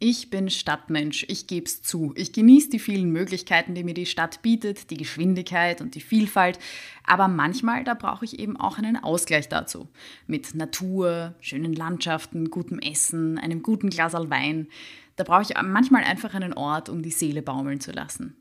Ich 0.00 0.30
bin 0.30 0.48
Stadtmensch, 0.48 1.24
ich 1.28 1.48
gebe 1.48 1.66
es 1.66 1.82
zu. 1.82 2.12
Ich 2.14 2.32
genieße 2.32 2.70
die 2.70 2.78
vielen 2.78 3.10
Möglichkeiten, 3.10 3.74
die 3.74 3.82
mir 3.82 3.94
die 3.94 4.06
Stadt 4.06 4.42
bietet, 4.42 4.90
die 4.90 4.96
Geschwindigkeit 4.96 5.80
und 5.80 5.96
die 5.96 6.00
Vielfalt. 6.00 6.60
Aber 7.04 7.26
manchmal, 7.26 7.82
da 7.82 7.94
brauche 7.94 8.24
ich 8.24 8.38
eben 8.38 8.56
auch 8.56 8.78
einen 8.78 8.96
Ausgleich 8.96 9.48
dazu. 9.48 9.88
Mit 10.28 10.54
Natur, 10.54 11.34
schönen 11.40 11.72
Landschaften, 11.72 12.50
gutem 12.50 12.78
Essen, 12.78 13.38
einem 13.38 13.60
guten 13.62 13.90
Glas 13.90 14.12
Wein. 14.14 14.68
Da 15.16 15.24
brauche 15.24 15.42
ich 15.42 15.60
manchmal 15.60 16.04
einfach 16.04 16.32
einen 16.32 16.52
Ort, 16.52 16.88
um 16.88 17.02
die 17.02 17.10
Seele 17.10 17.42
baumeln 17.42 17.80
zu 17.80 17.90
lassen. 17.90 18.36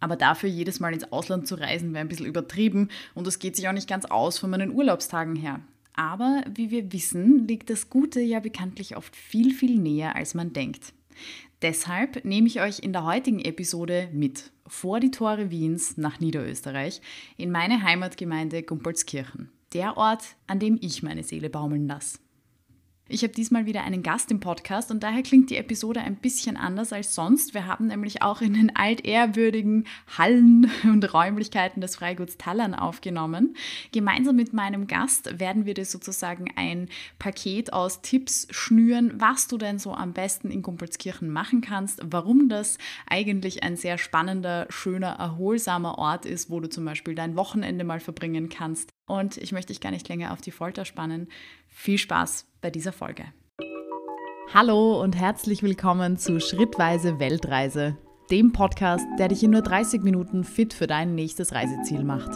Aber 0.00 0.14
dafür 0.14 0.50
jedes 0.50 0.78
Mal 0.78 0.92
ins 0.92 1.10
Ausland 1.10 1.48
zu 1.48 1.54
reisen, 1.54 1.94
wäre 1.94 2.02
ein 2.02 2.08
bisschen 2.08 2.26
übertrieben 2.26 2.90
und 3.14 3.26
das 3.26 3.38
geht 3.38 3.56
sich 3.56 3.66
auch 3.66 3.72
nicht 3.72 3.88
ganz 3.88 4.04
aus 4.04 4.38
von 4.38 4.50
meinen 4.50 4.72
Urlaubstagen 4.72 5.36
her. 5.36 5.60
Aber 5.94 6.44
wie 6.54 6.70
wir 6.70 6.92
wissen, 6.92 7.48
liegt 7.48 7.70
das 7.70 7.88
Gute 7.88 8.20
ja 8.20 8.40
bekanntlich 8.40 8.96
oft 8.96 9.16
viel, 9.16 9.52
viel 9.52 9.78
näher, 9.78 10.14
als 10.14 10.34
man 10.34 10.52
denkt. 10.52 10.92
Deshalb 11.62 12.24
nehme 12.24 12.46
ich 12.46 12.60
euch 12.60 12.78
in 12.78 12.92
der 12.92 13.04
heutigen 13.04 13.40
Episode 13.40 14.08
mit 14.12 14.52
vor 14.66 15.00
die 15.00 15.10
Tore 15.10 15.50
Wiens 15.50 15.96
nach 15.96 16.20
Niederösterreich 16.20 17.00
in 17.36 17.50
meine 17.50 17.82
Heimatgemeinde 17.82 18.62
Gumpolskirchen. 18.62 19.50
Der 19.72 19.96
Ort, 19.96 20.36
an 20.46 20.60
dem 20.60 20.78
ich 20.80 21.02
meine 21.02 21.24
Seele 21.24 21.50
baumeln 21.50 21.88
lasse. 21.88 22.18
Ich 23.10 23.22
habe 23.22 23.32
diesmal 23.32 23.64
wieder 23.64 23.84
einen 23.84 24.02
Gast 24.02 24.30
im 24.30 24.38
Podcast 24.38 24.90
und 24.90 25.02
daher 25.02 25.22
klingt 25.22 25.48
die 25.48 25.56
Episode 25.56 26.02
ein 26.02 26.16
bisschen 26.16 26.58
anders 26.58 26.92
als 26.92 27.14
sonst. 27.14 27.54
Wir 27.54 27.66
haben 27.66 27.86
nämlich 27.86 28.20
auch 28.20 28.42
in 28.42 28.52
den 28.52 28.76
altehrwürdigen 28.76 29.86
Hallen 30.18 30.70
und 30.84 31.14
Räumlichkeiten 31.14 31.80
des 31.80 31.96
Freiguts 31.96 32.36
Tallern 32.36 32.74
aufgenommen. 32.74 33.56
Gemeinsam 33.92 34.36
mit 34.36 34.52
meinem 34.52 34.86
Gast 34.88 35.40
werden 35.40 35.64
wir 35.64 35.72
dir 35.72 35.86
sozusagen 35.86 36.52
ein 36.56 36.90
Paket 37.18 37.72
aus 37.72 38.02
Tipps 38.02 38.46
schnüren, 38.50 39.18
was 39.18 39.48
du 39.48 39.56
denn 39.56 39.78
so 39.78 39.94
am 39.94 40.12
besten 40.12 40.50
in 40.50 40.60
Gumpelskirchen 40.60 41.30
machen 41.30 41.62
kannst, 41.62 42.02
warum 42.04 42.50
das 42.50 42.76
eigentlich 43.06 43.62
ein 43.62 43.76
sehr 43.76 43.96
spannender, 43.96 44.66
schöner, 44.68 45.12
erholsamer 45.18 45.96
Ort 45.96 46.26
ist, 46.26 46.50
wo 46.50 46.60
du 46.60 46.68
zum 46.68 46.84
Beispiel 46.84 47.14
dein 47.14 47.36
Wochenende 47.36 47.84
mal 47.84 48.00
verbringen 48.00 48.50
kannst. 48.50 48.92
Und 49.06 49.38
ich 49.38 49.52
möchte 49.52 49.72
dich 49.72 49.80
gar 49.80 49.92
nicht 49.92 50.06
länger 50.10 50.34
auf 50.34 50.42
die 50.42 50.50
Folter 50.50 50.84
spannen. 50.84 51.28
Viel 51.80 51.96
Spaß 51.96 52.44
bei 52.60 52.70
dieser 52.70 52.92
Folge. 52.92 53.22
Hallo 54.52 55.00
und 55.00 55.14
herzlich 55.14 55.62
willkommen 55.62 56.16
zu 56.16 56.40
Schrittweise 56.40 57.20
Weltreise, 57.20 57.96
dem 58.32 58.50
Podcast, 58.50 59.06
der 59.20 59.28
dich 59.28 59.44
in 59.44 59.52
nur 59.52 59.62
30 59.62 60.02
Minuten 60.02 60.42
fit 60.42 60.74
für 60.74 60.88
dein 60.88 61.14
nächstes 61.14 61.52
Reiseziel 61.52 62.02
macht. 62.02 62.30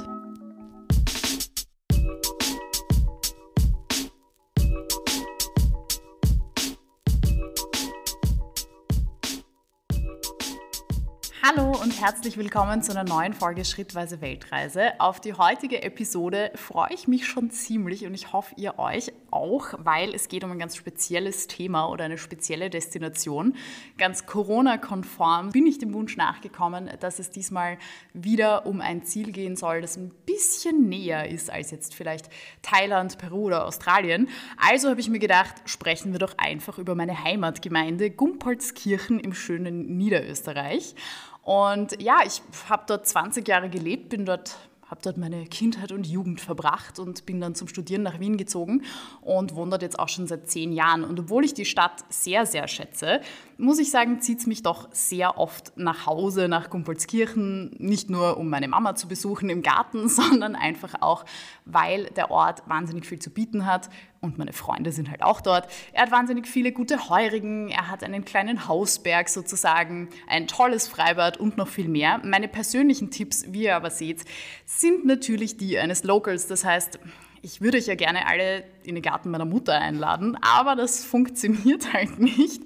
Hallo 11.44 11.72
und 11.82 12.00
herzlich 12.00 12.36
willkommen 12.36 12.82
zu 12.82 12.92
einer 12.92 13.02
neuen 13.02 13.32
Folge 13.32 13.64
Schrittweise 13.64 14.20
Weltreise. 14.20 14.92
Auf 15.00 15.18
die 15.18 15.34
heutige 15.34 15.82
Episode 15.82 16.52
freue 16.54 16.92
ich 16.94 17.08
mich 17.08 17.26
schon 17.26 17.50
ziemlich 17.50 18.06
und 18.06 18.14
ich 18.14 18.32
hoffe, 18.32 18.54
ihr 18.56 18.78
euch 18.78 19.12
auch, 19.32 19.74
weil 19.78 20.14
es 20.14 20.28
geht 20.28 20.44
um 20.44 20.52
ein 20.52 20.60
ganz 20.60 20.76
spezielles 20.76 21.48
Thema 21.48 21.88
oder 21.88 22.04
eine 22.04 22.16
spezielle 22.16 22.70
Destination. 22.70 23.56
Ganz 23.98 24.26
Corona-konform 24.26 25.50
bin 25.50 25.66
ich 25.66 25.78
dem 25.78 25.92
Wunsch 25.94 26.16
nachgekommen, 26.16 26.88
dass 27.00 27.18
es 27.18 27.30
diesmal 27.30 27.76
wieder 28.12 28.64
um 28.64 28.80
ein 28.80 29.02
Ziel 29.02 29.32
gehen 29.32 29.56
soll, 29.56 29.80
das 29.80 29.96
ein 29.96 30.12
bisschen 30.24 30.88
näher 30.88 31.28
ist 31.28 31.50
als 31.50 31.72
jetzt 31.72 31.92
vielleicht 31.92 32.30
Thailand, 32.62 33.18
Peru 33.18 33.46
oder 33.46 33.66
Australien. 33.66 34.28
Also 34.64 34.90
habe 34.90 35.00
ich 35.00 35.08
mir 35.08 35.18
gedacht, 35.18 35.56
sprechen 35.64 36.12
wir 36.12 36.20
doch 36.20 36.38
einfach 36.38 36.78
über 36.78 36.94
meine 36.94 37.24
Heimatgemeinde 37.24 38.12
Gumpolskirchen 38.12 39.18
im 39.18 39.34
schönen 39.34 39.96
Niederösterreich. 39.96 40.94
Und 41.42 42.00
ja, 42.00 42.18
ich 42.24 42.40
habe 42.68 42.84
dort 42.86 43.06
20 43.06 43.46
Jahre 43.46 43.68
gelebt, 43.68 44.10
bin 44.10 44.24
dort 44.24 44.56
habe 44.92 45.00
dort 45.02 45.16
meine 45.16 45.46
Kindheit 45.46 45.90
und 45.90 46.06
Jugend 46.06 46.42
verbracht 46.42 46.98
und 46.98 47.24
bin 47.24 47.40
dann 47.40 47.54
zum 47.54 47.66
Studieren 47.66 48.02
nach 48.02 48.20
Wien 48.20 48.36
gezogen 48.36 48.82
und 49.22 49.54
wohne 49.54 49.70
dort 49.70 49.80
jetzt 49.80 49.98
auch 49.98 50.10
schon 50.10 50.26
seit 50.26 50.50
zehn 50.50 50.70
Jahren. 50.70 51.02
Und 51.02 51.18
obwohl 51.18 51.46
ich 51.46 51.54
die 51.54 51.64
Stadt 51.64 52.04
sehr, 52.10 52.44
sehr 52.44 52.68
schätze, 52.68 53.22
muss 53.56 53.78
ich 53.78 53.90
sagen, 53.90 54.20
zieht 54.20 54.40
es 54.40 54.46
mich 54.46 54.62
doch 54.62 54.90
sehr 54.92 55.38
oft 55.38 55.72
nach 55.78 56.04
Hause, 56.04 56.46
nach 56.46 56.68
Gumpolskirchen, 56.68 57.74
nicht 57.78 58.10
nur 58.10 58.36
um 58.36 58.50
meine 58.50 58.68
Mama 58.68 58.94
zu 58.94 59.08
besuchen 59.08 59.48
im 59.48 59.62
Garten, 59.62 60.08
sondern 60.10 60.54
einfach 60.54 61.00
auch, 61.00 61.24
weil 61.64 62.10
der 62.10 62.30
Ort 62.30 62.62
wahnsinnig 62.68 63.06
viel 63.06 63.18
zu 63.18 63.30
bieten 63.30 63.64
hat 63.64 63.88
und 64.22 64.38
meine 64.38 64.52
Freunde 64.52 64.92
sind 64.92 65.10
halt 65.10 65.22
auch 65.22 65.40
dort. 65.40 65.66
Er 65.92 66.02
hat 66.02 66.12
wahnsinnig 66.12 66.46
viele 66.46 66.70
gute 66.70 67.08
Heurigen, 67.08 67.68
er 67.70 67.90
hat 67.90 68.04
einen 68.04 68.24
kleinen 68.24 68.68
Hausberg 68.68 69.28
sozusagen, 69.28 70.08
ein 70.28 70.46
tolles 70.46 70.86
Freibad 70.86 71.38
und 71.38 71.56
noch 71.56 71.66
viel 71.66 71.88
mehr. 71.88 72.20
Meine 72.24 72.46
persönlichen 72.46 73.10
Tipps, 73.10 73.44
wie 73.48 73.64
ihr 73.64 73.74
aber 73.74 73.90
seht, 73.90 74.24
sind 74.64 75.04
natürlich 75.04 75.56
die 75.56 75.76
eines 75.76 76.04
Locals. 76.04 76.46
Das 76.46 76.64
heißt, 76.64 77.00
ich 77.42 77.60
würde 77.60 77.78
euch 77.78 77.86
ja 77.86 77.96
gerne 77.96 78.28
alle 78.28 78.62
in 78.84 78.94
den 78.94 79.02
Garten 79.02 79.28
meiner 79.28 79.44
Mutter 79.44 79.74
einladen, 79.74 80.38
aber 80.40 80.76
das 80.76 81.04
funktioniert 81.04 81.92
halt 81.92 82.20
nicht. 82.20 82.62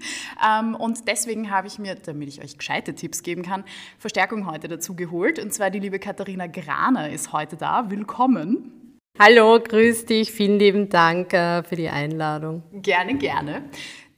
Ähm, 0.46 0.74
und 0.74 1.08
deswegen 1.08 1.50
habe 1.50 1.68
ich 1.68 1.78
mir, 1.78 1.94
damit 1.94 2.28
ich 2.28 2.42
euch 2.44 2.58
gescheite 2.58 2.94
Tipps 2.94 3.22
geben 3.22 3.40
kann, 3.40 3.64
Verstärkung 3.96 4.46
heute 4.46 4.68
dazu 4.68 4.94
geholt. 4.94 5.38
Und 5.38 5.54
zwar 5.54 5.70
die 5.70 5.80
liebe 5.80 5.98
Katharina 5.98 6.48
Graner 6.48 7.08
ist 7.08 7.32
heute 7.32 7.56
da. 7.56 7.90
Willkommen. 7.90 8.85
Hallo, 9.18 9.58
grüß 9.58 10.04
dich. 10.04 10.30
Vielen 10.30 10.58
lieben 10.58 10.90
Dank 10.90 11.32
äh, 11.32 11.62
für 11.62 11.74
die 11.74 11.88
Einladung. 11.88 12.62
Gerne, 12.70 13.14
gerne. 13.14 13.62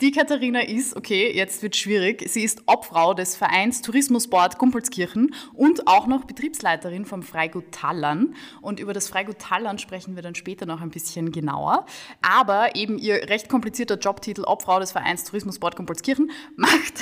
Die 0.01 0.13
Katharina 0.13 0.61
ist, 0.61 0.95
okay, 0.95 1.33
jetzt 1.35 1.61
wird 1.61 1.75
schwierig, 1.75 2.25
sie 2.29 2.45
ist 2.45 2.63
Obfrau 2.67 3.15
des 3.15 3.35
Vereins 3.35 3.83
Tourismusboard 3.83 4.57
Gumpelskirchen 4.57 5.35
und 5.55 5.89
auch 5.89 6.07
noch 6.07 6.23
Betriebsleiterin 6.23 7.05
vom 7.05 7.25
Freigut 7.25 7.73
Tallern. 7.73 8.37
Und 8.63 8.79
über 8.79 8.93
das 8.93 9.09
Freigut 9.09 9.41
Tallern 9.41 9.79
sprechen 9.79 10.15
wir 10.15 10.23
dann 10.23 10.37
später 10.37 10.67
noch 10.67 10.83
ein 10.83 10.91
bisschen 10.91 11.33
genauer. 11.33 11.85
Aber 12.23 12.77
eben 12.77 12.97
ihr 12.97 13.29
recht 13.29 13.49
komplizierter 13.49 13.99
Jobtitel 13.99 14.45
Obfrau 14.45 14.79
des 14.79 14.93
Vereins 14.93 15.25
Tourismusboard 15.25 15.75
Gumpelskirchen 15.75 16.31
macht 16.57 16.95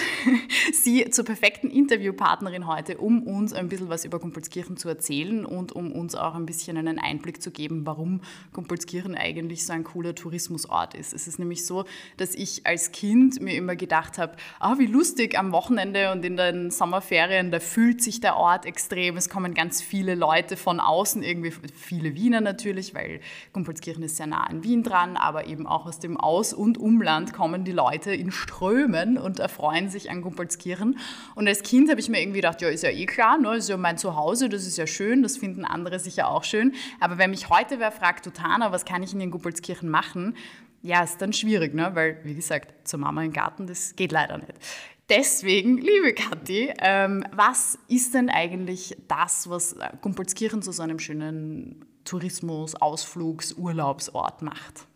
sie 0.73 1.11
zur 1.11 1.27
perfekten 1.27 1.69
Interviewpartnerin 1.69 2.67
heute, 2.67 2.97
um 2.97 3.25
uns 3.25 3.53
ein 3.53 3.69
bisschen 3.69 3.91
was 3.91 4.07
über 4.07 4.21
Gumpelskirchen 4.21 4.79
zu 4.79 4.89
erzählen 4.89 5.45
und 5.45 5.73
um 5.73 5.93
uns 5.93 6.15
auch 6.15 6.35
ein 6.35 6.47
bisschen 6.47 6.79
einen 6.79 6.99
Einblick 6.99 7.43
zu 7.43 7.51
geben, 7.51 7.85
warum 7.85 8.23
Gumpelskirchen 8.55 9.15
eigentlich 9.15 9.67
so 9.67 9.75
ein 9.75 9.85
cooler 9.85 10.15
Tourismusort 10.15 10.95
ist. 10.95 11.13
Es 11.13 11.29
ist 11.29 11.39
nämlich 11.39 11.67
so, 11.67 11.85
dass 12.17 12.35
ich 12.35 12.67
als 12.67 12.86
Kind 12.93 13.41
mir 13.41 13.55
immer 13.55 13.77
gedacht 13.77 14.19
habe, 14.19 14.37
ah, 14.61 14.77
wie 14.79 14.87
lustig 14.87 15.39
am 15.39 15.53
Wochenende 15.53 16.13
und 16.13 16.25
in 16.25 16.37
den 16.37 16.71
Sommerferien, 16.71 17.51
da 17.51 17.61
fühlt 17.61 18.03
sich 18.03 18.21
der 18.21 18.37
Ort 18.37 18.67
extrem. 18.67 19.17
Es 19.17 19.29
kommen 19.29 19.55
ganz 19.55 19.83
viele 19.83 20.15
Leute 20.15 20.57
von 20.57 20.81
außen, 20.81 21.23
irgendwie 21.23 21.53
viele 21.75 22.15
Wiener 22.15 22.41
natürlich, 22.41 22.95
weil 22.95 23.21
Gumpolskirchen 23.53 24.03
ist 24.03 24.17
sehr 24.17 24.27
nah 24.27 24.45
an 24.45 24.63
Wien 24.65 24.83
dran, 24.83 25.17
aber 25.17 25.47
eben 25.47 25.67
auch 25.67 25.87
aus 25.87 25.99
dem 25.99 26.17
Aus- 26.17 26.53
und 26.53 26.79
Umland 26.79 27.33
kommen 27.33 27.65
die 27.65 27.73
Leute 27.73 28.13
in 28.13 28.31
Strömen 28.31 29.19
und 29.19 29.39
erfreuen 29.39 29.89
sich 29.89 30.11
an 30.11 30.23
Gumpolskirchen. 30.23 30.99
Und 31.35 31.49
als 31.49 31.63
Kind 31.63 31.91
habe 31.91 32.01
ich 32.01 32.09
mir 32.09 32.21
irgendwie 32.21 32.41
gedacht, 32.41 32.63
ja, 32.63 32.69
ist 32.69 32.83
ja 32.83 32.91
eh 32.91 33.07
klar, 33.07 33.39
ne, 33.39 33.57
ist 33.57 33.69
ja 33.69 33.77
mein 33.77 33.99
Zuhause, 33.99 34.49
das 34.49 34.67
ist 34.67 34.79
ja 34.79 34.87
schön, 34.87 35.23
das 35.23 35.37
finden 35.37 35.65
andere 35.65 35.99
sicher 35.99 36.29
auch 36.29 36.45
schön. 36.45 36.73
Aber 37.01 37.19
wenn 37.19 37.31
mich 37.31 37.49
heute 37.49 37.79
wer 37.79 37.93
fragt, 37.93 38.25
Tutana, 38.25 38.73
was 38.73 38.85
kann 38.85 39.03
ich 39.03 39.13
in 39.13 39.19
den 39.19 39.31
Gumpolskirchen 39.31 39.89
machen, 39.89 40.35
ja, 40.83 41.03
ist 41.03 41.21
dann 41.21 41.33
schwierig, 41.33 41.75
ne? 41.75 41.91
weil, 41.95 42.19
wie 42.25 42.35
gesagt, 42.35 42.89
zur 42.89 43.01
Mama 43.01 43.23
im 43.25 43.33
Garten, 43.33 43.67
das 43.67 43.97
geht 43.97 44.13
leider 44.13 44.39
nicht. 44.39 44.55
Deswegen, 45.09 45.79
liebe 45.79 46.15
Kathi, 46.15 46.73
ähm, 46.81 47.25
was 47.33 47.79
ist 47.87 48.15
denn 48.15 48.29
eigentlich 48.29 48.97
das, 49.07 49.49
was 49.49 49.77
Gumpolskirchen 50.01 50.63
zu 50.63 50.73
so 50.73 50.83
einem 50.83 50.99
schönen 50.99 51.85
Tourismus-, 52.05 52.75
Ausflugs-, 52.75 53.55
Urlaubsort 53.55 54.43
macht? 54.43 54.87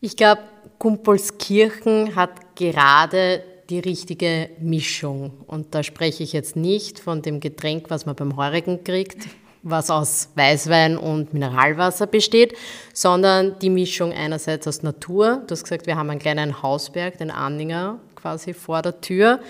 Ich 0.00 0.16
glaube, 0.16 0.42
Gumpolskirchen 0.78 2.14
hat 2.14 2.56
gerade 2.56 3.42
die 3.70 3.78
richtige 3.78 4.50
Mischung. 4.60 5.32
Und 5.46 5.74
da 5.74 5.82
spreche 5.82 6.22
ich 6.22 6.32
jetzt 6.32 6.54
nicht 6.54 6.98
von 6.98 7.22
dem 7.22 7.40
Getränk, 7.40 7.88
was 7.88 8.06
man 8.06 8.16
beim 8.16 8.36
Heurigen 8.36 8.84
kriegt, 8.84 9.28
was 9.68 9.90
aus 9.90 10.28
Weißwein 10.36 10.96
und 10.96 11.34
Mineralwasser 11.34 12.06
besteht, 12.06 12.56
sondern 12.94 13.58
die 13.58 13.70
Mischung 13.70 14.12
einerseits 14.12 14.68
aus 14.68 14.82
Natur. 14.82 15.42
Du 15.46 15.52
hast 15.52 15.64
gesagt, 15.64 15.86
wir 15.86 15.96
haben 15.96 16.08
einen 16.08 16.20
kleinen 16.20 16.62
Hausberg, 16.62 17.18
den 17.18 17.32
Anninger 17.32 17.98
quasi 18.14 18.54
vor 18.54 18.82
der 18.82 19.00
Tür. 19.00 19.40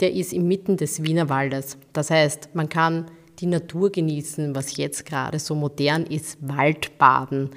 Der 0.00 0.12
ist 0.12 0.32
inmitten 0.32 0.76
des 0.76 1.02
Wiener 1.02 1.28
Waldes. 1.28 1.78
Das 1.92 2.10
heißt, 2.10 2.50
man 2.54 2.68
kann 2.68 3.06
die 3.40 3.46
Natur 3.46 3.90
genießen, 3.90 4.54
was 4.54 4.76
jetzt 4.76 5.04
gerade 5.04 5.38
so 5.38 5.54
modern 5.54 6.04
ist, 6.04 6.38
Waldbaden. 6.40 7.50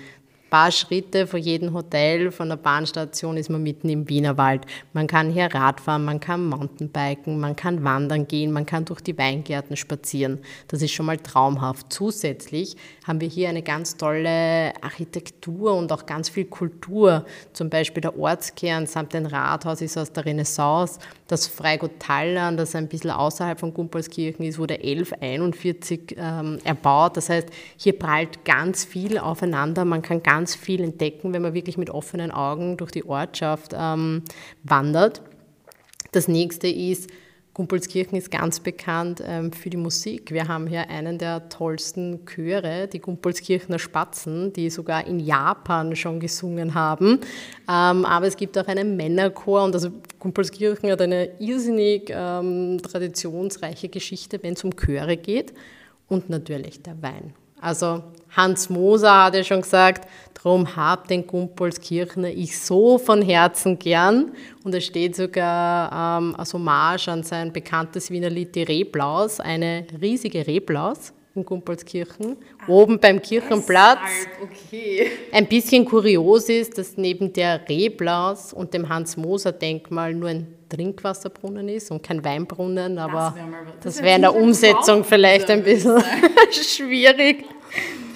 Paar 0.49 0.71
Schritte 0.71 1.27
vor 1.27 1.39
jedem 1.39 1.73
Hotel, 1.73 2.31
von 2.31 2.49
der 2.49 2.55
Bahnstation 2.55 3.37
ist 3.37 3.49
man 3.49 3.61
mitten 3.61 3.89
im 3.89 4.09
Wienerwald. 4.09 4.65
Man 4.93 5.07
kann 5.07 5.29
hier 5.29 5.45
Radfahren, 5.53 6.05
man 6.05 6.19
kann 6.19 6.47
Mountainbiken, 6.47 7.39
man 7.39 7.55
kann 7.55 7.83
wandern 7.83 8.27
gehen, 8.27 8.51
man 8.51 8.65
kann 8.65 8.85
durch 8.85 9.01
die 9.01 9.17
Weingärten 9.17 9.77
spazieren. 9.77 10.39
Das 10.67 10.81
ist 10.81 10.91
schon 10.91 11.05
mal 11.05 11.17
traumhaft. 11.17 11.91
Zusätzlich 11.91 12.75
haben 13.05 13.21
wir 13.21 13.27
hier 13.27 13.49
eine 13.49 13.61
ganz 13.61 13.97
tolle 13.97 14.73
Architektur 14.81 15.73
und 15.73 15.91
auch 15.91 16.05
ganz 16.05 16.29
viel 16.29 16.45
Kultur. 16.45 17.25
Zum 17.53 17.69
Beispiel 17.69 18.01
der 18.01 18.17
Ortskern 18.17 18.87
samt 18.87 19.13
dem 19.13 19.25
Rathaus 19.25 19.81
ist 19.81 19.97
aus 19.97 20.11
der 20.11 20.25
Renaissance. 20.25 20.99
Das 21.27 21.47
Freigut 21.47 21.99
Tallern, 21.99 22.57
das 22.57 22.75
ein 22.75 22.87
bisschen 22.87 23.11
außerhalb 23.11 23.59
von 23.59 23.73
Gumpolskirchen 23.73 24.45
ist, 24.45 24.57
wurde 24.57 24.75
1141 24.75 26.15
ähm, 26.17 26.57
erbaut. 26.63 27.17
Das 27.17 27.29
heißt, 27.29 27.49
hier 27.77 27.97
prallt 27.97 28.45
ganz 28.45 28.83
viel 28.83 29.19
aufeinander. 29.19 29.85
Man 29.85 30.01
kann 30.01 30.23
ganz 30.23 30.38
ganz 30.39 30.55
viel 30.55 30.81
entdecken, 30.81 31.33
wenn 31.33 31.41
man 31.41 31.53
wirklich 31.53 31.77
mit 31.77 31.89
offenen 31.89 32.31
Augen 32.31 32.77
durch 32.77 32.91
die 32.91 33.03
Ortschaft 33.03 33.73
ähm, 33.75 34.23
wandert. 34.63 35.21
Das 36.13 36.29
nächste 36.29 36.69
ist, 36.69 37.09
Gumpolskirchen 37.53 38.17
ist 38.17 38.31
ganz 38.31 38.61
bekannt 38.61 39.21
ähm, 39.25 39.51
für 39.51 39.69
die 39.69 39.75
Musik. 39.75 40.31
Wir 40.31 40.47
haben 40.47 40.65
hier 40.65 40.89
einen 40.89 41.17
der 41.17 41.49
tollsten 41.49 42.25
Chöre, 42.25 42.87
die 42.87 42.99
Gumpolskirchener 42.99 43.79
Spatzen, 43.79 44.53
die 44.53 44.69
sogar 44.69 45.05
in 45.05 45.19
Japan 45.19 45.93
schon 45.97 46.21
gesungen 46.21 46.73
haben. 46.73 47.19
Ähm, 47.67 48.05
aber 48.05 48.27
es 48.27 48.37
gibt 48.37 48.57
auch 48.57 48.67
einen 48.67 48.95
Männerchor 48.95 49.65
und 49.65 49.75
also 49.75 49.89
Gumpolskirchen 50.19 50.89
hat 50.89 51.01
eine 51.01 51.31
irrsinnig 51.39 52.09
ähm, 52.15 52.81
traditionsreiche 52.81 53.89
Geschichte, 53.89 54.41
wenn 54.41 54.53
es 54.53 54.63
um 54.63 54.73
Chöre 54.77 55.17
geht. 55.17 55.53
Und 56.07 56.29
natürlich 56.29 56.81
der 56.81 57.01
Wein. 57.01 57.33
Also 57.61 58.03
Hans 58.35 58.69
Moser 58.69 59.25
hat 59.25 59.35
ja 59.35 59.43
schon 59.43 59.61
gesagt, 59.61 60.07
darum 60.33 60.75
hab 60.75 61.07
den 61.07 61.25
Gumpolskirchner 61.25 62.29
ich 62.29 62.57
so 62.59 62.97
von 62.97 63.21
Herzen 63.21 63.79
gern. 63.79 64.31
Und 64.63 64.73
es 64.75 64.85
steht 64.85 65.15
sogar 65.15 66.19
ähm, 66.19 66.35
als 66.35 66.53
Hommage 66.53 67.07
an 67.09 67.23
sein 67.23 67.51
bekanntes 67.51 68.11
Wiener 68.11 68.29
Lied 68.29 68.55
Die 68.55 68.63
Reblaus, 68.63 69.39
eine 69.39 69.85
riesige 70.01 70.45
Reblaus 70.45 71.13
in 71.35 71.45
Gumpolskirchen, 71.45 72.37
ah, 72.59 72.69
oben 72.69 72.99
beim 72.99 73.21
Kirchenplatz. 73.21 73.99
Okay. 74.41 75.11
Ein 75.31 75.47
bisschen 75.47 75.85
kurios 75.85 76.49
ist, 76.49 76.77
dass 76.77 76.97
neben 76.97 77.31
der 77.33 77.67
Reblaus 77.69 78.51
und 78.53 78.73
dem 78.73 78.89
Hans-Moser-Denkmal 78.89 80.13
nur 80.13 80.29
ein 80.29 80.58
Trinkwasserbrunnen 80.69 81.67
ist 81.67 81.91
und 81.91 82.03
kein 82.03 82.23
Weinbrunnen, 82.23 82.97
aber 82.97 83.35
das 83.81 83.97
wäre 83.97 84.05
wär 84.05 84.15
in 84.15 84.21
der 84.21 84.35
Umsetzung 84.35 85.03
vielleicht 85.03 85.49
ein 85.49 85.63
bisschen 85.63 86.01
schwierig. 86.51 87.45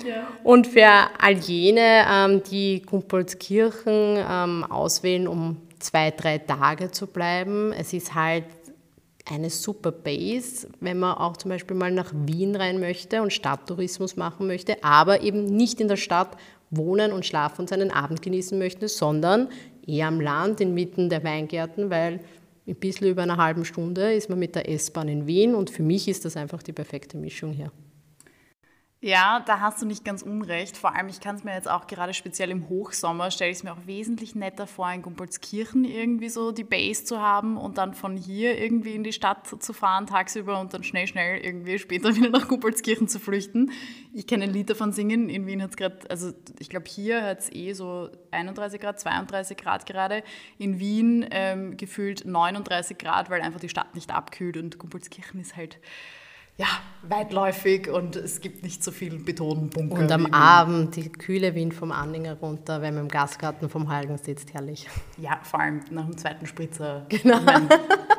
Ja. 0.08 0.28
Und 0.44 0.68
für 0.68 0.88
all 1.20 1.34
jene, 1.34 2.06
ähm, 2.10 2.44
die 2.44 2.82
Kumpolskirchen 2.82 4.18
ähm, 4.30 4.64
auswählen, 4.66 5.28
um 5.28 5.58
zwei, 5.80 6.12
drei 6.12 6.38
Tage 6.38 6.92
zu 6.92 7.08
bleiben, 7.08 7.74
es 7.74 7.94
ist 7.94 8.14
halt 8.14 8.46
eine 9.26 9.50
super 9.50 9.92
Base, 9.92 10.68
wenn 10.82 11.00
man 11.00 11.18
auch 11.18 11.38
zum 11.38 11.50
Beispiel 11.50 11.78
mal 11.78 11.92
nach 11.92 12.12
Wien 12.14 12.56
rein 12.56 12.80
möchte 12.80 13.22
und 13.22 13.32
Stadttourismus 13.32 14.18
machen 14.18 14.48
möchte, 14.48 14.84
aber 14.84 15.22
eben 15.22 15.46
nicht 15.46 15.80
in 15.80 15.88
der 15.88 15.98
Stadt 15.98 16.36
wohnen 16.70 17.12
und 17.12 17.26
schlafen 17.26 17.62
und 17.62 17.70
seinen 17.70 17.92
Abend 17.92 18.22
genießen 18.22 18.58
möchte, 18.58 18.88
sondern 18.88 19.48
eher 19.86 20.08
am 20.08 20.20
Land, 20.20 20.60
inmitten 20.60 21.10
der 21.10 21.24
Weingärten, 21.24 21.90
weil 21.90 22.20
ein 22.68 22.76
bisschen 22.76 23.08
über 23.08 23.24
einer 23.24 23.38
halben 23.38 23.66
Stunde 23.66 24.14
ist 24.14 24.30
man 24.30 24.40
mit 24.40 24.56
der 24.56 24.70
S-Bahn 24.70 25.10
in 25.10 25.28
Wien 25.28 25.56
und 25.56 25.70
für 25.70 25.84
mich 25.84 26.08
ist 26.08 26.26
das 26.26 26.38
einfach 26.38 26.64
die 26.64 26.74
perfekte 26.74 27.18
Mischung 27.18 27.52
hier. 27.52 27.72
Ja, 29.04 29.42
da 29.46 29.60
hast 29.60 29.82
du 29.82 29.86
nicht 29.86 30.06
ganz 30.06 30.22
unrecht. 30.22 30.78
Vor 30.78 30.96
allem, 30.96 31.10
ich 31.10 31.20
kann 31.20 31.36
es 31.36 31.44
mir 31.44 31.54
jetzt 31.54 31.70
auch 31.70 31.88
gerade 31.88 32.14
speziell 32.14 32.50
im 32.52 32.70
Hochsommer, 32.70 33.32
stelle 33.32 33.52
ich 33.52 33.58
es 33.58 33.64
mir 33.64 33.74
auch 33.74 33.86
wesentlich 33.86 34.34
netter 34.34 34.66
vor, 34.66 34.90
in 34.94 35.02
Gumpolskirchen 35.02 35.84
irgendwie 35.84 36.30
so 36.30 36.54
die 36.54 36.64
Base 36.64 37.04
zu 37.04 37.20
haben 37.20 37.58
und 37.58 37.78
dann 37.78 37.96
von 37.96 38.16
hier 38.16 38.58
irgendwie 38.58 38.96
in 38.96 39.04
die 39.04 39.12
Stadt 39.12 39.46
zu 39.62 39.74
fahren 39.74 40.08
tagsüber 40.08 40.58
und 40.58 40.74
dann 40.74 40.86
schnell, 40.86 41.06
schnell 41.06 41.44
irgendwie 41.44 41.80
später 41.80 42.16
wieder 42.16 42.30
nach 42.30 42.48
Gumpolskirchen 42.48 43.10
zu 43.10 43.20
flüchten. 43.20 43.74
Ich 44.14 44.26
kenne 44.26 44.46
ein 44.46 44.54
Lied 44.54 44.70
davon 44.70 44.94
singen. 44.94 45.28
In 45.28 45.48
Wien 45.48 45.62
hat 45.62 45.72
es 45.72 45.76
gerade, 45.76 46.10
also 46.10 46.32
ich 46.60 46.70
glaube, 46.70 46.86
hier 46.88 47.24
hat 47.24 47.40
es 47.40 47.52
eh 47.52 47.74
so 47.74 48.10
31 48.32 48.80
Grad, 48.80 49.02
32 49.02 49.58
Grad 49.58 49.86
gerade. 49.86 50.24
In 50.58 50.80
Wien 50.80 51.28
ähm, 51.30 51.76
gefühlt 51.76 52.24
39 52.24 52.98
Grad, 52.98 53.30
weil 53.30 53.42
einfach 53.42 53.60
die 53.60 53.68
Stadt 53.68 53.96
nicht 53.96 54.12
abkühlt 54.12 54.56
und 54.56 54.80
Gumpolskirchen 54.80 55.42
ist 55.42 55.58
halt 55.58 55.78
ja, 56.58 56.68
weitläufig 57.02 57.90
und 57.90 58.16
es 58.16 58.40
gibt 58.40 58.64
nicht 58.64 58.84
so 58.84 58.92
viel 58.92 59.18
Betonbunker. 59.18 59.96
Und 59.96 60.12
am 60.12 60.28
Abend 60.28 60.96
die 60.96 61.12
kühle 61.12 61.56
Wind 61.56 61.74
vom 61.74 61.92
Anhänger 61.92 62.36
runter, 62.36 62.82
wenn 62.82 62.94
man 62.94 63.04
im 63.06 63.10
Gasgarten 63.10 63.70
vom 63.70 63.90
Heiligen 63.90 64.18
sitzt, 64.18 64.54
herrlich. 64.54 64.88
Ja, 65.18 65.40
vor 65.44 65.60
allem 65.60 65.82
nach 65.90 66.06
dem 66.06 66.18
zweiten 66.18 66.46
Spritzer. 66.46 67.06
Genau. 67.10 67.40
Ich 67.40 67.44
mein, 67.44 67.70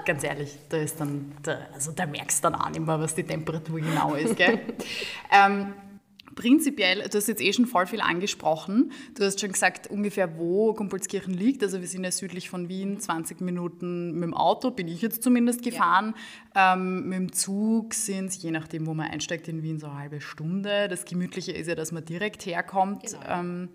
ganz 0.05 0.25
ehrlich, 0.25 0.59
da 0.69 0.79
ist 0.79 1.01
dann, 1.01 1.33
da, 1.43 1.59
also 1.73 1.93
da 1.93 2.07
merkst 2.07 2.45
du 2.45 2.51
dann 2.51 2.61
auch 2.61 2.71
nicht 2.71 2.85
mehr, 2.85 2.99
was 2.99 3.15
die 3.15 3.23
Temperatur 3.23 3.81
genau 3.81 4.15
ist. 4.15 4.37
Gell? 4.37 4.61
ähm, 5.33 5.75
Prinzipiell, 6.35 7.09
du 7.09 7.19
hast 7.19 7.29
jetzt 7.29 7.43
eh 7.43 7.53
schon 7.53 7.67
voll 7.67 7.87
viel 7.87 8.01
angesprochen. 8.01 8.93
Du 9.17 9.25
hast 9.25 9.41
schon 9.41 9.53
gesagt, 9.53 9.87
ungefähr 9.89 10.39
wo 10.39 10.73
Gumpolskirchen 10.75 11.35
liegt. 11.35 11.63
Also 11.63 11.81
wir 11.81 11.89
sind 11.89 12.05
ja 12.05 12.11
südlich 12.11 12.49
von 12.49 12.69
Wien, 12.69 12.99
20 12.99 13.41
Minuten 13.41 14.13
mit 14.13 14.23
dem 14.23 14.35
Auto, 14.35 14.71
bin 14.71 14.89
ich 14.89 15.03
jetzt 15.03 15.23
zumindest 15.23 15.63
gefahren. 15.63 16.15
Ja. 16.55 16.75
Ähm, 16.75 17.09
mit 17.09 17.19
dem 17.19 17.33
Zug 17.33 17.95
sind 17.95 18.27
es, 18.27 18.43
je 18.43 18.51
nachdem, 18.51 18.87
wo 18.87 18.95
man 18.95 19.11
einsteigt 19.11 19.49
in 19.49 19.63
Wien, 19.63 19.79
so 19.79 19.87
eine 19.87 19.99
halbe 19.99 20.21
Stunde. 20.21 20.89
Das 20.89 21.05
Gemütliche 21.05 21.53
ist 21.53 21.69
ja, 21.69 21.75
dass 21.75 21.93
man 21.93 22.05
direkt 22.05 22.47
herkommt. 22.47 23.03
Genau. 23.03 23.21
Ähm, 23.29 23.69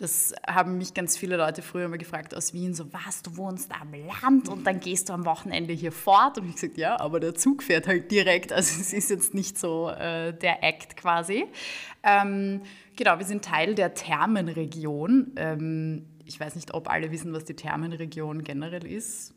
das 0.00 0.34
haben 0.46 0.78
mich 0.78 0.94
ganz 0.94 1.18
viele 1.18 1.36
Leute 1.36 1.60
früher 1.60 1.84
immer 1.84 1.98
gefragt 1.98 2.34
aus 2.34 2.54
Wien, 2.54 2.72
so 2.72 2.90
was, 2.90 3.22
du 3.22 3.36
wohnst 3.36 3.70
am 3.78 3.92
Land 3.92 4.48
und 4.48 4.66
dann 4.66 4.80
gehst 4.80 5.10
du 5.10 5.12
am 5.12 5.26
Wochenende 5.26 5.74
hier 5.74 5.92
fort. 5.92 6.38
Und 6.38 6.48
ich 6.48 6.54
gesagt, 6.54 6.78
ja, 6.78 6.98
aber 6.98 7.20
der 7.20 7.34
Zug 7.34 7.62
fährt 7.62 7.86
halt 7.86 8.10
direkt. 8.10 8.50
Also 8.50 8.80
es 8.80 8.94
ist 8.94 9.10
jetzt 9.10 9.34
nicht 9.34 9.58
so 9.58 9.90
äh, 9.90 10.32
der 10.32 10.64
Act 10.64 10.96
quasi. 10.96 11.44
Ähm, 12.02 12.62
genau, 12.96 13.18
wir 13.18 13.26
sind 13.26 13.44
Teil 13.44 13.74
der 13.74 13.92
Thermenregion. 13.92 15.32
Ähm, 15.36 16.06
ich 16.24 16.40
weiß 16.40 16.54
nicht, 16.54 16.72
ob 16.72 16.88
alle 16.88 17.10
wissen, 17.10 17.34
was 17.34 17.44
die 17.44 17.54
Thermenregion 17.54 18.42
generell 18.42 18.86
ist. 18.86 19.34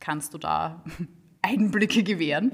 Kannst 0.00 0.34
du 0.34 0.38
da 0.38 0.82
Einblicke 1.42 2.02
gewähren? 2.02 2.50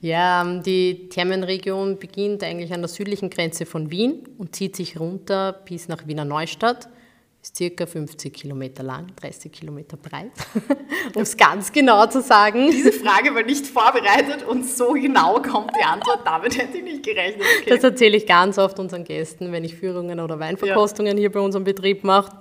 Ja, 0.00 0.42
ähm, 0.42 0.62
die 0.62 1.08
Thermenregion 1.08 1.98
beginnt 1.98 2.44
eigentlich 2.44 2.72
an 2.72 2.82
der 2.82 2.88
südlichen 2.88 3.30
Grenze 3.30 3.66
von 3.66 3.90
Wien 3.90 4.28
und 4.38 4.54
zieht 4.54 4.76
sich 4.76 5.00
runter 5.00 5.52
bis 5.64 5.88
nach 5.88 6.06
Wiener 6.06 6.24
Neustadt 6.24 6.88
ist 7.50 7.56
circa 7.56 7.86
50 7.86 8.32
Kilometer 8.32 8.82
lang, 8.82 9.08
30 9.16 9.50
Kilometer 9.50 9.96
breit, 9.96 10.30
um 11.14 11.22
es 11.22 11.36
ganz 11.36 11.72
genau 11.72 12.06
zu 12.06 12.22
sagen. 12.22 12.70
Diese 12.70 12.92
Frage 12.92 13.34
war 13.34 13.42
nicht 13.42 13.66
vorbereitet 13.66 14.46
und 14.46 14.66
so 14.66 14.92
genau 14.92 15.40
kommt 15.40 15.72
die 15.76 15.84
Antwort. 15.84 16.20
Damit 16.24 16.56
hätte 16.58 16.78
ich 16.78 16.84
nicht 16.84 17.02
gerechnet. 17.04 17.44
Okay. 17.60 17.70
Das 17.70 17.84
erzähle 17.84 18.16
ich 18.16 18.26
ganz 18.26 18.58
oft 18.58 18.78
unseren 18.78 19.04
Gästen, 19.04 19.52
wenn 19.52 19.64
ich 19.64 19.74
Führungen 19.74 20.20
oder 20.20 20.38
Weinverkostungen 20.38 21.16
ja. 21.16 21.20
hier 21.20 21.32
bei 21.32 21.40
unserem 21.40 21.64
Betrieb 21.64 22.04
mache. 22.04 22.36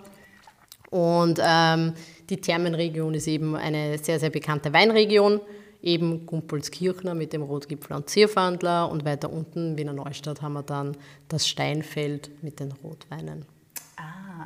Und 0.89 1.39
ähm, 1.43 1.93
die 2.29 2.37
Thermenregion 2.37 3.13
ist 3.13 3.27
eben 3.27 3.55
eine 3.55 3.97
sehr, 3.97 4.19
sehr 4.19 4.29
bekannte 4.29 4.73
Weinregion. 4.73 5.41
Eben 5.81 6.25
Gumpolskirchner 6.25 7.15
mit 7.15 7.31
dem 7.31 7.41
Rotgipfel 7.41 7.95
und 7.95 8.09
Zierfandler 8.09 8.91
und 8.91 9.05
weiter 9.05 9.31
unten, 9.31 9.77
Wiener 9.77 9.93
Neustadt, 9.93 10.41
haben 10.41 10.53
wir 10.53 10.63
dann 10.63 10.97
das 11.29 11.47
Steinfeld 11.47 12.43
mit 12.43 12.59
den 12.59 12.73
Rotweinen. 12.83 13.45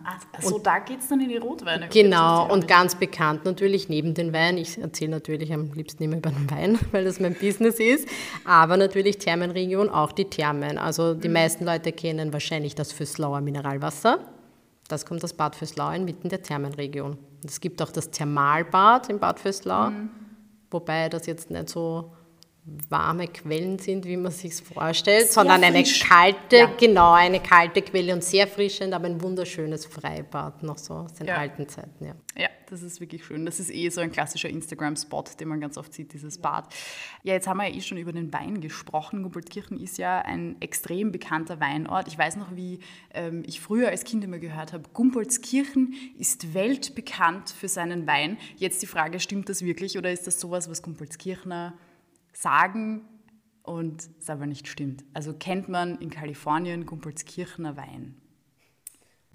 Ah, 0.05 0.17
also 0.33 0.59
da 0.59 0.79
geht 0.79 0.99
es 0.99 1.07
dann 1.07 1.21
in 1.21 1.29
die 1.29 1.37
Rotweine. 1.37 1.87
Genau, 1.87 2.51
und 2.51 2.67
ganz 2.67 2.95
bekannt 2.95 3.45
natürlich 3.45 3.87
neben 3.87 4.13
den 4.13 4.33
Wein. 4.33 4.57
Ich 4.57 4.77
erzähle 4.77 5.11
natürlich 5.11 5.53
am 5.53 5.71
liebsten 5.73 6.03
immer 6.03 6.17
über 6.17 6.29
den 6.29 6.49
Wein, 6.51 6.79
weil 6.91 7.05
das 7.05 7.19
mein 7.19 7.35
Business 7.35 7.79
ist. 7.79 8.07
Aber 8.43 8.75
natürlich 8.75 9.17
Thermenregion, 9.17 9.89
auch 9.89 10.11
die 10.11 10.25
Thermen. 10.25 10.77
Also 10.77 11.13
die 11.13 11.27
mhm. 11.27 11.33
meisten 11.35 11.65
Leute 11.65 11.91
kennen 11.91 12.33
wahrscheinlich 12.33 12.75
das 12.75 12.91
Füßlauer 12.91 13.41
Mineralwasser. 13.41 14.19
Das 14.89 15.05
kommt 15.05 15.23
aus 15.23 15.33
Bad 15.33 15.55
Füßlau 15.55 15.91
inmitten 15.91 16.29
der 16.29 16.41
Thermenregion. 16.41 17.17
Es 17.45 17.61
gibt 17.61 17.81
auch 17.81 17.91
das 17.91 18.11
Thermalbad 18.11 19.09
in 19.09 19.19
Bad 19.19 19.39
Füßlau, 19.39 19.89
mhm. 19.89 20.09
wobei 20.69 21.07
das 21.07 21.25
jetzt 21.25 21.49
nicht 21.49 21.69
so 21.69 22.11
warme 22.65 23.27
Quellen 23.27 23.77
sind, 23.77 24.05
wie 24.05 24.15
man 24.15 24.31
sich 24.31 24.55
vorstellt, 24.55 25.25
sehr 25.25 25.31
sondern 25.33 25.63
eine 25.63 25.79
frisch. 25.79 26.07
kalte, 26.07 26.55
ja. 26.55 26.71
genau, 26.79 27.11
eine 27.11 27.41
kalte 27.41 27.81
Quelle 27.81 28.13
und 28.13 28.23
sehr 28.23 28.47
frischend, 28.47 28.93
aber 28.93 29.05
ein 29.05 29.21
wunderschönes 29.21 29.85
Freibad 29.85 30.63
noch 30.63 30.77
so 30.77 30.93
aus 30.93 31.13
den 31.13 31.27
ja. 31.27 31.35
alten 31.35 31.67
Zeiten. 31.67 32.05
Ja. 32.05 32.15
ja, 32.37 32.47
das 32.69 32.81
ist 32.81 33.01
wirklich 33.01 33.25
schön. 33.25 33.45
Das 33.45 33.59
ist 33.59 33.69
eh 33.69 33.89
so 33.89 33.99
ein 33.99 34.13
klassischer 34.13 34.47
Instagram-Spot, 34.47 35.25
den 35.37 35.49
man 35.49 35.59
ganz 35.59 35.77
oft 35.77 35.93
sieht, 35.93 36.13
dieses 36.13 36.37
Bad. 36.37 36.73
Ja, 37.23 37.33
jetzt 37.33 37.47
haben 37.47 37.57
wir 37.57 37.67
ja 37.67 37.75
eh 37.75 37.81
schon 37.81 37.97
über 37.97 38.13
den 38.13 38.31
Wein 38.31 38.61
gesprochen. 38.61 39.23
Gumpoltkirchen 39.23 39.77
ist 39.77 39.97
ja 39.97 40.19
ein 40.19 40.55
extrem 40.61 41.11
bekannter 41.11 41.59
Weinort. 41.59 42.07
Ich 42.07 42.17
weiß 42.17 42.37
noch, 42.37 42.55
wie 42.55 42.79
ähm, 43.13 43.43
ich 43.45 43.59
früher 43.59 43.89
als 43.89 44.05
Kind 44.05 44.23
immer 44.23 44.39
gehört 44.39 44.71
habe, 44.71 44.87
Gumpolskirchen 44.93 45.95
ist 46.17 46.53
weltbekannt 46.53 47.49
für 47.49 47.67
seinen 47.67 48.07
Wein. 48.07 48.37
Jetzt 48.55 48.81
die 48.81 48.87
Frage, 48.87 49.19
stimmt 49.19 49.49
das 49.49 49.63
wirklich 49.63 49.97
oder 49.97 50.11
ist 50.13 50.27
das 50.27 50.39
sowas, 50.39 50.69
was 50.69 50.81
Gumpolskirchner 50.81 51.73
sagen 52.33 53.07
und 53.61 54.09
es 54.19 54.29
aber 54.29 54.45
nicht 54.45 54.67
stimmt. 54.67 55.05
Also 55.13 55.33
kennt 55.33 55.69
man 55.69 55.97
in 55.99 56.09
Kalifornien 56.09 56.85
Gumpolskirchener 56.85 57.77
Wein. 57.77 58.15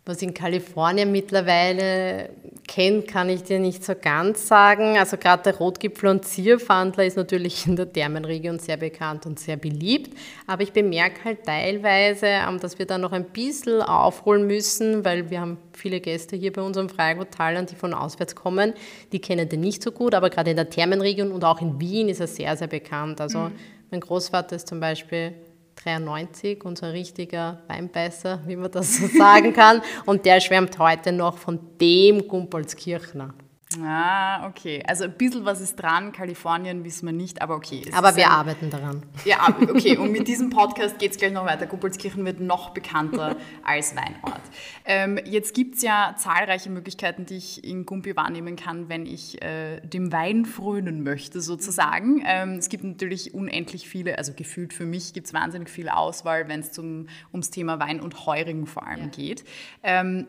Was 0.08 0.22
in 0.22 0.32
Kalifornien 0.32 1.12
mittlerweile 1.12 2.30
kennt, 2.66 3.08
kann 3.08 3.28
ich 3.28 3.42
dir 3.42 3.58
nicht 3.58 3.84
so 3.84 3.92
ganz 3.94 4.48
sagen. 4.48 4.96
Also 4.96 5.18
gerade 5.18 5.42
der 5.42 5.58
Rotgipfel 5.58 6.08
und 6.08 6.24
Zierfandler 6.24 7.04
ist 7.04 7.18
natürlich 7.18 7.66
in 7.66 7.76
der 7.76 7.92
Thermenregion 7.92 8.58
sehr 8.58 8.78
bekannt 8.78 9.26
und 9.26 9.38
sehr 9.38 9.58
beliebt. 9.58 10.16
Aber 10.46 10.62
ich 10.62 10.72
bemerke 10.72 11.24
halt 11.26 11.44
teilweise, 11.44 12.24
ähm, 12.24 12.58
dass 12.58 12.78
wir 12.78 12.86
da 12.86 12.96
noch 12.96 13.12
ein 13.12 13.26
bisschen 13.26 13.82
aufholen 13.82 14.46
müssen, 14.46 15.04
weil 15.04 15.28
wir 15.28 15.42
haben 15.42 15.58
viele 15.74 16.00
Gäste 16.00 16.36
hier 16.36 16.54
bei 16.54 16.62
unserem 16.62 16.88
Freigut-Talern, 16.88 17.66
die 17.66 17.76
von 17.76 17.92
auswärts 17.92 18.34
kommen. 18.34 18.72
Die 19.12 19.20
kennen 19.20 19.46
den 19.46 19.60
nicht 19.60 19.82
so 19.82 19.92
gut, 19.92 20.14
aber 20.14 20.30
gerade 20.30 20.48
in 20.48 20.56
der 20.56 20.70
Thermenregion 20.70 21.32
und 21.32 21.44
auch 21.44 21.60
in 21.60 21.78
Wien 21.80 22.08
ist 22.08 22.20
er 22.20 22.28
sehr, 22.28 22.56
sehr 22.56 22.68
bekannt. 22.68 23.20
Also 23.20 23.40
mhm. 23.40 23.52
mein 23.90 24.00
Großvater 24.00 24.56
ist 24.56 24.68
zum 24.68 24.80
Beispiel 24.80 25.34
93, 25.82 26.64
unser 26.64 26.92
richtiger 26.92 27.62
Weinbeißer, 27.68 28.40
wie 28.46 28.56
man 28.56 28.70
das 28.70 28.96
so 28.96 29.06
sagen 29.18 29.52
kann. 29.52 29.82
Und 30.06 30.24
der 30.24 30.40
schwärmt 30.40 30.78
heute 30.78 31.12
noch 31.12 31.38
von 31.38 31.58
dem 31.80 32.26
Gumpolskirchner. 32.26 33.34
Ah, 33.82 34.46
okay. 34.46 34.82
Also 34.86 35.04
ein 35.04 35.12
bisschen 35.12 35.44
was 35.44 35.60
ist 35.60 35.76
dran. 35.76 36.12
Kalifornien 36.12 36.84
wissen 36.84 37.04
wir 37.04 37.12
nicht, 37.12 37.42
aber 37.42 37.54
okay. 37.54 37.82
aber 37.92 38.16
wir 38.16 38.26
ein, 38.26 38.32
arbeiten 38.32 38.70
daran. 38.70 39.02
Ja, 39.26 39.46
okay. 39.60 39.98
Und 39.98 40.10
mit 40.10 40.26
diesem 40.26 40.48
Podcast 40.48 40.98
geht 40.98 41.10
es 41.12 41.18
gleich 41.18 41.32
noch 41.32 41.44
weiter. 41.44 41.66
Gumpolskirchen 41.66 42.24
wird 42.24 42.40
noch 42.40 42.70
bekannter 42.70 43.36
als 43.64 43.94
Weinort. 43.94 44.40
Ähm, 44.86 45.20
jetzt 45.26 45.54
gibt 45.54 45.76
es 45.76 45.82
ja 45.82 46.14
zahlreiche 46.16 46.70
Möglichkeiten, 46.70 47.26
die 47.26 47.36
ich 47.36 47.62
in 47.62 47.84
Gumpi 47.84 48.16
wahrnehmen 48.16 48.56
kann, 48.56 48.88
wenn 48.88 49.04
ich 49.04 49.42
äh, 49.42 49.80
dem 49.80 50.12
Wein 50.12 50.46
frönen 50.46 51.02
möchte, 51.02 51.42
sozusagen. 51.42 52.22
Ähm, 52.26 52.54
es 52.54 52.70
gibt 52.70 52.84
natürlich 52.84 53.34
unendlich 53.34 53.86
viele, 53.86 54.16
also 54.16 54.32
gefühlt 54.34 54.72
für 54.72 54.86
mich 54.86 55.12
gibt 55.12 55.26
es 55.26 55.34
wahnsinnig 55.34 55.68
viel 55.68 55.90
Auswahl, 55.90 56.48
wenn 56.48 56.60
es 56.60 56.78
ums 56.78 57.50
Thema 57.50 57.78
Wein 57.80 58.00
und 58.00 58.24
Heurigen 58.24 58.66
vor 58.66 58.86
allem 58.86 59.04
ja. 59.04 59.08
geht. 59.08 59.44
Ähm, 59.82 60.26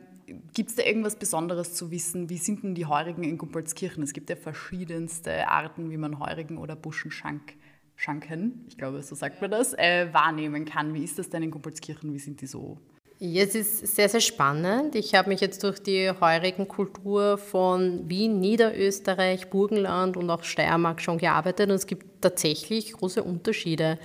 Gibt 0.54 0.70
es 0.70 0.76
da 0.76 0.84
irgendwas 0.84 1.16
Besonderes 1.16 1.74
zu 1.74 1.92
wissen? 1.92 2.30
Wie 2.30 2.38
sind 2.38 2.64
denn 2.64 2.76
die 2.76 2.86
Heurigen 2.86 3.24
in 3.24 3.38
Gumpolskirchen? 3.38 4.04
Es 4.04 4.14
gibt 4.14 4.30
ja 4.30 4.36
verschiedenste 4.36 5.48
Arten, 5.48 5.92
wie 5.92 5.98
man 5.98 6.20
Heurigen 6.20 6.58
oder 6.58 6.76
Buschenschank 6.76 7.54
Schanken, 8.00 8.66
ich 8.70 8.78
glaube, 8.78 9.04
so 9.04 9.14
sagt 9.14 9.42
man 9.42 9.52
das, 9.52 9.74
äh, 9.74 10.08
wahrnehmen 10.14 10.64
kann. 10.64 10.94
Wie 10.94 11.04
ist 11.04 11.20
das 11.20 11.30
denn 11.30 11.44
in 11.44 11.52
Gumpolskirchen? 11.52 12.14
Wie 12.14 12.20
sind 12.20 12.40
die 12.40 12.48
so? 12.48 12.78
Ja, 13.22 13.44
es 13.44 13.54
ist 13.54 13.96
sehr, 13.96 14.08
sehr 14.08 14.22
spannend. 14.22 14.96
Ich 14.96 15.14
habe 15.14 15.28
mich 15.28 15.42
jetzt 15.42 15.62
durch 15.66 15.84
die 15.84 16.10
heurigen 16.10 16.70
Kultur 16.70 17.38
von 17.38 18.10
Wien, 18.10 18.40
Niederösterreich, 18.40 19.50
Burgenland 19.50 20.16
und 20.16 20.30
auch 20.30 20.46
Steiermark 20.46 21.02
schon 21.02 21.18
gearbeitet 21.18 21.70
und 21.70 21.76
es 21.76 21.86
gibt 21.86 22.22
tatsächlich 22.22 22.94
große 22.94 23.22
Unterschiede. 23.22 24.00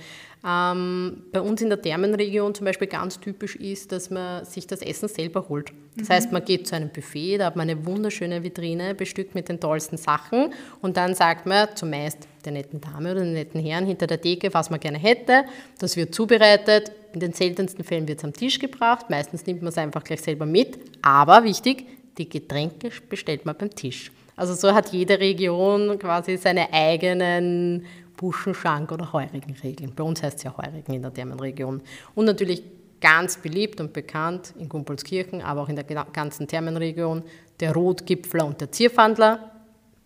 Ähm, 0.47 1.23
bei 1.31 1.41
uns 1.41 1.61
in 1.63 1.69
der 1.69 1.81
Thermenregion 1.81 2.53
zum 2.53 2.65
Beispiel 2.65 2.87
ganz 2.87 3.19
typisch 3.19 3.55
ist, 3.55 3.91
dass 3.91 4.11
man 4.11 4.45
sich 4.45 4.67
das 4.67 4.83
Essen 4.83 5.07
selber 5.07 5.49
holt. 5.49 5.71
Das 5.97 6.07
mhm. 6.07 6.13
heißt, 6.13 6.31
man 6.31 6.45
geht 6.45 6.67
zu 6.67 6.75
einem 6.75 6.89
Buffet, 6.89 7.39
da 7.39 7.45
hat 7.45 7.55
man 7.55 7.67
eine 7.67 7.83
wunderschöne 7.83 8.43
Vitrine 8.43 8.93
bestückt 8.93 9.33
mit 9.33 9.49
den 9.49 9.59
tollsten 9.59 9.97
Sachen 9.97 10.53
und 10.81 10.97
dann 10.97 11.15
sagt 11.15 11.47
man 11.47 11.69
zumeist 11.75 12.27
der 12.45 12.51
netten 12.51 12.79
Dame 12.79 13.11
oder 13.11 13.21
den 13.21 13.33
netten 13.33 13.59
Herrn 13.59 13.87
hinter 13.87 14.05
der 14.05 14.21
Theke, 14.21 14.53
was 14.53 14.69
man 14.69 14.79
gerne 14.79 14.99
hätte. 14.99 15.45
Das 15.79 15.97
wird 15.97 16.13
zubereitet. 16.13 16.91
In 17.13 17.21
den 17.21 17.33
seltensten 17.33 17.83
Fällen 17.83 18.07
wird 18.07 18.19
es 18.19 18.23
am 18.23 18.33
Tisch 18.33 18.59
gebracht. 18.59 19.09
Meistens 19.09 19.47
nimmt 19.47 19.63
man 19.63 19.69
es 19.69 19.77
einfach 19.79 20.03
gleich 20.03 20.21
selber 20.21 20.45
mit. 20.45 20.77
Aber 21.01 21.43
wichtig, 21.43 21.85
die 22.19 22.29
Getränke 22.29 22.91
bestellt 23.09 23.45
man 23.45 23.57
beim 23.57 23.71
Tisch. 23.71 24.11
Also 24.35 24.53
so 24.53 24.73
hat 24.73 24.91
jede 24.91 25.19
Region 25.19 25.97
quasi 25.97 26.37
seine 26.37 26.71
eigenen 26.73 27.85
Buschenschank 28.17 28.91
oder 28.91 29.11
Heurigenregeln. 29.13 29.93
Bei 29.95 30.03
uns 30.03 30.23
heißt 30.23 30.37
es 30.37 30.43
ja 30.43 30.55
Heurigen 30.57 30.93
in 30.93 31.01
der 31.01 31.13
Thermenregion. 31.13 31.81
Und 32.15 32.25
natürlich 32.25 32.63
ganz 33.01 33.37
beliebt 33.37 33.79
und 33.79 33.93
bekannt 33.93 34.53
in 34.57 34.69
Gumpolskirchen, 34.69 35.41
aber 35.41 35.61
auch 35.61 35.69
in 35.69 35.75
der 35.75 35.83
ganzen 35.83 36.47
Thermenregion, 36.47 37.23
der 37.59 37.73
Rotgipfler 37.73 38.45
und 38.45 38.61
der 38.61 38.71
Zierfandler. 38.71 39.51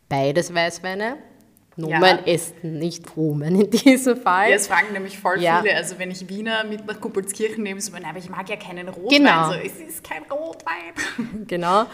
Beides 0.07 0.53
Weißweine. 0.53 1.17
Nomen 1.79 2.01
ja. 2.01 2.15
ist 2.25 2.61
nicht 2.63 3.15
Omen 3.15 3.61
in 3.61 3.69
diesem 3.71 4.17
Fall. 4.17 4.49
Ja, 4.49 4.55
es 4.55 4.67
fragen 4.67 4.91
nämlich 4.91 5.17
voll 5.17 5.41
ja. 5.41 5.61
viele. 5.61 5.75
Also 5.75 5.97
wenn 5.97 6.11
ich 6.11 6.27
Wiener 6.27 6.63
mit 6.65 6.85
nach 6.85 6.99
Kuppelskirchen 6.99 7.63
nehme, 7.63 7.79
so, 7.79 7.93
aber 7.95 8.17
ich 8.17 8.29
mag 8.29 8.49
ja 8.49 8.57
keinen 8.57 8.89
Rotwein. 8.89 9.19
Genau. 9.19 9.51
So, 9.51 9.53
es 9.53 9.79
ist 9.79 10.03
kein 10.03 10.23
Rotwein. 10.23 11.45
genau. 11.47 11.85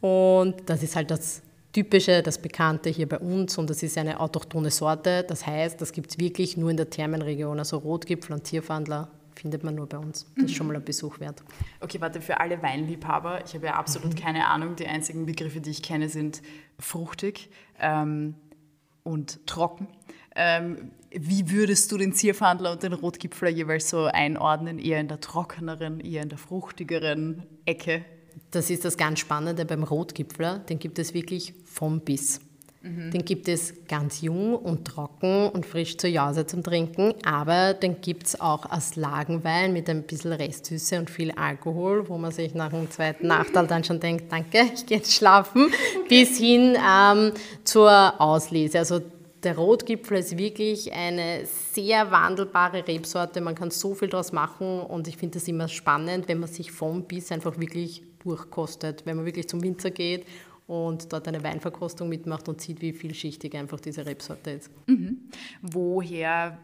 Und 0.00 0.68
das 0.68 0.82
ist 0.82 0.96
halt 0.96 1.10
das 1.10 1.40
Typische, 1.72 2.22
das 2.22 2.36
Bekannte 2.36 2.90
hier 2.90 3.08
bei 3.08 3.18
uns 3.18 3.56
und 3.56 3.70
das 3.70 3.82
ist 3.82 3.96
eine 3.96 4.20
autochthone 4.20 4.70
Sorte. 4.70 5.24
Das 5.26 5.46
heißt, 5.46 5.80
das 5.80 5.92
gibt 5.92 6.10
es 6.10 6.18
wirklich 6.18 6.56
nur 6.58 6.70
in 6.70 6.76
der 6.76 6.90
Thermenregion. 6.90 7.58
Also 7.58 7.78
Rotgipfel 7.78 8.34
und 8.34 8.46
Zierfandler 8.46 9.08
findet 9.34 9.64
man 9.64 9.74
nur 9.74 9.86
bei 9.86 9.96
uns. 9.96 10.26
Das 10.36 10.44
ist 10.46 10.54
schon 10.54 10.66
mal 10.66 10.76
ein 10.76 10.84
Besuch 10.84 11.18
wert. 11.18 11.42
Okay, 11.80 12.00
warte, 12.00 12.20
für 12.20 12.38
alle 12.38 12.62
Weinliebhaber, 12.62 13.42
ich 13.46 13.54
habe 13.54 13.66
ja 13.66 13.74
absolut 13.74 14.14
mhm. 14.14 14.18
keine 14.18 14.46
Ahnung. 14.48 14.76
Die 14.76 14.86
einzigen 14.86 15.24
Begriffe, 15.24 15.60
die 15.60 15.70
ich 15.70 15.82
kenne, 15.82 16.10
sind 16.10 16.42
fruchtig 16.78 17.48
ähm, 17.80 18.34
und 19.02 19.46
trocken. 19.46 19.88
Ähm, 20.34 20.90
wie 21.10 21.50
würdest 21.50 21.92
du 21.92 21.98
den 21.98 22.12
Zierfandler 22.12 22.72
und 22.72 22.82
den 22.82 22.92
Rotgipfler 22.92 23.50
jeweils 23.50 23.90
so 23.90 24.04
einordnen? 24.04 24.78
Eher 24.78 25.00
in 25.00 25.08
der 25.08 25.20
trockeneren, 25.20 26.00
eher 26.00 26.22
in 26.22 26.28
der 26.28 26.38
fruchtigeren 26.38 27.46
Ecke? 27.64 28.04
Das 28.50 28.70
ist 28.70 28.84
das 28.84 28.96
ganz 28.96 29.20
Spannende 29.20 29.64
beim 29.64 29.82
Rotgipfler. 29.82 30.58
Den 30.58 30.78
gibt 30.78 30.98
es 30.98 31.14
wirklich 31.14 31.54
vom 31.64 32.00
Biss. 32.00 32.40
Mhm. 32.82 33.12
Den 33.12 33.24
gibt 33.24 33.48
es 33.48 33.86
ganz 33.86 34.22
jung 34.22 34.56
und 34.56 34.84
trocken 34.84 35.48
und 35.48 35.64
frisch 35.64 35.96
zur 35.98 36.10
Jause 36.10 36.46
zum 36.46 36.64
Trinken, 36.64 37.14
aber 37.24 37.74
den 37.74 38.00
gibt 38.00 38.26
es 38.26 38.40
auch 38.40 38.66
als 38.66 38.96
Lagenwein 38.96 39.72
mit 39.72 39.88
ein 39.88 40.02
bisschen 40.02 40.32
Restsüße 40.32 40.98
und 40.98 41.08
viel 41.08 41.30
Alkohol, 41.30 42.08
wo 42.08 42.18
man 42.18 42.32
sich 42.32 42.54
nach 42.54 42.70
dem 42.70 42.90
zweiten 42.90 43.28
Nachteil 43.28 43.68
dann 43.68 43.84
schon 43.84 44.00
denkt, 44.00 44.32
danke, 44.32 44.62
ich 44.74 44.84
gehe 44.84 44.98
jetzt 44.98 45.12
schlafen, 45.12 45.66
okay. 45.66 46.08
bis 46.08 46.38
hin 46.38 46.76
ähm, 46.76 47.32
zur 47.62 48.20
Auslese. 48.20 48.80
Also 48.80 49.00
der 49.44 49.56
Rotgipfel 49.56 50.18
ist 50.18 50.36
wirklich 50.36 50.92
eine 50.92 51.46
sehr 51.72 52.10
wandelbare 52.10 52.86
Rebsorte. 52.86 53.40
Man 53.40 53.54
kann 53.54 53.70
so 53.70 53.94
viel 53.94 54.08
daraus 54.08 54.32
machen 54.32 54.80
und 54.80 55.08
ich 55.08 55.16
finde 55.16 55.38
es 55.38 55.48
immer 55.48 55.68
spannend, 55.68 56.28
wenn 56.28 56.40
man 56.40 56.48
sich 56.48 56.70
vom 56.72 57.04
Biss 57.04 57.32
einfach 57.32 57.58
wirklich 57.58 58.02
durchkostet, 58.22 59.06
wenn 59.06 59.16
man 59.16 59.26
wirklich 59.26 59.48
zum 59.48 59.62
Winzer 59.62 59.90
geht 59.90 60.26
und 60.66 61.12
dort 61.12 61.28
eine 61.28 61.42
Weinverkostung 61.42 62.08
mitmacht 62.08 62.48
und 62.48 62.60
sieht, 62.60 62.80
wie 62.80 62.92
vielschichtig 62.92 63.56
einfach 63.56 63.80
diese 63.80 64.06
Rebsorte 64.06 64.50
ist. 64.50 64.70
Mhm. 64.86 65.28
Woher 65.60 66.58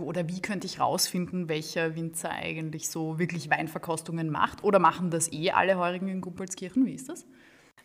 oder 0.00 0.28
wie 0.28 0.40
könnte 0.40 0.66
ich 0.66 0.78
rausfinden, 0.78 1.48
welcher 1.48 1.96
Winzer 1.96 2.30
eigentlich 2.30 2.88
so 2.88 3.18
wirklich 3.18 3.50
Weinverkostungen 3.50 4.30
macht? 4.30 4.62
Oder 4.62 4.78
machen 4.78 5.10
das 5.10 5.32
eh 5.32 5.50
alle 5.50 5.76
Heurigen 5.76 6.08
in 6.08 6.20
Gumpolskirchen? 6.20 6.86
Wie 6.86 6.94
ist 6.94 7.08
das? 7.08 7.26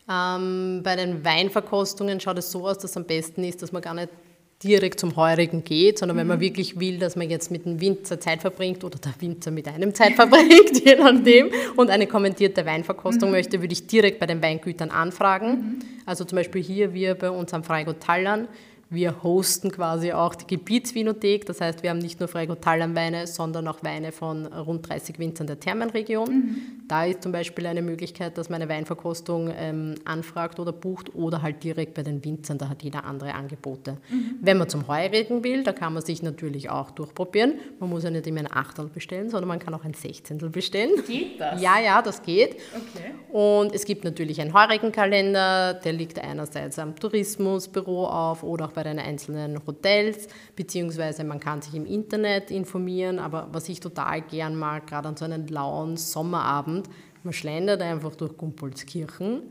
Ähm, 0.09 0.81
bei 0.83 0.95
den 0.95 1.25
Weinverkostungen 1.25 2.19
schaut 2.19 2.37
es 2.37 2.51
so 2.51 2.67
aus, 2.67 2.77
dass 2.77 2.91
es 2.91 2.97
am 2.97 3.05
besten 3.05 3.43
ist, 3.43 3.61
dass 3.61 3.71
man 3.71 3.81
gar 3.81 3.93
nicht 3.93 4.09
direkt 4.63 4.99
zum 4.99 5.15
Heurigen 5.15 5.63
geht, 5.63 5.99
sondern 5.99 6.15
mhm. 6.15 6.21
wenn 6.21 6.27
man 6.27 6.37
mhm. 6.37 6.41
wirklich 6.41 6.79
will, 6.79 6.97
dass 6.97 7.15
man 7.15 7.29
jetzt 7.29 7.51
mit 7.51 7.65
dem 7.65 7.79
Winzer 7.79 8.19
Zeit 8.19 8.41
verbringt 8.41 8.83
oder 8.83 8.97
der 8.97 9.13
Winzer 9.19 9.51
mit 9.51 9.67
einem 9.67 9.93
Zeit 9.93 10.13
verbringt, 10.13 10.83
je 10.85 10.95
nachdem, 10.95 11.51
und 11.75 11.89
eine 11.89 12.07
kommentierte 12.07 12.65
Weinverkostung 12.65 13.29
mhm. 13.29 13.35
möchte, 13.35 13.61
würde 13.61 13.73
ich 13.73 13.85
direkt 13.87 14.19
bei 14.19 14.25
den 14.25 14.41
Weingütern 14.41 14.89
anfragen. 14.89 15.49
Mhm. 15.49 15.79
Also 16.05 16.23
zum 16.23 16.37
Beispiel 16.37 16.63
hier 16.63 16.93
wir 16.93 17.15
bei 17.15 17.29
uns 17.29 17.53
am 17.53 17.63
Freigut 17.63 17.99
Tallern 17.99 18.47
wir 18.89 19.21
hosten 19.21 19.71
quasi 19.71 20.13
auch 20.13 20.35
die 20.35 20.47
Gebietsvinothek, 20.47 21.45
das 21.45 21.59
heißt, 21.59 21.83
wir 21.83 21.89
haben 21.89 21.97
nicht 21.99 22.19
nur 22.19 22.29
Freigut-Tallern-Weine, 22.29 23.27
sondern 23.27 23.67
auch 23.67 23.83
Weine 23.83 24.11
von 24.11 24.45
rund 24.45 24.87
30 24.87 25.19
Winzern 25.19 25.47
der 25.47 25.59
Thermenregion. 25.59 26.29
Mhm. 26.29 26.55
Da 26.87 27.05
ist 27.05 27.21
zum 27.21 27.33
Beispiel 27.33 27.65
eine 27.65 27.81
Möglichkeit, 27.81 28.37
dass 28.37 28.49
man 28.49 28.61
eine 28.61 28.71
Weinverkostung 28.71 29.51
ähm, 29.53 29.95
anfragt 30.05 30.59
oder 30.59 30.71
bucht 30.71 31.13
oder 31.15 31.41
halt 31.41 31.63
direkt 31.63 31.95
bei 31.95 32.03
den 32.03 32.23
Winzern, 32.23 32.57
da 32.57 32.69
hat 32.69 32.81
jeder 32.81 33.03
andere 33.03 33.33
Angebote. 33.33 33.97
Mhm. 34.09 34.35
Wenn 34.41 34.57
man 34.57 34.69
zum 34.69 34.87
Heurigen 34.87 35.43
will, 35.43 35.63
da 35.63 35.73
kann 35.73 35.93
man 35.93 36.03
sich 36.03 36.23
natürlich 36.23 36.69
auch 36.69 36.91
durchprobieren. 36.91 37.55
Man 37.79 37.89
muss 37.89 38.03
ja 38.03 38.09
nicht 38.09 38.25
immer 38.25 38.39
ein 38.39 38.51
Achtel 38.51 38.87
bestellen, 38.87 39.29
sondern 39.29 39.49
man 39.49 39.59
kann 39.59 39.73
auch 39.73 39.83
ein 39.83 39.93
Sechzehntel 39.93 40.49
bestellen. 40.49 40.91
Geht 41.05 41.41
das? 41.41 41.61
Ja, 41.61 41.79
ja, 41.79 42.01
das 42.01 42.21
geht. 42.21 42.55
Okay. 42.73 43.06
Und 43.37 43.71
es 43.75 43.85
gibt 43.85 44.03
natürlich 44.03 44.41
einen 44.41 44.51
Heurigenkalender, 44.51 45.75
der 45.75 45.93
liegt 45.93 46.17
einerseits 46.17 46.79
am 46.79 46.95
Tourismusbüro 46.95 48.07
auf 48.07 48.41
oder 48.41 48.65
auch 48.65 48.71
bei 48.71 48.81
den 48.81 48.97
einzelnen 48.97 49.61
Hotels, 49.67 50.27
beziehungsweise 50.55 51.23
man 51.23 51.39
kann 51.39 51.61
sich 51.61 51.75
im 51.75 51.85
Internet 51.85 52.49
informieren. 52.49 53.19
Aber 53.19 53.47
was 53.51 53.69
ich 53.69 53.79
total 53.79 54.21
gern 54.21 54.55
mag, 54.55 54.87
gerade 54.87 55.09
an 55.09 55.17
so 55.17 55.25
einem 55.25 55.45
lauen 55.45 55.97
Sommerabend, 55.97 56.89
man 57.21 57.31
schlendert 57.31 57.83
einfach 57.83 58.15
durch 58.15 58.35
Gumpolskirchen 58.35 59.43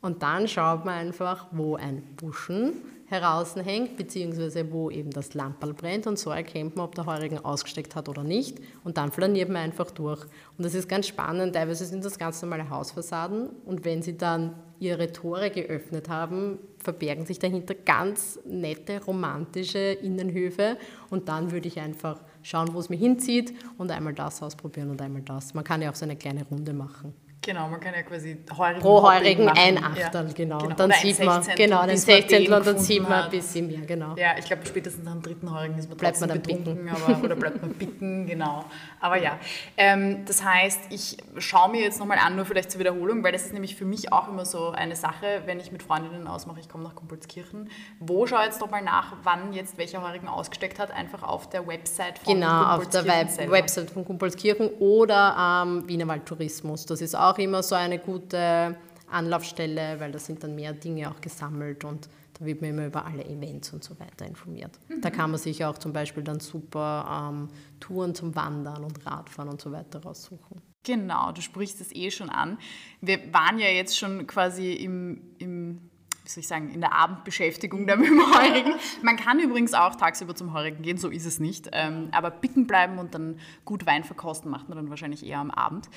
und 0.00 0.22
dann 0.22 0.46
schaut 0.46 0.84
man 0.84 0.94
einfach, 0.94 1.48
wo 1.50 1.74
ein 1.74 2.00
Buschen 2.16 2.74
hängt, 3.12 3.96
beziehungsweise 3.96 4.70
wo 4.72 4.90
eben 4.90 5.10
das 5.10 5.34
Lamperl 5.34 5.74
brennt 5.74 6.06
und 6.06 6.18
so 6.18 6.30
erkennt 6.30 6.76
man, 6.76 6.86
ob 6.86 6.94
der 6.94 7.06
Heurigen 7.06 7.44
ausgesteckt 7.44 7.94
hat 7.94 8.08
oder 8.08 8.24
nicht 8.24 8.58
und 8.84 8.96
dann 8.96 9.12
flaniert 9.12 9.48
man 9.48 9.62
einfach 9.62 9.90
durch. 9.90 10.22
Und 10.56 10.64
das 10.64 10.74
ist 10.74 10.88
ganz 10.88 11.06
spannend, 11.06 11.54
teilweise 11.54 11.84
sind 11.84 12.04
das 12.04 12.18
ganz 12.18 12.40
normale 12.42 12.68
Hausfassaden 12.70 13.50
und 13.66 13.84
wenn 13.84 14.02
sie 14.02 14.16
dann 14.16 14.54
ihre 14.78 15.12
Tore 15.12 15.50
geöffnet 15.50 16.08
haben, 16.08 16.58
verbergen 16.78 17.26
sich 17.26 17.38
dahinter 17.38 17.74
ganz 17.74 18.40
nette, 18.44 19.04
romantische 19.04 19.78
Innenhöfe 19.78 20.76
und 21.10 21.28
dann 21.28 21.52
würde 21.52 21.68
ich 21.68 21.78
einfach 21.78 22.20
schauen, 22.42 22.74
wo 22.74 22.80
es 22.80 22.88
mich 22.88 23.00
hinzieht 23.00 23.54
und 23.78 23.90
einmal 23.90 24.14
das 24.14 24.42
ausprobieren 24.42 24.90
und 24.90 25.00
einmal 25.00 25.22
das. 25.22 25.54
Man 25.54 25.64
kann 25.64 25.82
ja 25.82 25.90
auch 25.90 25.94
so 25.94 26.04
eine 26.04 26.16
kleine 26.16 26.44
Runde 26.44 26.72
machen. 26.72 27.14
Genau, 27.44 27.68
man 27.68 27.80
kann 27.80 27.92
ja 27.92 28.02
quasi 28.02 28.38
Heurigen 28.56 28.80
pro 28.82 29.02
Heurigen 29.02 29.48
ein 29.48 29.82
Achtel, 29.82 30.26
ja. 30.28 30.32
genau. 30.32 30.58
genau. 30.58 30.64
Und 30.64 30.78
dann 30.78 30.90
Oder 30.90 30.98
sieht 31.00 31.18
man, 31.24 31.42
genau, 31.56 31.80
den 31.82 31.90
bis 31.90 32.06
man 32.06 32.16
16. 32.16 32.44
den 32.44 32.52
und 32.52 32.66
dann 32.66 32.78
sieht 32.78 33.02
man 33.02 33.24
ein 33.24 33.30
bisschen 33.30 33.66
mehr, 33.66 33.80
genau. 33.80 34.14
Ja, 34.16 34.38
ich 34.38 34.44
glaube, 34.44 34.64
spätestens 34.64 35.08
am 35.08 35.20
dritten 35.20 35.52
Heurigen 35.52 35.76
ist 35.76 35.88
man 35.88 35.98
Bleibt 35.98 36.20
man 36.20 36.28
dann 36.28 36.40
betrunken, 36.40 36.88
aber, 36.88 37.24
oder 37.24 37.34
bleibt 37.34 37.60
man 37.60 37.72
bicken, 37.74 38.26
genau. 38.26 38.64
Aber 39.00 39.16
ja, 39.16 39.40
ähm, 39.76 40.24
das 40.24 40.44
heißt, 40.44 40.82
ich 40.90 41.16
schaue 41.38 41.72
mir 41.72 41.80
jetzt 41.80 41.98
nochmal 41.98 42.18
an, 42.18 42.36
nur 42.36 42.44
vielleicht 42.44 42.70
zur 42.70 42.78
Wiederholung, 42.78 43.24
weil 43.24 43.32
das 43.32 43.46
ist 43.46 43.52
nämlich 43.52 43.74
für 43.74 43.86
mich 43.86 44.12
auch 44.12 44.28
immer 44.28 44.44
so 44.44 44.70
eine 44.70 44.94
Sache, 44.94 45.42
wenn 45.44 45.58
ich 45.58 45.72
mit 45.72 45.82
Freundinnen 45.82 46.28
ausmache, 46.28 46.60
ich 46.60 46.68
komme 46.68 46.84
nach 46.84 46.94
Kumpelskirchen, 46.94 47.70
wo 47.98 48.24
schaue 48.26 48.40
ich 48.40 48.46
jetzt 48.46 48.60
nochmal 48.60 48.82
nach, 48.82 49.14
wann 49.24 49.52
jetzt 49.52 49.78
welcher 49.78 50.00
Heurigen 50.02 50.28
ausgesteckt 50.28 50.78
hat, 50.78 50.92
einfach 50.92 51.24
auf 51.24 51.50
der 51.50 51.66
Website 51.66 52.20
von 52.20 52.34
Genau, 52.34 52.76
auf 52.76 52.88
der 52.88 53.04
Web 53.04 53.30
selber. 53.30 53.52
Website 53.52 53.90
von 53.90 54.04
Kumpelskirchen 54.04 54.68
oder 54.78 55.64
ähm, 55.66 55.88
Wienerwald 55.88 56.24
Tourismus. 56.24 56.86
Das 56.86 57.00
ist 57.00 57.16
auch 57.16 57.31
immer 57.38 57.62
so 57.62 57.74
eine 57.74 57.98
gute 57.98 58.76
Anlaufstelle, 59.10 60.00
weil 60.00 60.12
da 60.12 60.18
sind 60.18 60.42
dann 60.42 60.54
mehr 60.54 60.72
Dinge 60.72 61.10
auch 61.10 61.20
gesammelt 61.20 61.84
und 61.84 62.08
da 62.38 62.46
wird 62.46 62.60
man 62.60 62.70
immer 62.70 62.86
über 62.86 63.04
alle 63.04 63.24
Events 63.24 63.72
und 63.72 63.84
so 63.84 63.98
weiter 64.00 64.26
informiert. 64.26 64.78
Da 65.00 65.10
kann 65.10 65.30
man 65.30 65.38
sich 65.38 65.64
auch 65.64 65.78
zum 65.78 65.92
Beispiel 65.92 66.22
dann 66.22 66.40
super 66.40 67.30
ähm, 67.30 67.48
Touren 67.78 68.14
zum 68.14 68.34
Wandern 68.34 68.84
und 68.84 69.04
Radfahren 69.06 69.50
und 69.50 69.60
so 69.60 69.70
weiter 69.70 70.02
raussuchen. 70.02 70.62
Genau, 70.84 71.30
du 71.30 71.40
sprichst 71.42 71.80
es 71.80 71.94
eh 71.94 72.10
schon 72.10 72.28
an. 72.28 72.58
Wir 73.00 73.32
waren 73.32 73.58
ja 73.58 73.68
jetzt 73.68 73.96
schon 73.96 74.26
quasi 74.26 74.72
im, 74.72 75.20
im 75.38 75.91
wie 76.24 76.28
soll 76.28 76.40
ich 76.40 76.48
sagen, 76.48 76.70
in 76.70 76.80
der 76.80 76.92
Abendbeschäftigung 76.92 77.86
da 77.86 77.96
mit 77.96 78.08
dem 78.08 78.20
Heurigen. 78.20 78.74
Man 79.02 79.16
kann 79.16 79.40
übrigens 79.40 79.74
auch 79.74 79.96
tagsüber 79.96 80.34
zum 80.34 80.52
Heurigen 80.52 80.82
gehen, 80.82 80.98
so 80.98 81.08
ist 81.08 81.26
es 81.26 81.40
nicht. 81.40 81.68
Ähm, 81.72 82.08
aber 82.12 82.30
bicken 82.30 82.66
bleiben 82.66 82.98
und 82.98 83.14
dann 83.14 83.38
gut 83.64 83.86
Wein 83.86 84.04
verkosten 84.04 84.50
macht 84.50 84.68
man 84.68 84.76
dann 84.76 84.90
wahrscheinlich 84.90 85.26
eher 85.26 85.38
am 85.38 85.50
Abend. 85.50 85.88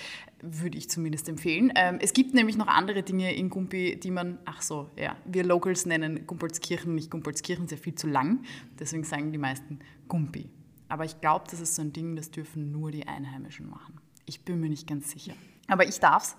Würde 0.41 0.77
ich 0.77 0.89
zumindest 0.89 1.29
empfehlen. 1.29 1.71
Ähm, 1.75 1.99
es 2.01 2.13
gibt 2.13 2.33
nämlich 2.33 2.57
noch 2.57 2.67
andere 2.67 3.03
Dinge 3.03 3.35
in 3.35 3.49
Gumpi, 3.49 3.99
die 3.99 4.11
man, 4.11 4.39
ach 4.45 4.61
so, 4.61 4.89
ja, 4.97 5.15
wir 5.25 5.43
Locals 5.43 5.85
nennen 5.85 6.25
Gumpolskirchen 6.25 6.95
nicht 6.95 7.11
Gumpolskirchen, 7.11 7.67
sehr 7.67 7.77
viel 7.77 7.95
zu 7.95 8.07
lang. 8.07 8.43
Deswegen 8.79 9.03
sagen 9.03 9.31
die 9.31 9.37
meisten 9.37 9.79
Gumpi. 10.07 10.49
Aber 10.87 11.05
ich 11.05 11.19
glaube, 11.21 11.45
das 11.49 11.59
ist 11.59 11.75
so 11.75 11.81
ein 11.81 11.93
Ding, 11.93 12.15
das 12.15 12.31
dürfen 12.31 12.71
nur 12.71 12.91
die 12.91 13.07
Einheimischen 13.07 13.69
machen. 13.69 13.99
Ich 14.25 14.41
bin 14.41 14.59
mir 14.59 14.69
nicht 14.69 14.87
ganz 14.87 15.11
sicher. 15.11 15.33
Aber 15.67 15.87
ich 15.87 15.99
darf's. 15.99 16.35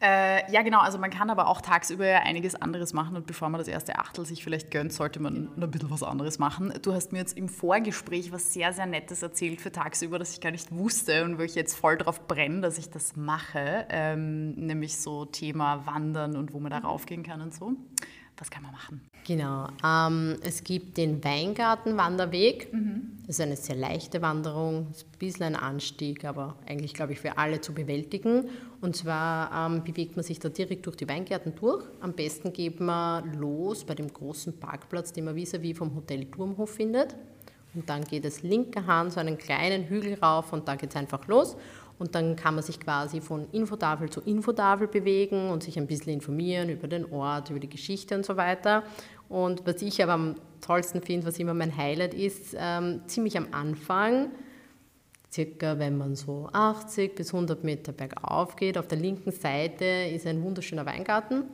Äh, 0.00 0.50
ja, 0.50 0.62
genau. 0.62 0.80
Also 0.80 0.98
man 0.98 1.10
kann 1.10 1.28
aber 1.28 1.46
auch 1.46 1.60
tagsüber 1.60 2.06
ja 2.06 2.18
einiges 2.20 2.54
anderes 2.54 2.92
machen 2.94 3.16
und 3.16 3.26
bevor 3.26 3.50
man 3.50 3.58
das 3.58 3.68
erste 3.68 3.98
Achtel 3.98 4.24
sich 4.24 4.42
vielleicht 4.42 4.70
gönnt, 4.70 4.92
sollte 4.92 5.20
man 5.20 5.50
noch 5.56 5.68
ein 5.68 5.70
bisschen 5.70 5.90
was 5.90 6.02
anderes 6.02 6.38
machen. 6.38 6.72
Du 6.80 6.94
hast 6.94 7.12
mir 7.12 7.18
jetzt 7.18 7.36
im 7.36 7.48
Vorgespräch 7.48 8.32
was 8.32 8.52
sehr, 8.52 8.72
sehr 8.72 8.86
Nettes 8.86 9.22
erzählt 9.22 9.60
für 9.60 9.72
tagsüber, 9.72 10.18
das 10.18 10.32
ich 10.32 10.40
gar 10.40 10.50
nicht 10.50 10.72
wusste 10.72 11.24
und 11.24 11.38
wo 11.38 11.42
ich 11.42 11.54
jetzt 11.54 11.74
voll 11.74 11.98
drauf 11.98 12.26
brenne, 12.26 12.62
dass 12.62 12.78
ich 12.78 12.88
das 12.88 13.14
mache. 13.14 13.86
Ähm, 13.90 14.52
nämlich 14.52 14.96
so 14.96 15.26
Thema 15.26 15.86
Wandern 15.86 16.36
und 16.36 16.54
wo 16.54 16.60
man 16.60 16.70
da 16.70 16.78
raufgehen 16.78 17.22
kann 17.22 17.42
und 17.42 17.54
so. 17.54 17.72
Was 18.38 18.50
kann 18.50 18.62
man 18.62 18.72
machen? 18.72 19.11
Genau. 19.24 19.68
Ähm, 19.84 20.36
es 20.42 20.64
gibt 20.64 20.96
den 20.96 21.22
Weingartenwanderweg. 21.22 22.68
Das 23.26 23.38
ist 23.38 23.40
eine 23.40 23.56
sehr 23.56 23.76
leichte 23.76 24.20
Wanderung, 24.20 24.88
ist 24.90 25.06
ein 25.06 25.18
bisschen 25.18 25.44
ein 25.44 25.56
Anstieg, 25.56 26.24
aber 26.24 26.56
eigentlich, 26.66 26.92
glaube 26.92 27.12
ich, 27.12 27.20
für 27.20 27.38
alle 27.38 27.60
zu 27.60 27.72
bewältigen. 27.72 28.48
Und 28.80 28.96
zwar 28.96 29.70
ähm, 29.70 29.84
bewegt 29.84 30.16
man 30.16 30.24
sich 30.24 30.40
da 30.40 30.48
direkt 30.48 30.86
durch 30.86 30.96
die 30.96 31.08
Weingärten 31.08 31.54
durch. 31.54 31.84
Am 32.00 32.14
besten 32.14 32.52
geht 32.52 32.80
man 32.80 33.32
los 33.34 33.84
bei 33.84 33.94
dem 33.94 34.12
großen 34.12 34.58
Parkplatz, 34.58 35.12
den 35.12 35.24
man 35.26 35.36
vis-à-vis 35.36 35.76
vom 35.76 35.94
Hotel 35.94 36.24
Turmhof 36.24 36.70
findet. 36.70 37.14
Und 37.74 37.88
dann 37.88 38.04
geht 38.04 38.24
es 38.24 38.42
linker 38.42 38.86
Hand 38.86 39.12
so 39.12 39.20
einen 39.20 39.38
kleinen 39.38 39.84
Hügel 39.84 40.14
rauf 40.14 40.52
und 40.52 40.68
da 40.68 40.74
geht 40.74 40.90
es 40.90 40.96
einfach 40.96 41.26
los. 41.28 41.56
Und 42.02 42.16
dann 42.16 42.34
kann 42.34 42.56
man 42.56 42.64
sich 42.64 42.80
quasi 42.80 43.20
von 43.20 43.46
Infotafel 43.52 44.10
zu 44.10 44.20
Infotafel 44.22 44.88
bewegen 44.88 45.50
und 45.50 45.62
sich 45.62 45.78
ein 45.78 45.86
bisschen 45.86 46.12
informieren 46.12 46.68
über 46.68 46.88
den 46.88 47.12
Ort, 47.12 47.50
über 47.50 47.60
die 47.60 47.68
Geschichte 47.68 48.16
und 48.16 48.26
so 48.26 48.36
weiter. 48.36 48.82
Und 49.28 49.64
was 49.66 49.80
ich 49.82 50.02
aber 50.02 50.14
am 50.14 50.34
tollsten 50.60 51.00
finde, 51.00 51.28
was 51.28 51.38
immer 51.38 51.54
mein 51.54 51.76
Highlight 51.76 52.12
ist, 52.12 52.56
ähm, 52.58 53.02
ziemlich 53.06 53.38
am 53.38 53.46
Anfang, 53.52 54.32
circa 55.32 55.78
wenn 55.78 55.96
man 55.96 56.16
so 56.16 56.48
80 56.52 57.14
bis 57.14 57.32
100 57.32 57.62
Meter 57.62 57.92
bergauf 57.92 58.56
geht, 58.56 58.76
auf 58.76 58.88
der 58.88 58.98
linken 58.98 59.30
Seite 59.30 59.84
ist 60.12 60.26
ein 60.26 60.42
wunderschöner 60.42 60.84
Weingarten, 60.84 61.44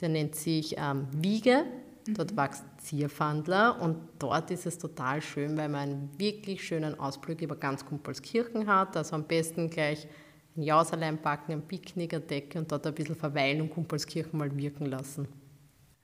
der 0.00 0.08
nennt 0.08 0.36
sich 0.36 0.74
ähm, 0.78 1.06
Wiege. 1.12 1.66
Dort 2.14 2.36
wächst 2.36 2.64
Zierfandler 2.78 3.80
und 3.80 3.96
dort 4.18 4.50
ist 4.50 4.66
es 4.66 4.78
total 4.78 5.20
schön, 5.20 5.56
weil 5.56 5.68
man 5.68 5.80
einen 5.80 6.18
wirklich 6.18 6.64
schönen 6.64 6.98
Ausblick 6.98 7.42
über 7.42 7.56
ganz 7.56 7.84
Kumpelskirchen 7.84 8.66
hat. 8.66 8.96
Also 8.96 9.16
am 9.16 9.24
besten 9.24 9.70
gleich 9.70 10.06
ein 10.56 10.62
Jauserlein 10.62 11.18
packen, 11.18 11.52
ein 11.52 11.62
Picknick, 11.62 12.14
eine 12.14 12.22
Decke 12.22 12.58
und 12.58 12.72
dort 12.72 12.86
ein 12.86 12.94
bisschen 12.94 13.14
verweilen 13.14 13.60
und 13.60 13.70
Kumpelskirchen 13.70 14.38
mal 14.38 14.56
wirken 14.56 14.86
lassen. 14.86 15.28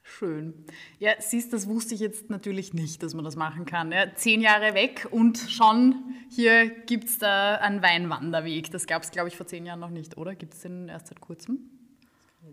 Schön. 0.07 0.53
Ja, 0.99 1.13
siehst, 1.17 1.51
das 1.51 1.67
wusste 1.67 1.95
ich 1.95 1.99
jetzt 1.99 2.29
natürlich 2.29 2.73
nicht, 2.73 3.01
dass 3.01 3.15
man 3.15 3.25
das 3.25 3.35
machen 3.35 3.65
kann. 3.65 3.91
Ja, 3.91 4.13
zehn 4.13 4.39
Jahre 4.39 4.75
weg 4.75 5.07
und 5.09 5.39
schon 5.39 5.95
hier 6.29 6.69
gibt 6.69 7.05
es 7.05 7.17
da 7.17 7.55
einen 7.55 7.81
Weinwanderweg. 7.81 8.69
Das 8.69 8.85
gab 8.85 9.01
es, 9.01 9.09
glaube 9.09 9.29
ich, 9.29 9.35
vor 9.35 9.47
zehn 9.47 9.65
Jahren 9.65 9.79
noch 9.79 9.89
nicht, 9.89 10.15
oder? 10.15 10.35
Gibt 10.35 10.53
es 10.53 10.61
den 10.61 10.89
erst 10.89 11.07
seit 11.07 11.21
kurzem? 11.21 11.74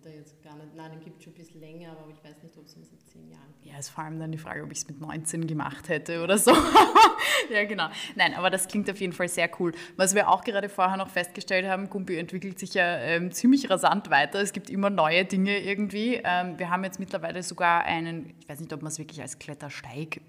Da 0.03 0.11
jetzt 0.11 0.43
gar 0.43 0.57
nicht, 0.57 0.75
nein, 0.75 0.91
den 0.91 1.01
gibt 1.01 1.19
es 1.19 1.25
schon 1.25 1.33
ein 1.33 1.37
bisschen 1.37 1.61
länger, 1.61 1.93
aber 1.93 2.11
ich 2.11 2.25
weiß 2.25 2.43
nicht, 2.43 2.59
ob 2.59 2.65
es 2.65 2.77
ihn 2.77 2.85
zehn 3.07 3.31
Jahren 3.31 3.55
gibt. 3.61 3.73
Ja, 3.73 3.79
ist 3.79 3.91
vor 3.91 4.03
allem 4.03 4.19
dann 4.19 4.33
die 4.33 4.39
Frage, 4.39 4.65
ob 4.65 4.73
ich 4.73 4.79
es 4.79 4.89
mit 4.89 5.01
19 5.01 5.47
gemacht 5.47 5.89
hätte 5.89 6.25
oder 6.25 6.39
so. 6.39 6.51
ja, 7.51 7.65
genau. 7.65 7.89
Nein, 8.17 8.35
aber 8.35 8.51
das 8.51 8.67
klingt 8.67 8.91
auf 8.91 9.01
jeden 9.01 9.13
Fall 9.13 9.29
sehr 9.29 9.49
cool. 9.61 9.73
Was 9.97 10.17
wir 10.17 10.29
auch 10.29 10.43
gerade 10.43 10.69
vorher 10.69 10.97
noch 10.97 11.09
festgestellt 11.09 11.67
haben, 11.67 11.89
Gumpi 11.89 12.17
entwickelt 12.17 12.59
sich 12.59 12.75
ja 12.75 12.97
ähm, 12.99 13.31
ziemlich 13.31 13.71
rasant 13.71 14.11
weiter. 14.11 14.41
Es 14.41 14.53
gibt 14.53 14.71
immer 14.71 14.91
neue 14.91 15.25
Dinge 15.25 15.61
irgendwie. 15.61 16.21
Ähm, 16.25 16.59
wir 16.59 16.69
haben 16.71 16.83
jetzt 16.83 16.99
mittlerweile 16.99 17.45
sogar 17.45 17.85
einen, 17.85 18.35
ich 18.41 18.49
weiß 18.49 18.59
nicht, 18.59 18.73
ob 18.73 18.83
man 18.83 18.91
es 18.91 18.99
wirklich 18.99 19.21
als 19.21 19.39
Klettersteig 19.39 20.21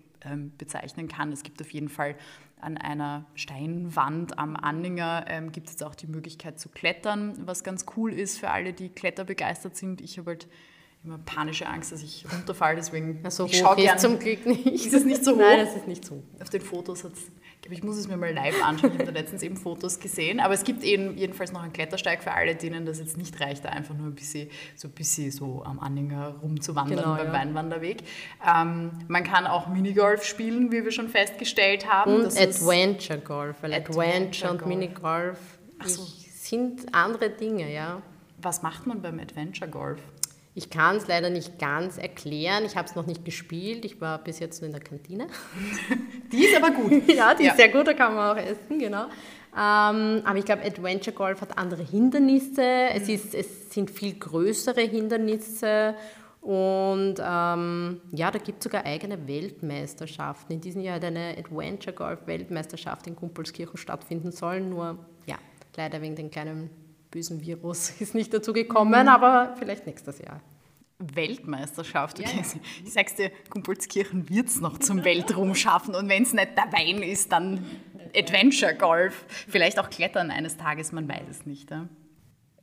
bezeichnen 0.57 1.07
kann. 1.07 1.31
Es 1.31 1.43
gibt 1.43 1.61
auf 1.61 1.71
jeden 1.71 1.89
Fall 1.89 2.15
an 2.63 2.77
einer 2.77 3.25
Steinwand 3.35 4.39
am 4.39 4.55
Anhänger 4.55 5.25
ähm, 5.27 5.51
gibt 5.51 5.67
es 5.67 5.73
jetzt 5.73 5.83
auch 5.83 5.95
die 5.95 6.07
Möglichkeit 6.07 6.59
zu 6.59 6.69
klettern, 6.69 7.35
was 7.45 7.63
ganz 7.63 7.85
cool 7.97 8.13
ist 8.13 8.39
für 8.39 8.49
alle, 8.49 8.73
die 8.73 8.89
kletterbegeistert 8.89 9.75
sind. 9.75 9.99
Ich 10.01 10.17
habe 10.17 10.31
halt 10.31 10.47
immer 11.03 11.17
panische 11.17 11.67
Angst, 11.67 11.91
dass 11.91 12.01
ich 12.01 12.25
runterfalle, 12.31 12.77
deswegen 12.77 13.19
Also 13.23 13.45
ich 13.45 13.63
hoch 13.65 13.75
gern. 13.75 13.99
zum 13.99 14.17
Glück 14.19 14.45
nicht. 14.45 14.65
Ist 14.65 14.93
es 14.93 15.03
nicht 15.03 15.25
so 15.25 15.31
hoch? 15.35 15.39
Nein, 15.39 15.59
das 15.59 15.75
ist 15.75 15.87
nicht 15.87 16.05
so. 16.05 16.23
Auf 16.41 16.49
den 16.49 16.61
Fotos 16.61 17.03
hat 17.03 17.13
es, 17.13 17.19
ich 17.19 17.42
glaube, 17.63 17.75
ich 17.75 17.83
muss 17.83 17.97
es 17.97 18.07
mir 18.07 18.17
mal 18.17 18.33
live 18.33 18.61
anschauen. 18.63 18.91
Ich 18.93 18.99
habe 18.99 19.11
da 19.11 19.19
letztens 19.19 19.41
eben 19.41 19.57
Fotos 19.57 19.99
gesehen. 19.99 20.39
Aber 20.39 20.53
es 20.53 20.63
gibt 20.63 20.83
eben 20.83 21.17
jedenfalls 21.17 21.51
noch 21.51 21.63
einen 21.63 21.73
Klettersteig 21.73 22.21
für 22.21 22.31
alle, 22.31 22.55
denen 22.55 22.85
das 22.85 22.99
jetzt 22.99 23.17
nicht 23.17 23.39
reicht, 23.39 23.65
da 23.65 23.69
einfach 23.69 23.95
nur 23.95 24.07
ein 24.07 24.15
bisschen 24.15 24.49
so, 24.75 24.87
ein 24.87 24.91
bisschen 24.91 25.31
so 25.31 25.63
am 25.63 25.79
Anhänger 25.79 26.35
rumzuwandern 26.41 26.97
Genau, 26.97 27.15
beim 27.15 27.27
ja. 27.27 27.33
Weinwanderweg. 27.33 28.03
Ähm, 28.45 28.91
man 29.07 29.23
kann 29.23 29.47
auch 29.47 29.67
Minigolf 29.67 30.25
spielen, 30.25 30.71
wie 30.71 30.83
wir 30.83 30.91
schon 30.91 31.09
festgestellt 31.09 31.89
haben. 31.91 32.15
Und 32.15 32.25
Das 32.25 32.37
Adventure 32.37 33.19
Golf, 33.19 33.57
weil 33.61 33.73
Adventure 33.73 34.07
Adventure 34.07 34.51
und 34.51 34.57
Golf. 34.59 34.69
Minigolf 34.69 35.39
so. 35.85 36.03
sind 36.03 36.93
andere 36.93 37.29
Dinge, 37.29 37.73
ja. 37.73 38.01
was 38.41 38.61
macht 38.61 38.85
man 38.85 39.01
beim 39.01 39.19
Adventure 39.19 39.69
Golf? 39.69 40.01
Ich 40.55 40.69
kann 40.69 40.97
es 40.97 41.07
leider 41.07 41.29
nicht 41.31 41.57
ganz 41.57 41.97
erklären. 41.97 42.63
Ich 42.65 42.75
habe 42.75 42.87
es 42.87 42.95
noch 42.95 43.07
nicht 43.07 43.25
gespielt. 43.25 43.85
Ich 43.85 43.99
war 43.99 44.19
bis 44.23 44.39
jetzt 44.39 44.61
nur 44.61 44.67
in 44.67 44.73
der 44.73 44.83
Kantine. 44.83 45.27
Die 46.31 46.45
ist 46.45 46.55
aber 46.55 46.71
gut. 46.71 46.91
ja, 47.07 47.33
die 47.33 47.43
Ja. 47.45 47.51
ist 47.51 47.57
sehr 47.57 47.69
gut, 47.69 47.87
da 47.87 47.93
kann 47.93 48.13
man 48.13 48.37
auch 48.37 48.41
essen, 48.41 48.77
genau. 48.79 49.05
Ähm, 49.55 50.21
aber 50.25 50.37
ich 50.37 50.45
glaube, 50.45 50.63
Adventure 50.63 51.15
Golf 51.15 51.41
hat 51.41 51.57
andere 51.57 51.83
Hindernisse. 51.83 52.61
Es, 52.93 53.09
ist, 53.09 53.33
es 53.35 53.71
sind 53.71 53.89
viel 53.91 54.13
größere 54.17 54.81
Hindernisse. 54.81 55.95
Und 56.41 57.15
ähm, 57.19 58.01
ja, 58.11 58.29
da 58.29 58.37
gibt 58.39 58.59
es 58.59 58.63
sogar 58.65 58.85
eigene 58.85 59.27
Weltmeisterschaften. 59.27 60.53
In 60.53 60.61
diesem 60.61 60.81
Jahr 60.81 60.95
hat 60.95 61.05
eine 61.05 61.35
Adventure 61.37 61.95
Golf 61.95 62.19
Weltmeisterschaft 62.27 63.07
in 63.07 63.15
Kumpelskirchen 63.15 63.77
stattfinden 63.77 64.31
sollen. 64.31 64.69
Nur, 64.69 64.97
ja, 65.25 65.35
leider 65.77 66.01
wegen 66.01 66.15
dem 66.15 66.29
kleinen 66.31 66.69
bösen 67.13 67.41
Virus 67.41 67.93
ist 67.99 68.15
nicht 68.15 68.33
dazu 68.33 68.53
gekommen, 68.53 69.07
aber 69.07 69.55
vielleicht 69.57 69.85
nächstes 69.85 70.19
Jahr. 70.19 70.41
Weltmeisterschaft. 70.99 72.19
Okay. 72.19 72.43
Ich 72.83 72.93
sag's 72.93 73.15
dir, 73.15 73.31
Kumpelskirchen 73.49 74.29
wird 74.29 74.47
es 74.47 74.61
noch 74.61 74.77
zum 74.77 75.03
Weltruhm 75.03 75.53
schaffen. 75.53 75.95
Und 75.95 76.07
wenn 76.07 76.23
es 76.23 76.33
nicht 76.33 76.57
der 76.57 76.71
Wein 76.71 77.03
ist, 77.03 77.31
dann 77.31 77.65
Adventure 78.15 78.75
Golf. 78.75 79.25
Vielleicht 79.49 79.79
auch 79.79 79.89
Klettern 79.89 80.31
eines 80.31 80.55
Tages, 80.55 80.91
man 80.91 81.07
weiß 81.07 81.27
es 81.29 81.45
nicht. 81.45 81.69
Ja, 81.71 81.89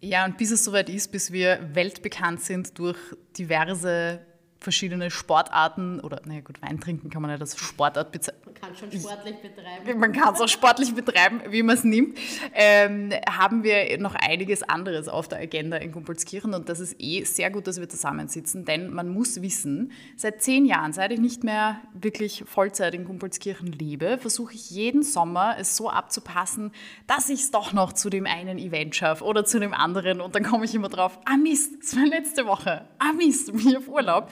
ja 0.00 0.24
und 0.24 0.38
bis 0.38 0.52
es 0.52 0.64
soweit 0.64 0.88
ist, 0.88 1.12
bis 1.12 1.32
wir 1.32 1.60
weltbekannt 1.74 2.40
sind 2.40 2.78
durch 2.78 2.98
diverse 3.36 4.20
verschiedene 4.60 5.10
Sportarten 5.10 6.00
oder, 6.00 6.20
naja 6.26 6.42
gut, 6.42 6.60
Wein 6.60 6.78
trinken 6.80 7.08
kann 7.08 7.22
man 7.22 7.30
ja 7.30 7.38
das 7.38 7.58
Sportart 7.58 8.12
bezeichnen. 8.12 8.42
Man 8.44 8.54
kann 8.54 8.76
schon 8.76 8.92
sportlich 8.92 9.36
betreiben. 9.36 9.98
Man 10.00 10.12
kann 10.12 10.34
es 10.34 10.40
auch 10.40 10.48
sportlich 10.48 10.94
betreiben, 10.94 11.40
wie 11.48 11.62
man 11.62 11.76
es 11.76 11.84
nimmt. 11.84 12.18
Ähm, 12.54 13.12
haben 13.28 13.64
wir 13.64 13.98
noch 13.98 14.14
einiges 14.14 14.62
anderes 14.62 15.08
auf 15.08 15.28
der 15.28 15.38
Agenda 15.38 15.78
in 15.78 15.92
Kumpelskirchen 15.92 16.52
und 16.52 16.68
das 16.68 16.80
ist 16.80 16.96
eh 16.98 17.24
sehr 17.24 17.50
gut, 17.50 17.66
dass 17.66 17.80
wir 17.80 17.88
zusammensitzen, 17.88 18.64
denn 18.64 18.92
man 18.92 19.08
muss 19.08 19.40
wissen, 19.40 19.92
seit 20.16 20.42
zehn 20.42 20.66
Jahren, 20.66 20.92
seit 20.92 21.12
ich 21.12 21.20
nicht 21.20 21.42
mehr 21.42 21.80
wirklich 21.94 22.44
Vollzeit 22.46 22.94
in 22.94 23.04
Kumpelskirchen 23.04 23.72
lebe, 23.72 24.18
versuche 24.18 24.54
ich 24.54 24.70
jeden 24.70 25.02
Sommer 25.02 25.56
es 25.58 25.76
so 25.76 25.88
abzupassen, 25.88 26.72
dass 27.06 27.30
ich 27.30 27.40
es 27.40 27.50
doch 27.50 27.72
noch 27.72 27.92
zu 27.92 28.10
dem 28.10 28.26
einen 28.26 28.58
Event 28.58 28.94
schaffe 28.94 29.24
oder 29.24 29.44
zu 29.44 29.58
dem 29.58 29.72
anderen 29.72 30.20
und 30.20 30.34
dann 30.34 30.42
komme 30.42 30.64
ich 30.64 30.74
immer 30.74 30.88
drauf, 30.88 31.18
ah 31.24 31.36
Mist, 31.36 31.74
das 31.80 31.96
war 31.96 32.06
letzte 32.06 32.46
Woche, 32.46 32.84
ah 32.98 33.12
Mist, 33.12 33.52
bin 33.52 33.68
ich 33.68 33.76
auf 33.76 33.88
Urlaub 33.88 34.30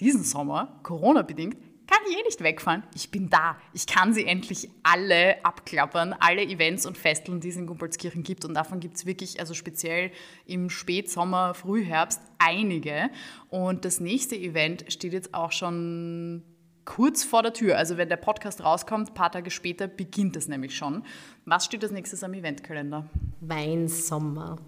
diesen 0.00 0.24
Sommer, 0.24 0.80
Corona-bedingt, 0.82 1.56
kann 1.86 1.98
ich 2.08 2.18
eh 2.18 2.22
nicht 2.22 2.42
wegfahren. 2.42 2.82
Ich 2.94 3.10
bin 3.10 3.28
da. 3.28 3.56
Ich 3.72 3.86
kann 3.86 4.14
sie 4.14 4.24
endlich 4.24 4.70
alle 4.82 5.44
abklappern, 5.44 6.14
alle 6.18 6.42
Events 6.42 6.86
und 6.86 6.96
Festeln, 6.96 7.40
die 7.40 7.50
es 7.50 7.56
in 7.56 7.66
Gumpolskirchen 7.66 8.22
gibt. 8.22 8.44
Und 8.44 8.54
davon 8.54 8.80
gibt 8.80 8.96
es 8.96 9.06
wirklich, 9.06 9.38
also 9.38 9.54
speziell 9.54 10.10
im 10.46 10.70
Spätsommer, 10.70 11.54
Frühherbst, 11.54 12.20
einige. 12.38 13.10
Und 13.50 13.84
das 13.84 14.00
nächste 14.00 14.34
Event 14.36 14.86
steht 14.88 15.12
jetzt 15.12 15.34
auch 15.34 15.52
schon 15.52 16.42
kurz 16.84 17.24
vor 17.24 17.42
der 17.42 17.52
Tür. 17.52 17.76
Also 17.76 17.96
wenn 17.96 18.08
der 18.08 18.16
Podcast 18.16 18.64
rauskommt, 18.64 19.10
ein 19.10 19.14
paar 19.14 19.32
Tage 19.32 19.50
später 19.50 19.86
beginnt 19.86 20.36
es 20.36 20.48
nämlich 20.48 20.76
schon. 20.76 21.04
Was 21.44 21.66
steht 21.66 21.82
als 21.82 21.92
nächstes 21.92 22.22
am 22.22 22.34
Eventkalender? 22.34 23.08
Weinsommer. 23.40 24.58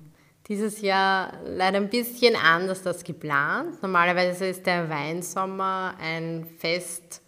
Dieses 0.49 0.81
Jahr 0.81 1.33
leider 1.45 1.79
ein 1.79 1.91
bisschen 1.91 2.37
anders 2.37 2.87
als 2.87 3.03
geplant. 3.03 3.83
Normalerweise 3.83 4.47
ist 4.47 4.65
der 4.65 4.89
Weinsommer 4.89 5.95
ein 6.01 6.47
Fest, 6.59 7.21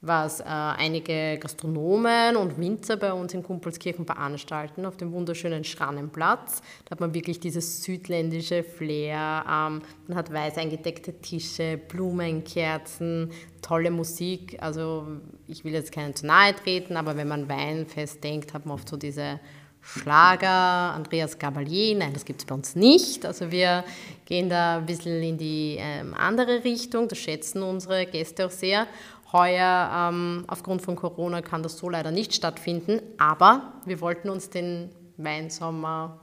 was 0.00 0.40
äh, 0.40 0.44
einige 0.44 1.38
Gastronomen 1.38 2.34
und 2.34 2.58
Winzer 2.58 2.96
bei 2.96 3.12
uns 3.12 3.34
in 3.34 3.44
Kumpelskirchen 3.44 4.04
veranstalten, 4.04 4.84
auf 4.84 4.96
dem 4.96 5.12
wunderschönen 5.12 5.62
Schrannenplatz. 5.62 6.60
Da 6.84 6.90
hat 6.90 7.00
man 7.00 7.14
wirklich 7.14 7.38
dieses 7.38 7.84
südländische 7.84 8.64
Flair. 8.64 9.44
Ähm, 9.48 9.82
man 10.08 10.16
hat 10.16 10.32
weiß 10.32 10.58
eingedeckte 10.58 11.20
Tische, 11.20 11.78
Blumenkerzen, 11.88 13.30
tolle 13.62 13.92
Musik. 13.92 14.60
Also 14.60 15.06
ich 15.46 15.64
will 15.64 15.72
jetzt 15.72 15.92
keinen 15.92 16.16
zu 16.16 16.26
nahe 16.26 16.54
treten, 16.54 16.96
aber 16.96 17.16
wenn 17.16 17.28
man 17.28 17.48
Weinfest 17.48 18.24
denkt, 18.24 18.54
hat 18.54 18.66
man 18.66 18.74
oft 18.74 18.88
so 18.88 18.96
diese 18.96 19.38
Schlager, 19.86 20.94
Andreas 20.94 21.38
Gabalier, 21.38 21.96
nein, 21.96 22.12
das 22.12 22.24
gibt 22.24 22.40
es 22.40 22.46
bei 22.46 22.54
uns 22.54 22.74
nicht. 22.74 23.24
Also 23.24 23.52
wir 23.52 23.84
gehen 24.24 24.48
da 24.48 24.78
ein 24.78 24.86
bisschen 24.86 25.22
in 25.22 25.38
die 25.38 25.76
ähm, 25.78 26.12
andere 26.14 26.64
Richtung, 26.64 27.06
das 27.06 27.18
schätzen 27.18 27.62
unsere 27.62 28.04
Gäste 28.06 28.46
auch 28.46 28.50
sehr. 28.50 28.88
Heuer, 29.32 30.10
ähm, 30.10 30.44
aufgrund 30.48 30.82
von 30.82 30.96
Corona, 30.96 31.40
kann 31.40 31.62
das 31.62 31.78
so 31.78 31.88
leider 31.88 32.10
nicht 32.10 32.34
stattfinden, 32.34 33.00
aber 33.16 33.74
wir 33.84 34.00
wollten 34.00 34.28
uns 34.28 34.50
den 34.50 34.90
Weinsommer 35.18 36.20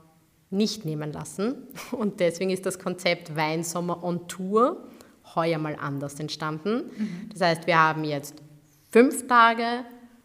nicht 0.50 0.84
nehmen 0.84 1.12
lassen 1.12 1.54
und 1.92 2.20
deswegen 2.20 2.50
ist 2.50 2.66
das 2.66 2.78
Konzept 2.78 3.34
Weinsommer 3.34 4.04
on 4.04 4.28
Tour 4.28 4.88
heuer 5.34 5.58
mal 5.58 5.76
anders 5.80 6.20
entstanden. 6.20 6.90
Mhm. 6.96 7.28
Das 7.32 7.40
heißt, 7.40 7.66
wir 7.66 7.78
haben 7.78 8.04
jetzt 8.04 8.42
fünf 8.90 9.26
Tage, 9.26 9.84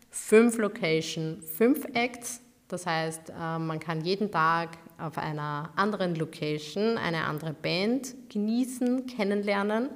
fünf 0.10 0.58
Location, 0.58 1.42
fünf 1.42 1.86
Acts 1.94 2.42
das 2.70 2.86
heißt, 2.86 3.32
äh, 3.32 3.60
man 3.60 3.80
kann 3.80 4.02
jeden 4.02 4.32
Tag 4.32 4.70
auf 4.98 5.18
einer 5.18 5.72
anderen 5.76 6.16
Location 6.16 6.98
eine 6.98 7.26
andere 7.26 7.54
Band 7.54 8.16
genießen, 8.30 9.08
kennenlernen. 9.08 9.90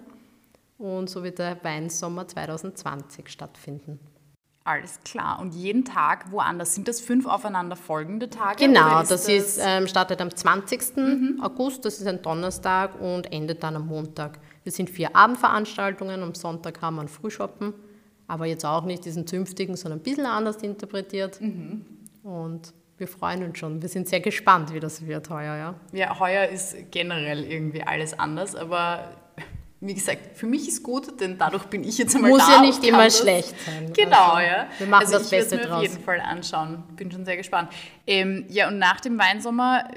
Und 0.79 1.09
so 1.09 1.23
wird 1.23 1.39
der 1.39 1.63
Weinsommer 1.63 2.27
2020 2.27 3.29
stattfinden. 3.29 3.99
Alles 4.65 4.99
klar. 5.03 5.39
Und 5.39 5.53
jeden 5.53 5.85
Tag 5.85 6.31
woanders? 6.31 6.73
Sind 6.73 6.87
das 6.87 6.99
fünf 6.99 7.27
aufeinander 7.27 7.75
folgende 7.75 8.29
Tage? 8.29 8.65
Genau, 8.65 9.01
ist 9.01 9.11
das, 9.11 9.25
das, 9.25 9.29
ist, 9.29 9.59
ähm, 9.61 9.87
startet 9.87 10.19
am 10.21 10.33
20. 10.33 10.95
Mhm. 10.97 11.39
August, 11.43 11.85
das 11.85 11.99
ist 11.99 12.07
ein 12.07 12.21
Donnerstag 12.21 12.99
und 12.99 13.31
endet 13.31 13.61
dann 13.61 13.75
am 13.75 13.87
Montag. 13.87 14.39
Wir 14.63 14.71
sind 14.71 14.89
vier 14.89 15.15
Abendveranstaltungen, 15.15 16.23
am 16.23 16.33
Sonntag 16.33 16.81
haben 16.81 16.95
wir 16.95 17.01
ein 17.01 17.09
Frühshoppen, 17.09 17.73
aber 18.27 18.45
jetzt 18.45 18.65
auch 18.65 18.85
nicht 18.85 19.03
diesen 19.03 19.27
zünftigen, 19.27 19.75
sondern 19.75 19.99
ein 19.99 20.03
bisschen 20.03 20.25
anders 20.25 20.57
interpretiert. 20.63 21.41
Mhm. 21.41 21.85
Und 22.23 22.73
wir 22.97 23.07
freuen 23.07 23.43
uns 23.43 23.59
schon. 23.59 23.81
Wir 23.81 23.89
sind 23.89 24.07
sehr 24.07 24.21
gespannt, 24.21 24.73
wie 24.73 24.79
das 24.79 25.05
wird 25.05 25.29
heuer. 25.29 25.55
Ja, 25.55 25.75
ja 25.91 26.19
heuer 26.19 26.47
ist 26.47 26.75
generell 26.91 27.43
irgendwie 27.43 27.83
alles 27.83 28.17
anders, 28.17 28.55
aber 28.55 29.09
wie 29.81 29.93
gesagt, 29.93 30.37
für 30.37 30.45
mich 30.45 30.67
ist 30.69 30.81
gut, 30.81 31.19
denn 31.19 31.37
dadurch 31.37 31.65
bin 31.65 31.83
ich 31.83 31.97
jetzt 31.97 32.15
einmal 32.15 32.31
Muss 32.31 32.39
da. 32.39 32.47
Muss 32.47 32.55
ja 32.55 32.61
nicht 32.61 32.85
immer 32.85 33.09
schlecht 33.09 33.53
sein. 33.65 33.91
Genau, 33.91 34.33
also, 34.33 34.47
ja. 34.49 34.67
Wir 34.77 34.87
machen 34.87 35.05
also 35.05 35.17
das 35.17 35.29
Beste 35.29 35.57
draus. 35.57 35.63
Ich 35.65 35.69
werde 35.69 35.69
mir 35.69 35.75
auf 35.75 35.83
jeden 35.83 36.03
Fall 36.03 36.21
anschauen. 36.21 36.83
Bin 36.95 37.11
schon 37.11 37.25
sehr 37.25 37.35
gespannt. 37.35 37.69
Ähm, 38.07 38.45
ja, 38.47 38.69
und 38.69 38.77
nach 38.77 39.01
dem 39.01 39.19
Weinsommer 39.19 39.89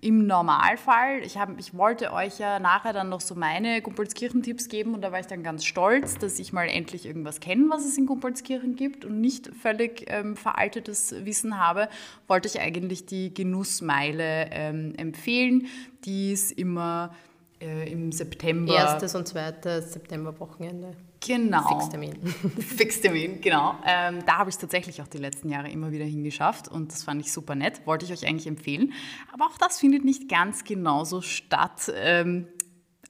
im 0.00 0.26
Normalfall, 0.26 1.20
ich, 1.24 1.38
hab, 1.38 1.58
ich 1.58 1.74
wollte 1.74 2.12
euch 2.12 2.38
ja 2.38 2.58
nachher 2.58 2.92
dann 2.92 3.08
noch 3.08 3.20
so 3.20 3.34
meine 3.34 3.80
Gumpolskirchen-Tipps 3.82 4.68
geben 4.68 4.94
und 4.94 5.02
da 5.02 5.12
war 5.12 5.20
ich 5.20 5.26
dann 5.26 5.42
ganz 5.42 5.64
stolz, 5.64 6.18
dass 6.18 6.38
ich 6.38 6.52
mal 6.52 6.68
endlich 6.68 7.06
irgendwas 7.06 7.40
kenne, 7.40 7.66
was 7.68 7.84
es 7.84 7.96
in 7.96 8.06
Gumpolskirchen 8.06 8.76
gibt 8.76 9.04
und 9.04 9.20
nicht 9.20 9.50
völlig 9.60 10.04
ähm, 10.08 10.36
veraltetes 10.36 11.14
Wissen 11.24 11.58
habe, 11.58 11.88
wollte 12.28 12.48
ich 12.48 12.60
eigentlich 12.60 13.06
die 13.06 13.32
Genussmeile 13.32 14.48
ähm, 14.52 14.94
empfehlen, 14.96 15.66
die 16.04 16.32
es 16.32 16.50
immer 16.50 17.14
äh, 17.60 17.90
im 17.90 18.12
September. 18.12 18.74
Erstes 18.74 19.14
und 19.14 19.26
zweites 19.26 19.92
Septemberwochenende. 19.92 20.92
Genau. 21.26 21.80
Fixtermin. 21.80 22.14
Fixtermin, 22.58 23.40
genau. 23.40 23.74
Ähm, 23.84 24.24
da 24.26 24.38
habe 24.38 24.48
ich 24.48 24.54
es 24.54 24.60
tatsächlich 24.60 25.02
auch 25.02 25.08
die 25.08 25.18
letzten 25.18 25.48
Jahre 25.48 25.68
immer 25.68 25.90
wieder 25.90 26.04
hingeschafft 26.04 26.68
und 26.68 26.92
das 26.92 27.02
fand 27.02 27.20
ich 27.20 27.32
super 27.32 27.54
nett. 27.54 27.84
Wollte 27.84 28.04
ich 28.04 28.12
euch 28.12 28.26
eigentlich 28.26 28.46
empfehlen. 28.46 28.92
Aber 29.32 29.46
auch 29.46 29.58
das 29.58 29.80
findet 29.80 30.04
nicht 30.04 30.28
ganz 30.28 30.62
genauso 30.62 31.22
statt, 31.22 31.92
ähm, 31.96 32.46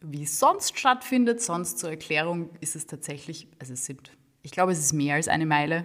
wie 0.00 0.22
es 0.22 0.38
sonst 0.38 0.78
stattfindet. 0.78 1.42
Sonst 1.42 1.78
zur 1.78 1.90
Erklärung 1.90 2.50
ist 2.60 2.74
es 2.74 2.86
tatsächlich, 2.86 3.48
also 3.58 3.74
es 3.74 3.84
sind, 3.84 4.10
ich 4.42 4.50
glaube, 4.50 4.72
es 4.72 4.78
ist 4.78 4.94
mehr 4.94 5.16
als 5.16 5.28
eine 5.28 5.44
Meile. 5.44 5.84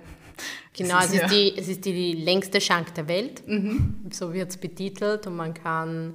Genau, 0.73 0.99
es 0.99 1.13
ist, 1.13 1.21
ja. 1.21 1.27
die, 1.27 1.57
es 1.57 1.67
ist 1.67 1.83
die 1.83 2.13
längste 2.13 2.61
Schank 2.61 2.93
der 2.95 3.07
Welt. 3.09 3.45
Mhm. 3.45 4.05
So 4.11 4.33
wird 4.33 4.51
es 4.51 4.57
betitelt 4.57 5.27
und 5.27 5.35
man 5.35 5.53
kann 5.53 6.13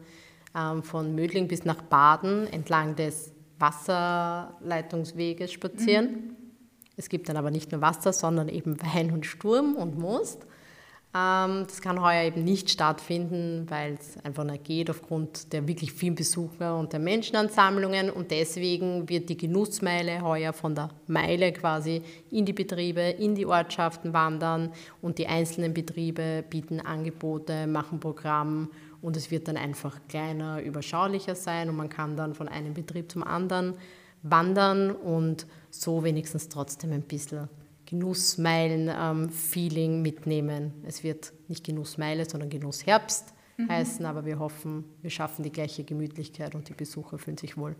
ähm, 0.56 0.82
von 0.82 1.14
Mödling 1.14 1.46
bis 1.46 1.64
nach 1.66 1.82
Baden 1.82 2.46
entlang 2.46 2.96
des 2.96 3.35
Wasserleitungsweges 3.58 5.52
spazieren. 5.52 6.10
Mhm. 6.10 6.36
Es 6.96 7.08
gibt 7.08 7.28
dann 7.28 7.36
aber 7.36 7.50
nicht 7.50 7.72
nur 7.72 7.80
Wasser, 7.80 8.12
sondern 8.12 8.48
eben 8.48 8.80
Wein 8.82 9.12
und 9.12 9.26
Sturm 9.26 9.76
und 9.76 9.98
Most. 9.98 10.46
Ähm, 11.16 11.64
das 11.66 11.80
kann 11.80 12.02
heuer 12.02 12.24
eben 12.24 12.44
nicht 12.44 12.70
stattfinden, 12.70 13.66
weil 13.68 13.94
es 13.94 14.22
einfach 14.24 14.44
nicht 14.44 14.64
geht 14.64 14.90
aufgrund 14.90 15.52
der 15.52 15.66
wirklich 15.66 15.92
vielen 15.92 16.14
Besucher 16.14 16.76
und 16.76 16.92
der 16.92 17.00
Menschenansammlungen. 17.00 18.10
Und 18.10 18.30
deswegen 18.30 19.08
wird 19.08 19.28
die 19.28 19.36
Genussmeile 19.36 20.22
heuer 20.22 20.52
von 20.52 20.74
der 20.74 20.90
Meile 21.06 21.52
quasi 21.52 22.02
in 22.30 22.44
die 22.44 22.52
Betriebe, 22.52 23.00
in 23.00 23.34
die 23.34 23.46
Ortschaften 23.46 24.12
wandern 24.12 24.72
und 25.00 25.18
die 25.18 25.26
einzelnen 25.26 25.72
Betriebe 25.72 26.44
bieten 26.48 26.80
Angebote, 26.80 27.66
machen 27.66 28.00
Programm 28.00 28.70
und 29.02 29.16
es 29.16 29.30
wird 29.30 29.48
dann 29.48 29.56
einfach 29.56 30.00
kleiner, 30.08 30.62
überschaulicher 30.62 31.34
sein 31.34 31.68
und 31.68 31.76
man 31.76 31.88
kann 31.88 32.16
dann 32.16 32.34
von 32.34 32.48
einem 32.48 32.74
Betrieb 32.74 33.10
zum 33.10 33.22
anderen 33.22 33.74
wandern 34.22 34.90
und 34.90 35.46
so 35.70 36.04
wenigstens 36.04 36.48
trotzdem 36.48 36.92
ein 36.92 37.02
bisschen 37.02 37.48
Genussmeilen-Feeling 37.86 39.92
ähm, 39.92 40.02
mitnehmen. 40.02 40.72
Es 40.84 41.04
wird 41.04 41.32
nicht 41.48 41.64
Genussmeile, 41.64 42.28
sondern 42.28 42.50
Genussherbst 42.50 43.32
mhm. 43.56 43.68
heißen, 43.68 44.04
aber 44.04 44.24
wir 44.24 44.38
hoffen, 44.38 44.84
wir 45.02 45.10
schaffen 45.10 45.42
die 45.42 45.52
gleiche 45.52 45.84
Gemütlichkeit 45.84 46.54
und 46.54 46.68
die 46.68 46.74
Besucher 46.74 47.18
fühlen 47.18 47.38
sich 47.38 47.56
wohl 47.56 47.76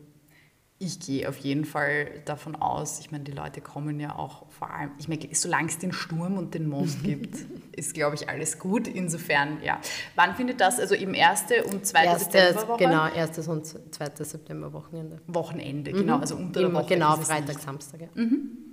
ich 0.78 1.00
gehe 1.00 1.28
auf 1.28 1.38
jeden 1.38 1.64
Fall 1.64 2.08
davon 2.26 2.54
aus, 2.54 3.00
ich 3.00 3.10
meine, 3.10 3.24
die 3.24 3.32
Leute 3.32 3.62
kommen 3.62 3.98
ja 3.98 4.14
auch 4.14 4.50
vor 4.50 4.70
allem, 4.70 4.90
ich 4.98 5.08
meine, 5.08 5.26
solange 5.32 5.68
es 5.68 5.78
den 5.78 5.92
Sturm 5.92 6.36
und 6.36 6.52
den 6.52 6.68
Most 6.68 7.02
gibt, 7.04 7.36
ist, 7.74 7.94
glaube 7.94 8.16
ich, 8.16 8.28
alles 8.28 8.58
gut. 8.58 8.86
Insofern, 8.86 9.62
ja. 9.62 9.80
Wann 10.16 10.34
findet 10.34 10.60
das, 10.60 10.78
also 10.78 10.94
im 10.94 11.14
1. 11.14 11.44
und 11.72 11.86
2. 11.86 12.18
Septemberwoche? 12.18 12.78
Genau, 12.78 13.02
1. 13.02 13.48
und 13.48 13.66
2. 13.66 14.24
Septemberwochenende. 14.24 15.20
Wochenende, 15.26 15.92
genau, 15.92 16.18
also 16.18 16.36
unter 16.36 16.60
der 16.60 16.72
Woche. 16.72 16.94
Genau, 16.94 17.16
Freitag, 17.16 17.58
Samstag, 17.58 18.02
ja. 18.02 18.08
Mhm. 18.14 18.65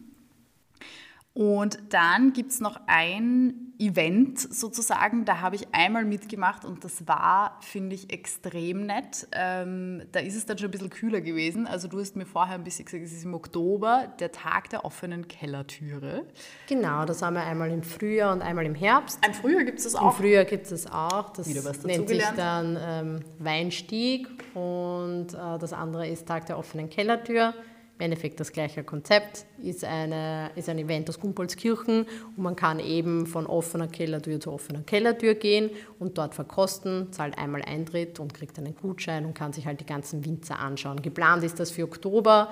Und 1.34 1.80
dann 1.90 2.32
gibt 2.32 2.52
es 2.52 2.60
noch 2.60 2.80
ein 2.86 3.74
Event 3.80 4.40
sozusagen, 4.40 5.26
da 5.26 5.42
habe 5.42 5.56
ich 5.56 5.74
einmal 5.74 6.06
mitgemacht 6.06 6.64
und 6.64 6.84
das 6.84 7.08
war, 7.08 7.58
finde 7.62 7.96
ich, 7.96 8.14
extrem 8.14 8.86
nett. 8.86 9.28
Ähm, 9.32 10.04
da 10.12 10.20
ist 10.20 10.36
es 10.36 10.46
dann 10.46 10.60
schon 10.60 10.68
ein 10.68 10.72
bisschen 10.72 10.92
kühler 10.92 11.22
gewesen. 11.22 11.66
Also 11.66 11.88
du 11.88 12.00
hast 12.00 12.16
mir 12.16 12.28
vorher 12.28 12.54
ein 12.54 12.64
bisschen 12.64 12.86
gesagt, 12.86 13.04
es 13.04 13.12
ist 13.12 13.26
im 13.26 13.34
Oktober 13.34 14.14
der 14.20 14.32
Tag 14.32 14.70
der 14.70 14.86
offenen 14.86 15.28
Kellertüre. 15.28 16.24
Genau, 16.68 17.04
das 17.06 17.24
haben 17.24 17.36
wir 17.36 17.44
einmal 17.44 17.72
im 17.72 17.82
Frühjahr 17.82 18.32
und 18.32 18.44
einmal 18.44 18.66
im 18.68 18.76
Herbst. 18.76 19.20
Im 19.26 19.34
Frühjahr 19.34 19.64
gibt 19.64 19.80
es 19.80 19.86
das 19.86 19.96
auch? 19.96 20.12
Im 20.12 20.24
Frühjahr 20.24 20.46
gibt 20.46 20.66
es 20.66 20.70
das 20.70 20.92
auch. 20.92 21.32
Das 21.32 21.50
Wieder 21.50 21.66
was 21.66 21.84
nennt 21.84 22.08
sich 22.08 22.24
dann 22.36 22.78
ähm, 22.80 23.20
Weinstieg 23.40 24.28
und 24.54 25.34
äh, 25.34 25.58
das 25.58 25.74
andere 25.74 26.08
ist 26.08 26.28
Tag 26.28 26.46
der 26.46 26.60
offenen 26.60 26.92
Kellertür. 26.92 27.56
Endeffekt 28.04 28.40
das 28.40 28.52
gleiche 28.52 28.84
Konzept, 28.84 29.46
ist, 29.64 29.84
eine, 29.84 30.52
ist 30.56 30.70
ein 30.70 30.78
Event 30.78 31.10
aus 31.10 31.20
Gumpolskirchen 31.20 32.06
und 32.36 32.44
man 32.44 32.56
kann 32.56 32.80
eben 32.80 33.26
von 33.26 33.48
offener 33.48 33.88
Kellertür 33.88 34.40
zu 34.40 34.52
offener 34.52 34.82
Kellertür 34.82 35.34
gehen 35.34 35.70
und 36.00 36.18
dort 36.18 36.36
verkosten, 36.36 37.12
zahlt 37.12 37.38
einmal 37.38 37.64
Eintritt 37.64 38.20
und 38.20 38.34
kriegt 38.34 38.60
einen 38.60 38.76
Gutschein 38.76 39.26
und 39.26 39.34
kann 39.34 39.54
sich 39.54 39.66
halt 39.66 39.80
die 39.80 39.86
ganzen 39.86 40.24
Winzer 40.26 40.60
anschauen. 40.60 41.02
Geplant 41.02 41.44
ist 41.44 41.60
das 41.60 41.72
für 41.72 41.84
Oktober. 41.84 42.52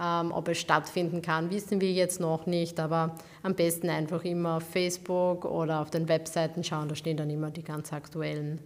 Ähm, 0.00 0.32
ob 0.32 0.48
es 0.48 0.58
stattfinden 0.58 1.20
kann, 1.20 1.50
wissen 1.50 1.80
wir 1.80 1.92
jetzt 1.92 2.20
noch 2.20 2.46
nicht, 2.46 2.78
aber 2.78 3.16
am 3.42 3.54
besten 3.54 3.90
einfach 3.90 4.24
immer 4.24 4.58
auf 4.58 4.62
Facebook 4.62 5.44
oder 5.44 5.80
auf 5.80 5.90
den 5.90 6.08
Webseiten 6.08 6.62
schauen, 6.62 6.88
da 6.88 6.94
stehen 6.94 7.16
dann 7.16 7.28
immer 7.28 7.50
die 7.50 7.64
ganz 7.64 7.92
aktuellen 7.92 8.60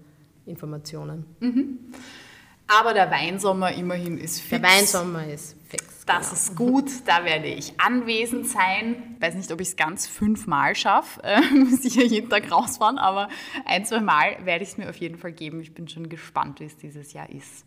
Informationen. 0.47 1.25
Mhm. 1.41 1.79
Aber 2.67 2.95
der 2.95 3.11
Weinsommer 3.11 3.73
immerhin 3.73 4.19
ist 4.19 4.41
fix. 4.41 4.51
Der 4.51 4.63
Weinsommer 4.63 5.27
ist 5.27 5.57
fix. 5.69 5.94
Das 6.07 6.29
genau. 6.29 6.33
ist 6.33 6.57
gut, 6.57 6.91
da 7.07 7.25
werde 7.25 7.47
ich 7.47 7.81
anwesend 7.81 8.47
sein. 8.47 9.17
Ich 9.17 9.23
weiß 9.23 9.35
nicht, 9.35 9.51
ob 9.53 9.61
ich 9.61 9.69
es 9.69 9.77
ganz 9.77 10.07
fünfmal 10.07 10.75
schaffe, 10.75 11.23
äh, 11.25 11.41
sicher 11.71 12.05
jeden 12.05 12.29
Tag 12.29 12.51
rausfahren, 12.51 12.99
aber 12.99 13.29
ein, 13.65 13.85
zwei 13.87 14.01
Mal 14.01 14.37
werde 14.45 14.65
ich 14.65 14.71
es 14.71 14.77
mir 14.77 14.91
auf 14.91 14.97
jeden 14.97 15.17
Fall 15.17 15.33
geben. 15.33 15.61
Ich 15.61 15.75
bin 15.75 15.89
schon 15.89 16.09
gespannt, 16.09 16.61
wie 16.61 16.65
es 16.65 16.77
dieses 16.77 17.13
Jahr 17.13 17.31
ist. 17.31 17.65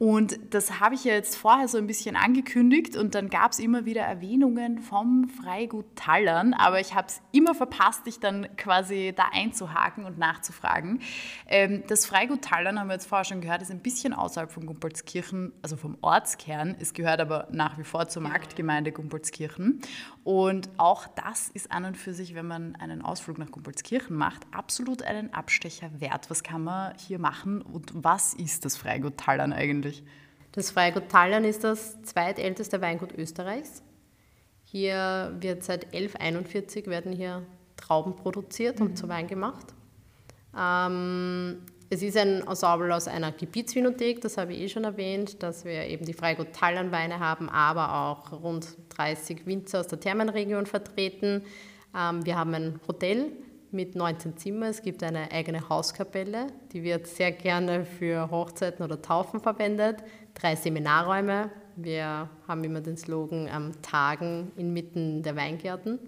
Und 0.00 0.54
das 0.54 0.80
habe 0.80 0.94
ich 0.94 1.04
ja 1.04 1.12
jetzt 1.12 1.36
vorher 1.36 1.68
so 1.68 1.76
ein 1.76 1.86
bisschen 1.86 2.16
angekündigt 2.16 2.96
und 2.96 3.14
dann 3.14 3.28
gab 3.28 3.52
es 3.52 3.58
immer 3.58 3.84
wieder 3.84 4.00
Erwähnungen 4.00 4.78
vom 4.78 5.28
Freigut 5.28 5.84
Tallern, 5.94 6.54
aber 6.54 6.80
ich 6.80 6.94
habe 6.94 7.08
es 7.08 7.20
immer 7.32 7.54
verpasst, 7.54 8.06
dich 8.06 8.18
dann 8.18 8.48
quasi 8.56 9.12
da 9.14 9.24
einzuhaken 9.30 10.06
und 10.06 10.16
nachzufragen. 10.16 11.02
Ähm, 11.46 11.82
das 11.86 12.06
Freigut 12.06 12.40
Tallern, 12.40 12.80
haben 12.80 12.88
wir 12.88 12.94
jetzt 12.94 13.08
vorher 13.08 13.26
schon 13.26 13.42
gehört, 13.42 13.60
ist 13.60 13.70
ein 13.70 13.80
bisschen 13.80 14.14
außerhalb 14.14 14.50
von 14.50 14.64
Gumpolskirchen, 14.64 15.52
also 15.60 15.76
vom 15.76 15.98
Ortskern. 16.00 16.76
Es 16.80 16.94
gehört 16.94 17.20
aber 17.20 17.48
nach 17.50 17.76
wie 17.76 17.84
vor 17.84 18.08
zur 18.08 18.22
Marktgemeinde 18.22 18.92
Gumpolskirchen. 18.92 19.82
Und 20.22 20.68
auch 20.76 21.06
das 21.06 21.48
ist 21.48 21.72
an 21.72 21.86
und 21.86 21.96
für 21.96 22.12
sich, 22.12 22.34
wenn 22.34 22.46
man 22.46 22.76
einen 22.76 23.02
Ausflug 23.02 23.38
nach 23.38 23.50
Gumpolskirchen 23.50 24.14
macht, 24.14 24.42
absolut 24.52 25.02
einen 25.02 25.32
Abstecher 25.32 25.90
wert. 25.98 26.28
Was 26.28 26.42
kann 26.42 26.62
man 26.62 26.94
hier 26.98 27.18
machen 27.18 27.62
und 27.62 27.90
was 27.94 28.34
ist 28.34 28.64
das 28.64 28.76
Freigut 28.76 29.16
Tallern 29.16 29.52
eigentlich? 29.52 30.02
Das 30.52 30.72
Freigut 30.72 31.08
Tallern 31.08 31.44
ist 31.44 31.64
das 31.64 32.02
zweitälteste 32.02 32.80
Weingut 32.82 33.16
Österreichs. 33.16 33.82
Hier 34.64 35.34
wird 35.40 35.64
seit 35.64 35.86
1141 35.94 36.86
werden 36.86 37.12
hier 37.12 37.46
Trauben 37.76 38.14
produziert 38.14 38.78
mhm. 38.78 38.86
und 38.86 38.96
zu 38.96 39.08
Wein 39.08 39.26
gemacht. 39.26 39.74
Ähm, 40.56 41.62
es 41.92 42.02
ist 42.02 42.16
ein 42.16 42.46
Ensemble 42.46 42.94
aus 42.94 43.08
einer 43.08 43.32
Gebietsvinothek, 43.32 44.20
das 44.20 44.38
habe 44.38 44.52
ich 44.52 44.60
eh 44.60 44.68
schon 44.68 44.84
erwähnt, 44.84 45.42
dass 45.42 45.64
wir 45.64 45.86
eben 45.86 46.04
die 46.04 46.12
Freigut 46.12 46.52
Tallern 46.52 46.92
Weine 46.92 47.18
haben, 47.18 47.48
aber 47.48 47.92
auch 47.92 48.32
rund 48.44 48.68
30 48.90 49.44
Winzer 49.44 49.80
aus 49.80 49.88
der 49.88 49.98
Thermenregion 49.98 50.66
vertreten. 50.66 51.42
Ähm, 51.96 52.24
wir 52.24 52.38
haben 52.38 52.54
ein 52.54 52.80
Hotel 52.86 53.32
mit 53.72 53.96
19 53.96 54.36
Zimmern. 54.36 54.70
Es 54.70 54.82
gibt 54.82 55.02
eine 55.02 55.32
eigene 55.32 55.68
Hauskapelle, 55.68 56.46
die 56.72 56.84
wird 56.84 57.08
sehr 57.08 57.32
gerne 57.32 57.84
für 57.84 58.30
Hochzeiten 58.30 58.84
oder 58.84 59.02
Taufen 59.02 59.40
verwendet. 59.40 59.96
Drei 60.34 60.54
Seminarräume. 60.54 61.50
Wir 61.74 62.28
haben 62.46 62.62
immer 62.62 62.80
den 62.80 62.98
Slogan 62.98 63.48
am 63.48 63.82
Tagen 63.82 64.52
inmitten 64.56 65.24
der 65.24 65.34
Weingärten. 65.34 65.98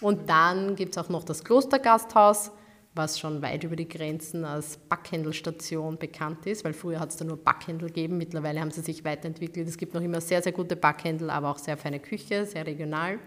Und 0.00 0.30
dann 0.30 0.76
gibt 0.76 0.96
es 0.96 0.98
auch 0.98 1.10
noch 1.10 1.24
das 1.24 1.44
Klostergasthaus, 1.44 2.52
was 2.94 3.18
schon 3.18 3.40
weit 3.40 3.62
über 3.64 3.76
die 3.76 3.88
Grenzen 3.88 4.44
als 4.44 4.76
Backhändelstation 4.76 5.96
bekannt 5.96 6.46
ist, 6.46 6.64
weil 6.64 6.72
früher 6.72 6.98
hat 6.98 7.10
es 7.10 7.16
da 7.16 7.24
nur 7.24 7.36
Backhändel 7.36 7.88
gegeben, 7.88 8.18
mittlerweile 8.18 8.60
haben 8.60 8.70
sie 8.70 8.80
sich 8.80 9.04
weiterentwickelt. 9.04 9.68
Es 9.68 9.76
gibt 9.76 9.94
noch 9.94 10.02
immer 10.02 10.20
sehr, 10.20 10.42
sehr 10.42 10.52
gute 10.52 10.76
Backhändel, 10.76 11.30
aber 11.30 11.50
auch 11.50 11.58
sehr 11.58 11.76
feine 11.76 12.00
Küche, 12.00 12.46
sehr 12.46 12.66
regional. 12.66 13.18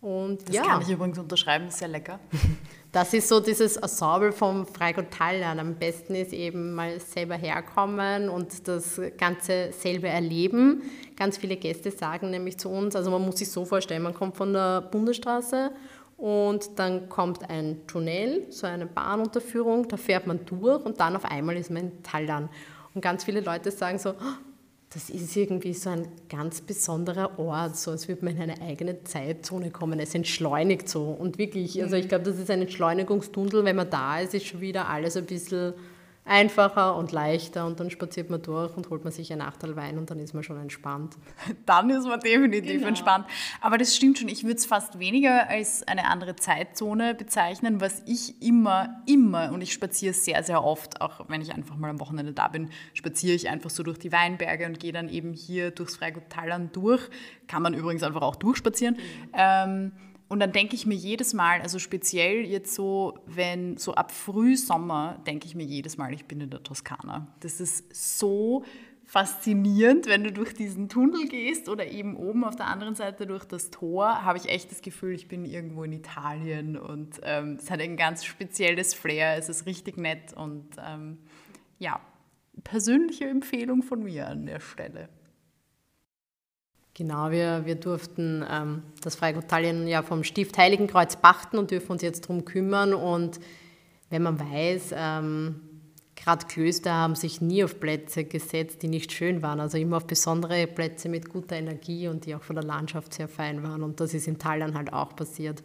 Und 0.00 0.46
das 0.46 0.54
ja. 0.54 0.62
kann 0.62 0.82
ich 0.82 0.90
übrigens 0.90 1.18
unterschreiben, 1.18 1.70
sehr 1.70 1.88
lecker. 1.88 2.20
Das 2.92 3.12
ist 3.12 3.28
so 3.28 3.40
dieses 3.40 3.76
Ensemble 3.76 4.30
vom 4.30 4.64
Freigut 4.68 5.10
Tallern. 5.10 5.58
Am 5.58 5.74
besten 5.74 6.14
ist 6.14 6.32
eben 6.32 6.74
mal 6.74 7.00
selber 7.00 7.34
herkommen 7.34 8.28
und 8.28 8.68
das 8.68 9.00
Ganze 9.18 9.72
selber 9.72 10.06
erleben. 10.06 10.80
Ganz 11.16 11.36
viele 11.36 11.56
Gäste 11.56 11.90
sagen 11.90 12.30
nämlich 12.30 12.56
zu 12.56 12.68
uns, 12.68 12.94
also 12.94 13.10
man 13.10 13.22
muss 13.22 13.38
sich 13.38 13.50
so 13.50 13.64
vorstellen, 13.64 14.00
man 14.00 14.14
kommt 14.14 14.36
von 14.36 14.52
der 14.52 14.80
Bundesstraße 14.80 15.72
und 16.16 16.78
dann 16.78 17.08
kommt 17.08 17.48
ein 17.50 17.86
Tunnel, 17.86 18.46
so 18.50 18.66
eine 18.66 18.86
Bahnunterführung, 18.86 19.88
da 19.88 19.96
fährt 19.96 20.26
man 20.26 20.44
durch 20.46 20.84
und 20.84 21.00
dann 21.00 21.16
auf 21.16 21.24
einmal 21.24 21.56
ist 21.56 21.70
man 21.70 21.82
in 21.84 22.02
Tallern. 22.02 22.48
Und 22.94 23.00
ganz 23.00 23.24
viele 23.24 23.40
Leute 23.40 23.70
sagen 23.70 23.98
so, 23.98 24.14
das 24.94 25.10
ist 25.10 25.36
irgendwie 25.36 25.74
so 25.74 25.90
ein 25.90 26.06
ganz 26.28 26.60
besonderer 26.60 27.36
Ort, 27.38 27.76
so 27.76 27.90
als 27.90 28.06
würde 28.06 28.24
man 28.24 28.36
in 28.36 28.42
eine 28.42 28.62
eigene 28.62 29.02
Zeitzone 29.02 29.72
kommen. 29.72 29.98
Es 29.98 30.14
entschleunigt 30.14 30.88
so. 30.88 31.02
Und 31.02 31.36
wirklich, 31.36 31.82
also 31.82 31.96
ich 31.96 32.04
mhm. 32.04 32.08
glaube, 32.08 32.24
das 32.24 32.38
ist 32.38 32.48
ein 32.48 32.62
Entschleunigungstunnel. 32.62 33.64
Wenn 33.64 33.74
man 33.74 33.90
da 33.90 34.20
ist, 34.20 34.34
ist 34.34 34.46
schon 34.46 34.60
wieder 34.60 34.88
alles 34.88 35.16
ein 35.16 35.26
bisschen 35.26 35.74
einfacher 36.26 36.96
und 36.96 37.12
leichter 37.12 37.66
und 37.66 37.80
dann 37.80 37.90
spaziert 37.90 38.30
man 38.30 38.40
durch 38.40 38.74
und 38.76 38.88
holt 38.88 39.04
man 39.04 39.12
sich 39.12 39.32
ein 39.32 39.42
Achtel 39.42 39.76
Wein 39.76 39.98
und 39.98 40.10
dann 40.10 40.18
ist 40.18 40.32
man 40.32 40.42
schon 40.42 40.58
entspannt. 40.58 41.16
Dann 41.66 41.90
ist 41.90 42.06
man 42.06 42.20
definitiv 42.20 42.72
genau. 42.72 42.88
entspannt. 42.88 43.26
Aber 43.60 43.78
das 43.78 43.94
stimmt 43.94 44.18
schon, 44.18 44.28
ich 44.28 44.44
würde 44.44 44.56
es 44.56 44.66
fast 44.66 44.98
weniger 44.98 45.48
als 45.48 45.86
eine 45.86 46.06
andere 46.06 46.36
Zeitzone 46.36 47.14
bezeichnen, 47.14 47.80
was 47.80 48.02
ich 48.06 48.40
immer, 48.42 49.02
immer, 49.06 49.52
und 49.52 49.60
ich 49.60 49.72
spaziere 49.72 50.14
sehr, 50.14 50.42
sehr 50.42 50.64
oft, 50.64 51.00
auch 51.00 51.28
wenn 51.28 51.42
ich 51.42 51.54
einfach 51.54 51.76
mal 51.76 51.90
am 51.90 52.00
Wochenende 52.00 52.32
da 52.32 52.48
bin, 52.48 52.70
spaziere 52.94 53.34
ich 53.34 53.48
einfach 53.48 53.70
so 53.70 53.82
durch 53.82 53.98
die 53.98 54.12
Weinberge 54.12 54.66
und 54.66 54.80
gehe 54.80 54.92
dann 54.92 55.08
eben 55.08 55.32
hier 55.32 55.70
durchs 55.70 55.96
Freigut 55.96 56.30
Tallern 56.30 56.70
durch. 56.72 57.08
Kann 57.48 57.62
man 57.62 57.74
übrigens 57.74 58.02
einfach 58.02 58.22
auch 58.22 58.36
durchspazieren. 58.36 58.94
Mhm. 58.94 59.30
Ähm, 59.34 59.92
und 60.28 60.40
dann 60.40 60.52
denke 60.52 60.74
ich 60.74 60.86
mir 60.86 60.94
jedes 60.94 61.34
Mal, 61.34 61.60
also 61.60 61.78
speziell 61.78 62.44
jetzt 62.44 62.74
so, 62.74 63.18
wenn 63.26 63.76
so 63.76 63.94
ab 63.94 64.10
Frühsommer, 64.10 65.22
denke 65.26 65.46
ich 65.46 65.54
mir 65.54 65.64
jedes 65.64 65.98
Mal, 65.98 66.14
ich 66.14 66.24
bin 66.24 66.40
in 66.40 66.50
der 66.50 66.62
Toskana. 66.62 67.28
Das 67.40 67.60
ist 67.60 67.94
so 67.94 68.64
faszinierend, 69.04 70.06
wenn 70.06 70.24
du 70.24 70.32
durch 70.32 70.54
diesen 70.54 70.88
Tunnel 70.88 71.28
gehst 71.28 71.68
oder 71.68 71.86
eben 71.86 72.16
oben 72.16 72.42
auf 72.44 72.56
der 72.56 72.66
anderen 72.66 72.94
Seite 72.94 73.26
durch 73.26 73.44
das 73.44 73.70
Tor, 73.70 74.24
habe 74.24 74.38
ich 74.38 74.48
echt 74.48 74.70
das 74.70 74.80
Gefühl, 74.80 75.14
ich 75.14 75.28
bin 75.28 75.44
irgendwo 75.44 75.84
in 75.84 75.92
Italien 75.92 76.78
und 76.78 77.20
ähm, 77.22 77.58
es 77.60 77.70
hat 77.70 77.80
ein 77.80 77.96
ganz 77.96 78.24
spezielles 78.24 78.94
Flair, 78.94 79.36
es 79.36 79.50
ist 79.50 79.66
richtig 79.66 79.98
nett 79.98 80.32
und 80.32 80.68
ähm, 80.84 81.18
ja, 81.78 82.00
persönliche 82.62 83.26
Empfehlung 83.26 83.82
von 83.82 84.02
mir 84.02 84.28
an 84.28 84.46
der 84.46 84.60
Stelle. 84.60 85.10
Genau, 86.96 87.32
wir, 87.32 87.66
wir 87.66 87.74
durften 87.74 88.44
ähm, 88.48 88.84
das 89.02 89.16
Freigut 89.16 89.48
Tallinn 89.48 89.88
ja 89.88 90.02
vom 90.02 90.22
Stift 90.22 90.56
Heiligenkreuz 90.56 91.16
pachten 91.16 91.58
und 91.58 91.72
dürfen 91.72 91.90
uns 91.90 92.02
jetzt 92.02 92.24
darum 92.24 92.44
kümmern. 92.44 92.94
Und 92.94 93.40
wenn 94.10 94.22
man 94.22 94.38
weiß, 94.38 94.94
ähm, 94.96 95.60
gerade 96.14 96.46
Klöster 96.46 96.92
haben 96.92 97.16
sich 97.16 97.40
nie 97.40 97.64
auf 97.64 97.80
Plätze 97.80 98.22
gesetzt, 98.22 98.82
die 98.82 98.88
nicht 98.88 99.10
schön 99.10 99.42
waren, 99.42 99.58
also 99.58 99.76
immer 99.76 99.96
auf 99.96 100.06
besondere 100.06 100.68
Plätze 100.68 101.08
mit 101.08 101.28
guter 101.28 101.56
Energie 101.56 102.06
und 102.06 102.26
die 102.26 102.34
auch 102.36 102.42
von 102.42 102.54
der 102.54 102.64
Landschaft 102.64 103.12
sehr 103.12 103.26
fein 103.26 103.64
waren. 103.64 103.82
Und 103.82 103.98
das 103.98 104.14
ist 104.14 104.28
in 104.28 104.38
Tallinn 104.38 104.76
halt 104.76 104.92
auch 104.92 105.16
passiert. 105.16 105.64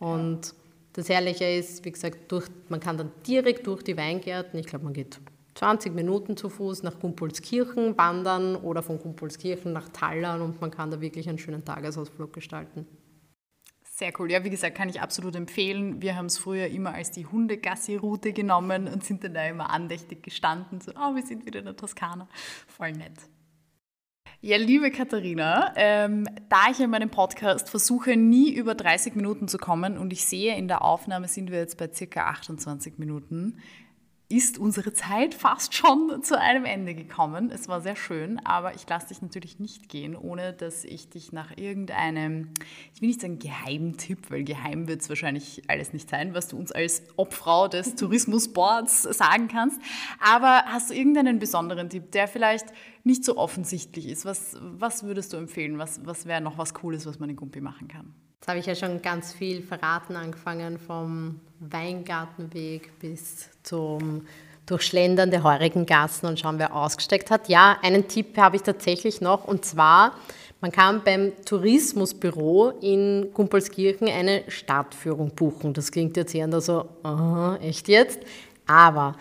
Und 0.00 0.52
das 0.94 1.08
Herrliche 1.08 1.44
ist, 1.44 1.84
wie 1.84 1.92
gesagt, 1.92 2.32
durch, 2.32 2.46
man 2.68 2.80
kann 2.80 2.98
dann 2.98 3.12
direkt 3.24 3.68
durch 3.68 3.84
die 3.84 3.96
Weingärten, 3.96 4.58
ich 4.58 4.66
glaube, 4.66 4.84
man 4.84 4.94
geht 4.94 5.20
20 5.56 5.94
Minuten 5.94 6.36
zu 6.36 6.48
Fuß 6.48 6.82
nach 6.82 7.00
Gumpolskirchen 7.00 7.96
wandern 7.96 8.56
oder 8.56 8.82
von 8.82 8.98
Gumpolskirchen 8.98 9.72
nach 9.72 9.88
Tallern 9.88 10.42
und 10.42 10.60
man 10.60 10.70
kann 10.70 10.90
da 10.90 11.00
wirklich 11.00 11.28
einen 11.28 11.38
schönen 11.38 11.64
Tagesausflug 11.64 12.32
gestalten. 12.32 12.86
Sehr 13.82 14.12
cool. 14.18 14.30
Ja, 14.30 14.44
wie 14.44 14.50
gesagt, 14.50 14.76
kann 14.76 14.90
ich 14.90 15.00
absolut 15.00 15.34
empfehlen. 15.36 16.02
Wir 16.02 16.16
haben 16.16 16.26
es 16.26 16.36
früher 16.36 16.66
immer 16.66 16.92
als 16.92 17.12
die 17.12 17.24
Hundegassi-Route 17.24 18.34
genommen 18.34 18.88
und 18.88 19.02
sind 19.02 19.24
dann 19.24 19.32
da 19.32 19.46
immer 19.46 19.70
andächtig 19.70 20.22
gestanden. 20.22 20.82
So, 20.82 20.92
oh, 20.92 21.14
wir 21.14 21.24
sind 21.24 21.46
wieder 21.46 21.60
in 21.60 21.64
der 21.64 21.76
Toskana. 21.76 22.28
Voll 22.68 22.92
nett. 22.92 23.14
Ja, 24.42 24.58
liebe 24.58 24.90
Katharina, 24.90 25.72
ähm, 25.76 26.28
da 26.50 26.70
ich 26.70 26.78
in 26.78 26.90
meinem 26.90 27.08
Podcast 27.08 27.70
versuche, 27.70 28.16
nie 28.18 28.52
über 28.52 28.74
30 28.74 29.14
Minuten 29.14 29.48
zu 29.48 29.56
kommen 29.56 29.96
und 29.96 30.12
ich 30.12 30.26
sehe, 30.26 30.54
in 30.58 30.68
der 30.68 30.82
Aufnahme 30.82 31.26
sind 31.26 31.50
wir 31.50 31.58
jetzt 31.58 31.78
bei 31.78 31.90
circa 31.90 32.26
28 32.26 32.98
Minuten, 32.98 33.58
ist 34.28 34.58
unsere 34.58 34.92
Zeit 34.92 35.34
fast 35.34 35.74
schon 35.74 36.20
zu 36.22 36.38
einem 36.38 36.64
Ende 36.64 36.94
gekommen. 36.94 37.50
Es 37.50 37.68
war 37.68 37.80
sehr 37.80 37.94
schön, 37.94 38.44
aber 38.44 38.74
ich 38.74 38.88
lasse 38.88 39.08
dich 39.08 39.22
natürlich 39.22 39.60
nicht 39.60 39.88
gehen, 39.88 40.16
ohne 40.16 40.52
dass 40.52 40.84
ich 40.84 41.08
dich 41.08 41.32
nach 41.32 41.56
irgendeinem, 41.56 42.50
ich 42.92 43.00
will 43.00 43.08
nicht 43.08 43.20
sagen 43.20 43.38
Geheimtipp, 43.38 44.30
weil 44.30 44.42
geheim 44.42 44.88
wird 44.88 45.02
es 45.02 45.08
wahrscheinlich 45.08 45.62
alles 45.68 45.92
nicht 45.92 46.10
sein, 46.10 46.34
was 46.34 46.48
du 46.48 46.56
uns 46.56 46.72
als 46.72 47.04
Obfrau 47.16 47.68
des 47.68 47.94
Tourismusboards 47.94 49.02
sagen 49.02 49.46
kannst. 49.46 49.80
Aber 50.18 50.64
hast 50.66 50.90
du 50.90 50.94
irgendeinen 50.94 51.38
besonderen 51.38 51.88
Tipp, 51.88 52.10
der 52.10 52.26
vielleicht 52.26 52.66
nicht 53.04 53.24
so 53.24 53.36
offensichtlich 53.36 54.08
ist? 54.08 54.24
Was, 54.24 54.56
was 54.60 55.04
würdest 55.04 55.32
du 55.32 55.36
empfehlen? 55.36 55.78
Was, 55.78 56.04
was 56.04 56.26
wäre 56.26 56.40
noch 56.40 56.58
was 56.58 56.74
Cooles, 56.74 57.06
was 57.06 57.20
man 57.20 57.30
in 57.30 57.36
Gumpi 57.36 57.60
machen 57.60 57.86
kann? 57.86 58.12
Jetzt 58.46 58.50
habe 58.52 58.60
ich 58.60 58.66
ja 58.66 58.76
schon 58.76 59.02
ganz 59.02 59.32
viel 59.32 59.60
verraten, 59.60 60.14
angefangen 60.14 60.78
vom 60.78 61.40
Weingartenweg 61.58 62.96
bis 63.00 63.48
zum 63.64 64.24
durchschlendern 64.66 65.32
der 65.32 65.42
heurigen 65.42 65.84
Gassen 65.84 66.26
und 66.26 66.38
schauen, 66.38 66.60
wer 66.60 66.72
ausgesteckt 66.72 67.32
hat. 67.32 67.48
Ja, 67.48 67.76
einen 67.82 68.06
Tipp 68.06 68.38
habe 68.38 68.54
ich 68.54 68.62
tatsächlich 68.62 69.20
noch 69.20 69.46
und 69.48 69.64
zwar, 69.64 70.14
man 70.60 70.70
kann 70.70 71.02
beim 71.02 71.32
Tourismusbüro 71.44 72.70
in 72.80 73.32
Kumpelskirchen 73.34 74.06
eine 74.06 74.44
Stadtführung 74.46 75.34
buchen. 75.34 75.74
Das 75.74 75.90
klingt 75.90 76.16
jetzt 76.16 76.32
eher 76.32 76.60
so, 76.60 76.88
aha, 77.02 77.56
echt 77.56 77.88
jetzt? 77.88 78.20
Aber 78.68 79.16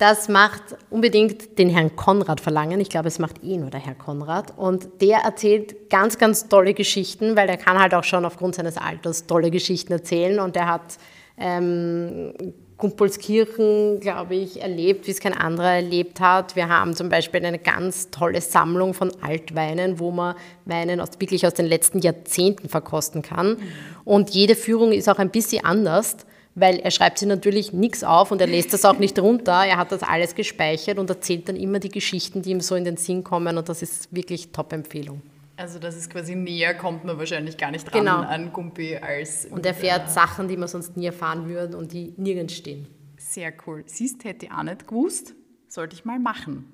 das 0.00 0.30
macht 0.30 0.62
unbedingt 0.88 1.58
den 1.58 1.68
Herrn 1.68 1.94
Konrad 1.94 2.40
verlangen. 2.40 2.80
Ich 2.80 2.88
glaube, 2.88 3.08
es 3.08 3.18
macht 3.18 3.42
ihn 3.42 3.64
oder 3.64 3.78
Herr 3.78 3.94
Konrad. 3.94 4.56
Und 4.56 4.88
der 5.02 5.18
erzählt 5.18 5.90
ganz, 5.90 6.16
ganz 6.16 6.48
tolle 6.48 6.72
Geschichten, 6.72 7.36
weil 7.36 7.50
er 7.50 7.58
kann 7.58 7.78
halt 7.78 7.94
auch 7.94 8.04
schon 8.04 8.24
aufgrund 8.24 8.54
seines 8.54 8.78
Alters 8.78 9.26
tolle 9.26 9.50
Geschichten 9.50 9.92
erzählen. 9.92 10.40
Und 10.40 10.56
er 10.56 10.68
hat 10.68 10.96
ähm, 11.36 12.32
Kumpolskirchen, 12.78 14.00
glaube 14.00 14.36
ich, 14.36 14.62
erlebt, 14.62 15.06
wie 15.06 15.10
es 15.10 15.20
kein 15.20 15.34
anderer 15.34 15.74
erlebt 15.74 16.18
hat. 16.18 16.56
Wir 16.56 16.70
haben 16.70 16.96
zum 16.96 17.10
Beispiel 17.10 17.44
eine 17.44 17.58
ganz 17.58 18.10
tolle 18.10 18.40
Sammlung 18.40 18.94
von 18.94 19.12
Altweinen, 19.20 19.98
wo 19.98 20.12
man 20.12 20.34
Weinen 20.64 21.02
aus, 21.02 21.10
wirklich 21.18 21.46
aus 21.46 21.52
den 21.52 21.66
letzten 21.66 21.98
Jahrzehnten 21.98 22.70
verkosten 22.70 23.20
kann. 23.20 23.58
Und 24.06 24.30
jede 24.30 24.56
Führung 24.56 24.92
ist 24.92 25.10
auch 25.10 25.18
ein 25.18 25.28
bisschen 25.28 25.62
anders 25.62 26.16
weil 26.60 26.78
er 26.78 26.90
schreibt 26.90 27.18
sich 27.18 27.26
natürlich 27.26 27.72
nichts 27.72 28.04
auf 28.04 28.30
und 28.30 28.40
er 28.40 28.46
lässt 28.46 28.72
das 28.72 28.84
auch 28.84 28.98
nicht 28.98 29.18
runter. 29.18 29.64
Er 29.64 29.78
hat 29.78 29.90
das 29.92 30.02
alles 30.02 30.34
gespeichert 30.34 30.98
und 30.98 31.08
erzählt 31.08 31.48
dann 31.48 31.56
immer 31.56 31.78
die 31.78 31.88
Geschichten, 31.88 32.42
die 32.42 32.50
ihm 32.50 32.60
so 32.60 32.74
in 32.74 32.84
den 32.84 32.96
Sinn 32.96 33.24
kommen 33.24 33.56
und 33.56 33.68
das 33.68 33.82
ist 33.82 34.14
wirklich 34.14 34.52
Top-Empfehlung. 34.52 35.22
Also 35.56 35.78
das 35.78 35.96
ist 35.96 36.10
quasi 36.10 36.34
näher, 36.34 36.74
kommt 36.74 37.04
man 37.04 37.18
wahrscheinlich 37.18 37.56
gar 37.58 37.70
nicht 37.70 37.86
ran 37.92 38.00
genau. 38.00 38.20
an 38.20 38.52
Gumpi 38.52 38.96
als... 38.96 39.46
Und 39.50 39.66
er 39.66 39.74
fährt 39.74 40.06
äh, 40.06 40.10
Sachen, 40.10 40.48
die 40.48 40.56
man 40.56 40.68
sonst 40.68 40.96
nie 40.96 41.06
erfahren 41.06 41.48
würde 41.48 41.76
und 41.76 41.92
die 41.92 42.14
nirgends 42.16 42.54
stehen. 42.56 42.86
Sehr 43.18 43.52
cool. 43.66 43.82
Siehst, 43.84 44.24
hätte 44.24 44.46
ich 44.46 44.52
auch 44.52 44.62
nicht 44.62 44.88
gewusst, 44.88 45.34
sollte 45.68 45.94
ich 45.94 46.06
mal 46.06 46.18
machen. 46.18 46.64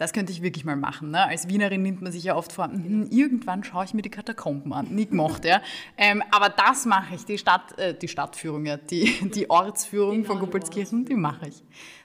Das 0.00 0.14
könnte 0.14 0.32
ich 0.32 0.40
wirklich 0.40 0.64
mal 0.64 0.76
machen. 0.76 1.10
Ne? 1.10 1.22
Als 1.28 1.46
Wienerin 1.46 1.82
nimmt 1.82 2.00
man 2.00 2.10
sich 2.10 2.24
ja 2.24 2.34
oft 2.34 2.52
vor, 2.52 2.64
hm, 2.64 3.08
irgendwann 3.10 3.62
schaue 3.64 3.84
ich 3.84 3.92
mir 3.92 4.00
die 4.00 4.08
Katakomben 4.08 4.72
an. 4.72 4.86
Nie 4.86 5.04
gemacht, 5.04 5.44
ja. 5.44 5.60
Ähm, 5.98 6.22
aber 6.30 6.48
das 6.48 6.86
mache 6.86 7.16
ich, 7.16 7.26
die, 7.26 7.36
Stadt, 7.36 7.78
äh, 7.78 7.92
die 7.92 8.08
Stadtführung, 8.08 8.64
ja, 8.64 8.78
die, 8.78 9.12
die 9.34 9.50
Ortsführung 9.50 10.24
von 10.24 10.38
Guppelskirchen, 10.38 11.04
die 11.04 11.16
mache 11.16 11.48
ich. 11.48 11.62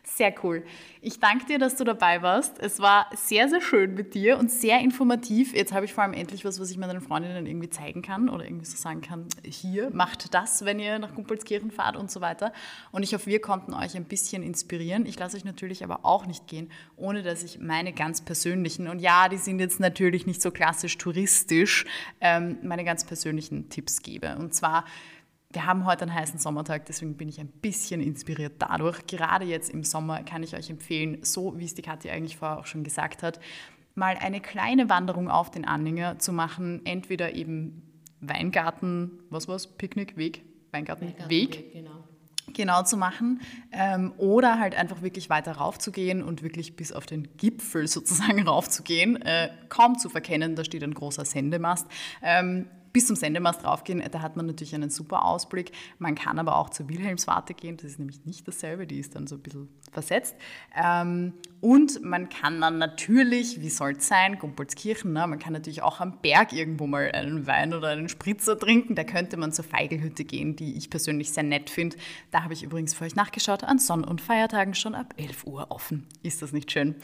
Sehr 0.07 0.33
cool. 0.43 0.63
Ich 1.01 1.19
danke 1.19 1.45
dir, 1.45 1.57
dass 1.57 1.75
du 1.75 1.83
dabei 1.83 2.21
warst. 2.21 2.59
Es 2.59 2.79
war 2.79 3.09
sehr, 3.15 3.49
sehr 3.49 3.61
schön 3.61 3.95
mit 3.95 4.13
dir 4.13 4.37
und 4.37 4.51
sehr 4.51 4.79
informativ. 4.79 5.53
Jetzt 5.53 5.73
habe 5.73 5.85
ich 5.85 5.93
vor 5.93 6.03
allem 6.03 6.13
endlich 6.13 6.45
was, 6.45 6.59
was 6.59 6.69
ich 6.69 6.77
meinen 6.77 7.01
Freundinnen 7.01 7.47
irgendwie 7.47 7.69
zeigen 7.69 8.03
kann 8.03 8.29
oder 8.29 8.45
irgendwie 8.45 8.65
so 8.65 8.77
sagen 8.77 9.01
kann, 9.01 9.25
hier, 9.43 9.89
macht 9.91 10.33
das, 10.33 10.63
wenn 10.63 10.79
ihr 10.79 10.99
nach 10.99 11.15
Gumpelskirchen 11.15 11.71
fahrt 11.71 11.97
und 11.97 12.11
so 12.11 12.21
weiter. 12.21 12.53
Und 12.91 13.01
ich 13.01 13.13
hoffe, 13.13 13.25
wir 13.25 13.41
konnten 13.41 13.73
euch 13.73 13.95
ein 13.95 14.05
bisschen 14.05 14.43
inspirieren. 14.43 15.07
Ich 15.07 15.17
lasse 15.17 15.37
euch 15.37 15.45
natürlich 15.45 15.83
aber 15.83 16.05
auch 16.05 16.27
nicht 16.27 16.47
gehen, 16.47 16.69
ohne 16.97 17.23
dass 17.23 17.43
ich 17.43 17.59
meine 17.59 17.84
ganz 17.93 18.21
persönlichen, 18.21 18.87
und 18.87 18.99
ja, 18.99 19.29
die 19.29 19.37
sind 19.37 19.59
jetzt 19.59 19.79
natürlich 19.79 20.25
nicht 20.25 20.41
so 20.41 20.51
klassisch 20.51 20.97
touristisch, 20.97 21.85
ähm, 22.21 22.57
meine 22.63 22.83
ganz 22.83 23.05
persönlichen 23.05 23.69
Tipps 23.69 24.01
gebe. 24.01 24.35
Und 24.37 24.53
zwar 24.53 24.85
wir 25.55 25.65
haben 25.65 25.85
heute 25.85 26.03
einen 26.03 26.13
heißen 26.13 26.37
Sommertag, 26.37 26.85
deswegen 26.85 27.15
bin 27.15 27.29
ich 27.29 27.39
ein 27.39 27.47
bisschen 27.47 28.01
inspiriert 28.01 28.55
dadurch. 28.59 29.07
Gerade 29.07 29.45
jetzt 29.45 29.69
im 29.69 29.83
Sommer 29.83 30.21
kann 30.23 30.43
ich 30.43 30.53
euch 30.53 30.69
empfehlen, 30.69 31.19
so 31.21 31.57
wie 31.57 31.63
es 31.63 31.73
die 31.73 31.81
Katja 31.81 32.11
eigentlich 32.11 32.35
vorher 32.35 32.59
auch 32.59 32.65
schon 32.65 32.83
gesagt 32.83 33.23
hat, 33.23 33.39
mal 33.95 34.17
eine 34.19 34.41
kleine 34.41 34.89
Wanderung 34.89 35.29
auf 35.29 35.51
den 35.51 35.63
Anhänger 35.65 36.19
zu 36.19 36.33
machen. 36.33 36.81
Entweder 36.85 37.33
eben 37.33 37.81
Weingarten, 38.19 39.11
was 39.29 39.47
war's, 39.47 39.67
Picknickweg, 39.67 40.43
Weingartenweg. 40.71 41.29
Weingarten 41.29 41.71
genau 41.71 42.04
genau 42.55 42.83
zu 42.83 42.97
machen 42.97 43.41
ähm, 43.71 44.13
oder 44.17 44.59
halt 44.59 44.75
einfach 44.75 45.01
wirklich 45.01 45.29
weiter 45.29 45.53
raufzugehen 45.53 46.23
und 46.23 46.41
wirklich 46.43 46.75
bis 46.75 46.91
auf 46.91 47.05
den 47.05 47.37
Gipfel 47.37 47.87
sozusagen 47.87 48.41
raufzugehen, 48.47 49.21
äh, 49.21 49.49
kaum 49.69 49.97
zu 49.97 50.09
verkennen, 50.09 50.55
da 50.55 50.63
steht 50.63 50.83
ein 50.83 50.93
großer 50.93 51.25
Sendemast. 51.25 51.87
Ähm, 52.21 52.67
bis 52.95 53.07
zum 53.07 53.17
Sendemast 53.17 53.65
raufgehen, 53.65 54.01
da 54.09 54.21
hat 54.21 54.37
man 54.37 54.45
natürlich 54.45 54.73
einen 54.73 54.89
super 54.89 55.25
Ausblick. 55.25 55.73
Man 55.99 56.15
kann 56.15 56.39
aber 56.39 56.55
auch 56.55 56.69
zur 56.69 56.87
Wilhelmswarte 56.87 57.53
gehen, 57.53 57.75
das 57.75 57.91
ist 57.91 57.99
nämlich 57.99 58.23
nicht 58.23 58.47
dasselbe, 58.47 58.87
die 58.87 58.99
ist 58.99 59.15
dann 59.15 59.27
so 59.27 59.35
ein 59.35 59.41
bisschen 59.41 59.67
versetzt. 59.91 60.33
Ähm, 60.73 61.33
und 61.59 62.03
man 62.03 62.29
kann 62.29 62.61
dann 62.61 62.77
natürlich, 62.77 63.59
wie 63.59 63.69
soll 63.69 63.93
es 63.97 64.07
sein, 64.07 64.39
Gumpolskirchen, 64.39 65.11
ne? 65.11 65.27
man 65.27 65.39
kann 65.39 65.51
natürlich 65.51 65.81
auch 65.81 65.99
am 65.99 66.21
Berg 66.21 66.53
irgendwo 66.53 66.87
mal 66.87 67.11
einen 67.11 67.47
Wein 67.47 67.73
oder 67.73 67.89
einen 67.89 68.07
Spritzer 68.07 68.57
trinken. 68.57 68.95
Da 68.95 69.03
könnte 69.03 69.35
man 69.35 69.51
zur 69.51 69.65
Feigelhütte 69.65 70.23
gehen, 70.23 70.55
die 70.55 70.77
ich 70.77 70.89
persönlich 70.89 71.31
sehr 71.31 71.43
nett 71.43 71.69
finde. 71.69 71.97
Da 72.31 72.43
habe 72.43 72.53
ich 72.53 72.63
übrigens 72.63 72.93
für 72.93 73.03
euch 73.03 73.15
nachgeschaut, 73.15 73.65
an 73.65 73.79
Sonn- 73.79 74.05
und 74.05 74.21
Feiertagen 74.21 74.73
schon 74.73 74.95
ab 74.95 75.15
11 75.17 75.47
Uhr 75.47 75.71
offen. 75.71 76.07
Ist 76.23 76.41
das 76.41 76.53
nicht 76.53 76.71
schön? 76.71 76.95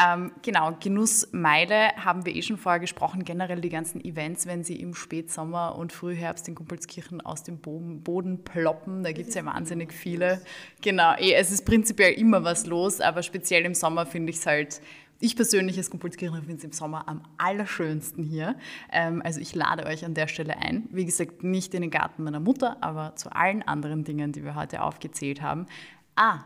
Ähm, 0.00 0.32
genau, 0.42 0.74
Genussmeile 0.80 1.96
haben 1.96 2.24
wir 2.24 2.34
eh 2.34 2.42
schon 2.42 2.56
vorher 2.56 2.80
gesprochen. 2.80 3.24
Generell 3.24 3.60
die 3.60 3.68
ganzen 3.68 4.02
Events, 4.02 4.46
wenn 4.46 4.64
sie 4.64 4.76
im 4.80 4.94
Spätsommer 4.94 5.33
Spätsommer 5.34 5.76
und 5.76 5.92
Frühherbst 5.92 6.46
in 6.46 6.54
Kumpelskirchen 6.54 7.20
aus 7.20 7.42
dem 7.42 7.58
Boden 7.58 8.44
ploppen. 8.44 9.02
Da 9.02 9.10
gibt 9.10 9.30
es 9.30 9.34
ja 9.34 9.44
wahnsinnig 9.44 9.92
viele. 9.92 10.40
Genau, 10.80 11.14
eh, 11.16 11.34
es 11.34 11.50
ist 11.50 11.64
prinzipiell 11.64 12.12
immer 12.12 12.44
was 12.44 12.66
los, 12.66 13.00
aber 13.00 13.24
speziell 13.24 13.64
im 13.64 13.74
Sommer 13.74 14.06
finde 14.06 14.30
ich 14.30 14.36
es 14.36 14.46
halt 14.46 14.80
ich 15.20 15.36
persönlich 15.36 15.78
als 15.78 15.90
Kumpelskirchen 15.90 16.42
finde 16.42 16.56
es 16.56 16.64
im 16.64 16.72
Sommer 16.72 17.08
am 17.08 17.22
allerschönsten 17.38 18.22
hier. 18.22 18.56
Ähm, 18.92 19.22
also 19.24 19.40
ich 19.40 19.54
lade 19.54 19.86
euch 19.86 20.04
an 20.04 20.14
der 20.14 20.28
Stelle 20.28 20.58
ein. 20.58 20.88
Wie 20.90 21.04
gesagt, 21.04 21.42
nicht 21.42 21.72
in 21.74 21.82
den 21.82 21.90
Garten 21.90 22.24
meiner 22.24 22.40
Mutter, 22.40 22.76
aber 22.80 23.16
zu 23.16 23.34
allen 23.34 23.62
anderen 23.62 24.04
Dingen, 24.04 24.32
die 24.32 24.44
wir 24.44 24.54
heute 24.54 24.82
aufgezählt 24.82 25.40
haben. 25.40 25.66
Ah, 26.14 26.40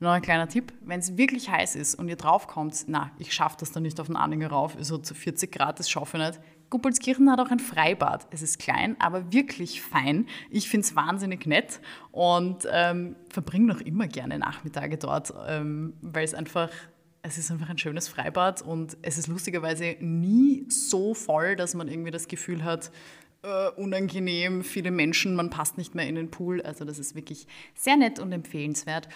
noch 0.00 0.10
ein 0.10 0.22
kleiner 0.22 0.48
Tipp, 0.48 0.72
wenn 0.82 1.00
es 1.00 1.16
wirklich 1.16 1.50
heiß 1.50 1.74
ist 1.74 1.96
und 1.96 2.08
ihr 2.08 2.16
draufkommt, 2.16 2.84
na, 2.86 3.10
ich 3.18 3.32
schaffe 3.32 3.56
das 3.58 3.72
dann 3.72 3.82
nicht 3.82 3.98
auf 3.98 4.06
den 4.06 4.16
Anhänger 4.16 4.50
rauf, 4.50 4.76
so 4.78 4.98
zu 4.98 5.14
40 5.14 5.50
Grad, 5.50 5.78
das 5.80 5.90
schaffe 5.90 6.18
ich 6.18 6.24
nicht, 6.24 6.40
Guppelskirchen 6.70 7.30
hat 7.30 7.40
auch 7.40 7.50
ein 7.50 7.60
Freibad. 7.60 8.26
Es 8.30 8.42
ist 8.42 8.58
klein, 8.58 8.96
aber 8.98 9.32
wirklich 9.32 9.80
fein. 9.82 10.26
Ich 10.50 10.68
finde 10.68 10.86
es 10.86 10.94
wahnsinnig 10.94 11.46
nett 11.46 11.80
und 12.12 12.68
ähm, 12.70 13.16
verbringe 13.30 13.66
noch 13.66 13.80
immer 13.80 14.06
gerne 14.06 14.38
Nachmittage 14.38 14.98
dort, 14.98 15.32
ähm, 15.48 15.94
weil 16.02 16.24
es 16.24 16.34
einfach, 16.34 16.70
es 17.22 17.38
ist 17.38 17.50
einfach 17.50 17.70
ein 17.70 17.78
schönes 17.78 18.08
Freibad 18.08 18.62
und 18.62 18.96
es 19.02 19.18
ist 19.18 19.28
lustigerweise 19.28 19.96
nie 20.00 20.66
so 20.68 21.14
voll, 21.14 21.56
dass 21.56 21.74
man 21.74 21.88
irgendwie 21.88 22.10
das 22.10 22.28
Gefühl 22.28 22.64
hat, 22.64 22.90
Uh, 23.40 23.70
unangenehm, 23.80 24.64
viele 24.64 24.90
Menschen, 24.90 25.36
man 25.36 25.48
passt 25.48 25.78
nicht 25.78 25.94
mehr 25.94 26.08
in 26.08 26.16
den 26.16 26.28
Pool. 26.28 26.60
Also 26.60 26.84
das 26.84 26.98
ist 26.98 27.14
wirklich 27.14 27.46
sehr 27.72 27.96
nett 27.96 28.18
und 28.18 28.32
empfehlenswert. 28.32 29.08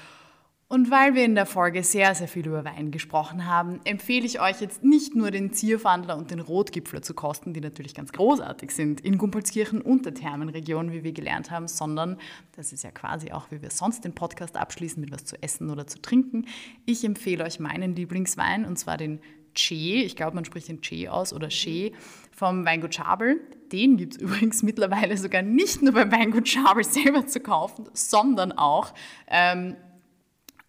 Und 0.73 0.91
weil 0.91 1.15
wir 1.15 1.27
in 1.27 1.35
der 1.35 1.45
Folge 1.45 1.85
sehr, 1.85 2.15
sehr 2.15 2.29
viel 2.29 2.47
über 2.47 2.65
Wein 2.65 2.93
gesprochen 2.93 3.47
haben, 3.47 3.81
empfehle 3.85 4.25
ich 4.25 4.41
euch 4.41 4.63
jetzt 4.63 4.83
nicht 4.83 5.15
nur 5.15 5.31
den 5.31 5.53
Zierfandler 5.53 6.17
und 6.17 6.31
den 6.31 6.41
Rotgipfler 6.41 7.03
zu 7.03 7.13
kosten, 7.13 7.53
die 7.53 7.61
natürlich 7.61 7.95
ganz 7.95 8.11
großartig 8.11 8.71
sind 8.71 9.03
in 9.03 9.19
Gumpolskirchen 9.19 9.83
und 9.83 10.07
der 10.07 10.15
Thermenregion, 10.15 10.91
wie 10.91 11.05
wir 11.05 11.13
gelernt 11.13 11.51
haben, 11.51 11.69
sondern 11.69 12.17
das 12.57 12.73
ist 12.73 12.85
ja 12.85 12.91
quasi 12.91 13.33
auch, 13.33 13.51
wie 13.51 13.61
wir 13.61 13.69
sonst 13.69 14.07
den 14.07 14.15
Podcast 14.15 14.57
abschließen, 14.57 14.99
mit 14.99 15.13
was 15.13 15.27
zu 15.27 15.37
essen 15.43 15.69
oder 15.69 15.87
zu 15.87 16.01
trinken. 16.01 16.47
Ich 16.87 17.05
empfehle 17.05 17.45
euch 17.45 17.61
meinen 17.61 17.95
Lieblingswein 17.95 18.65
und 18.65 18.79
zwar 18.79 18.97
den 18.97 19.21
Che, 19.55 20.03
ich 20.03 20.17
glaube, 20.17 20.35
man 20.35 20.47
spricht 20.47 20.69
den 20.69 20.81
Che 20.81 21.07
aus 21.11 21.35
oder 21.35 21.49
Che 21.49 21.93
vom 22.31 22.65
Weingut 22.65 22.95
Schabel. 22.95 23.43
Den 23.71 23.99
gibt 23.99 24.15
es 24.15 24.19
übrigens 24.23 24.63
mittlerweile 24.63 25.19
sogar 25.19 25.43
nicht 25.43 25.83
nur 25.83 25.93
beim 25.93 26.11
Weingut 26.11 26.49
Schabel 26.49 26.83
selber 26.83 27.27
zu 27.27 27.41
kaufen, 27.41 27.91
sondern 27.93 28.53
auch 28.53 28.95
ähm, 29.29 29.77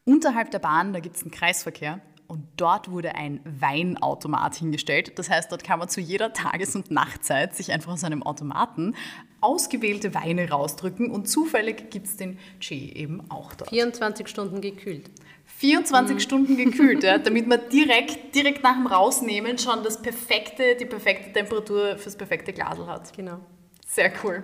Unterhalb 0.05 0.51
der 0.51 0.59
Bahn, 0.59 0.93
da 0.93 0.99
gibt 0.99 1.15
es 1.15 1.21
einen 1.21 1.31
Kreisverkehr 1.31 2.01
und 2.27 2.45
dort 2.57 2.89
wurde 2.91 3.15
ein 3.15 3.39
Weinautomat 3.45 4.55
hingestellt. 4.55 5.17
Das 5.17 5.29
heißt, 5.29 5.51
dort 5.51 5.63
kann 5.63 5.79
man 5.79 5.87
zu 5.87 6.01
jeder 6.01 6.33
Tages- 6.33 6.75
und 6.75 6.91
Nachtzeit 6.91 7.55
sich 7.55 7.71
einfach 7.71 7.93
aus 7.93 8.03
einem 8.03 8.23
Automaten 8.23 8.95
ausgewählte 9.39 10.13
Weine 10.13 10.49
rausdrücken 10.49 11.11
und 11.11 11.27
zufällig 11.27 11.89
gibt 11.89 12.07
es 12.07 12.17
den 12.17 12.39
Che 12.59 12.75
eben 12.75 13.29
auch 13.29 13.53
dort. 13.53 13.69
24 13.69 14.27
Stunden 14.27 14.61
gekühlt. 14.61 15.11
24 15.57 16.15
mhm. 16.15 16.19
Stunden 16.19 16.57
gekühlt, 16.57 17.03
ja, 17.03 17.17
damit 17.19 17.47
man 17.47 17.59
direkt, 17.71 18.33
direkt 18.33 18.63
nach 18.63 18.75
dem 18.75 18.87
Rausnehmen 18.87 19.57
schon 19.57 19.83
das 19.83 20.01
perfekte, 20.01 20.75
die 20.79 20.85
perfekte 20.85 21.33
Temperatur 21.33 21.97
fürs 21.97 22.15
perfekte 22.15 22.53
Glasel 22.53 22.87
hat. 22.87 23.13
Genau. 23.15 23.39
Sehr 23.85 24.11
cool. 24.23 24.43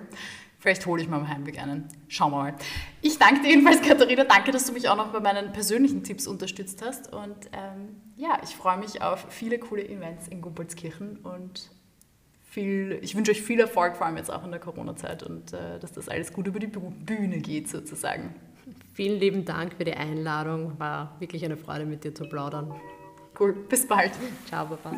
Vielleicht 0.60 0.86
hole 0.86 1.02
ich 1.02 1.08
mal 1.08 1.18
am 1.18 1.30
Heimweg 1.30 1.58
einen. 1.58 1.88
Schauen 2.10 2.32
wir 2.32 2.38
mal. 2.38 2.56
Ich 3.02 3.18
danke 3.18 3.42
dir 3.42 3.50
jedenfalls, 3.50 3.82
Katharina. 3.82 4.26
Danke, 4.26 4.52
dass 4.52 4.66
du 4.66 4.74
mich 4.74 4.90
auch 4.90 4.98
noch 4.98 5.14
bei 5.14 5.22
meinen 5.22 5.54
persönlichen 5.54 6.04
Tipps 6.04 6.28
unterstützt 6.28 6.82
hast. 6.86 7.14
Und 7.14 7.50
ähm, 7.54 7.96
ja, 8.18 8.38
ich 8.44 8.56
freue 8.56 8.78
mich 8.78 9.02
auf 9.02 9.26
viele 9.30 9.58
coole 9.58 9.88
Events 9.88 10.28
in 10.28 10.42
Gumpolskirchen 10.42 11.18
und 11.20 11.72
viel, 12.50 13.00
ich 13.02 13.16
wünsche 13.16 13.32
euch 13.32 13.42
viel 13.42 13.60
Erfolg, 13.60 13.96
vor 13.96 14.08
allem 14.08 14.18
jetzt 14.18 14.32
auch 14.32 14.44
in 14.44 14.52
der 14.52 14.60
Corona-Zeit 14.60 15.24
und 15.24 15.54
äh, 15.54 15.80
dass 15.80 15.94
das 15.94 16.10
alles 16.10 16.34
gut 16.34 16.48
über 16.48 16.60
die 16.60 16.68
Bühne 16.68 17.38
geht 17.38 17.70
sozusagen. 17.70 18.36
Vielen 18.94 19.20
lieben 19.20 19.46
Dank 19.46 19.76
für 19.76 19.86
die 19.86 19.94
Einladung. 19.94 20.78
War 20.78 21.16
wirklich 21.20 21.46
eine 21.46 21.56
Freude, 21.56 21.86
mit 21.86 22.04
dir 22.04 22.14
zu 22.14 22.28
plaudern. 22.28 22.74
Cool, 23.40 23.54
bis 23.54 23.88
bald. 23.88 24.12
Ciao, 24.46 24.66
Papa. 24.66 24.92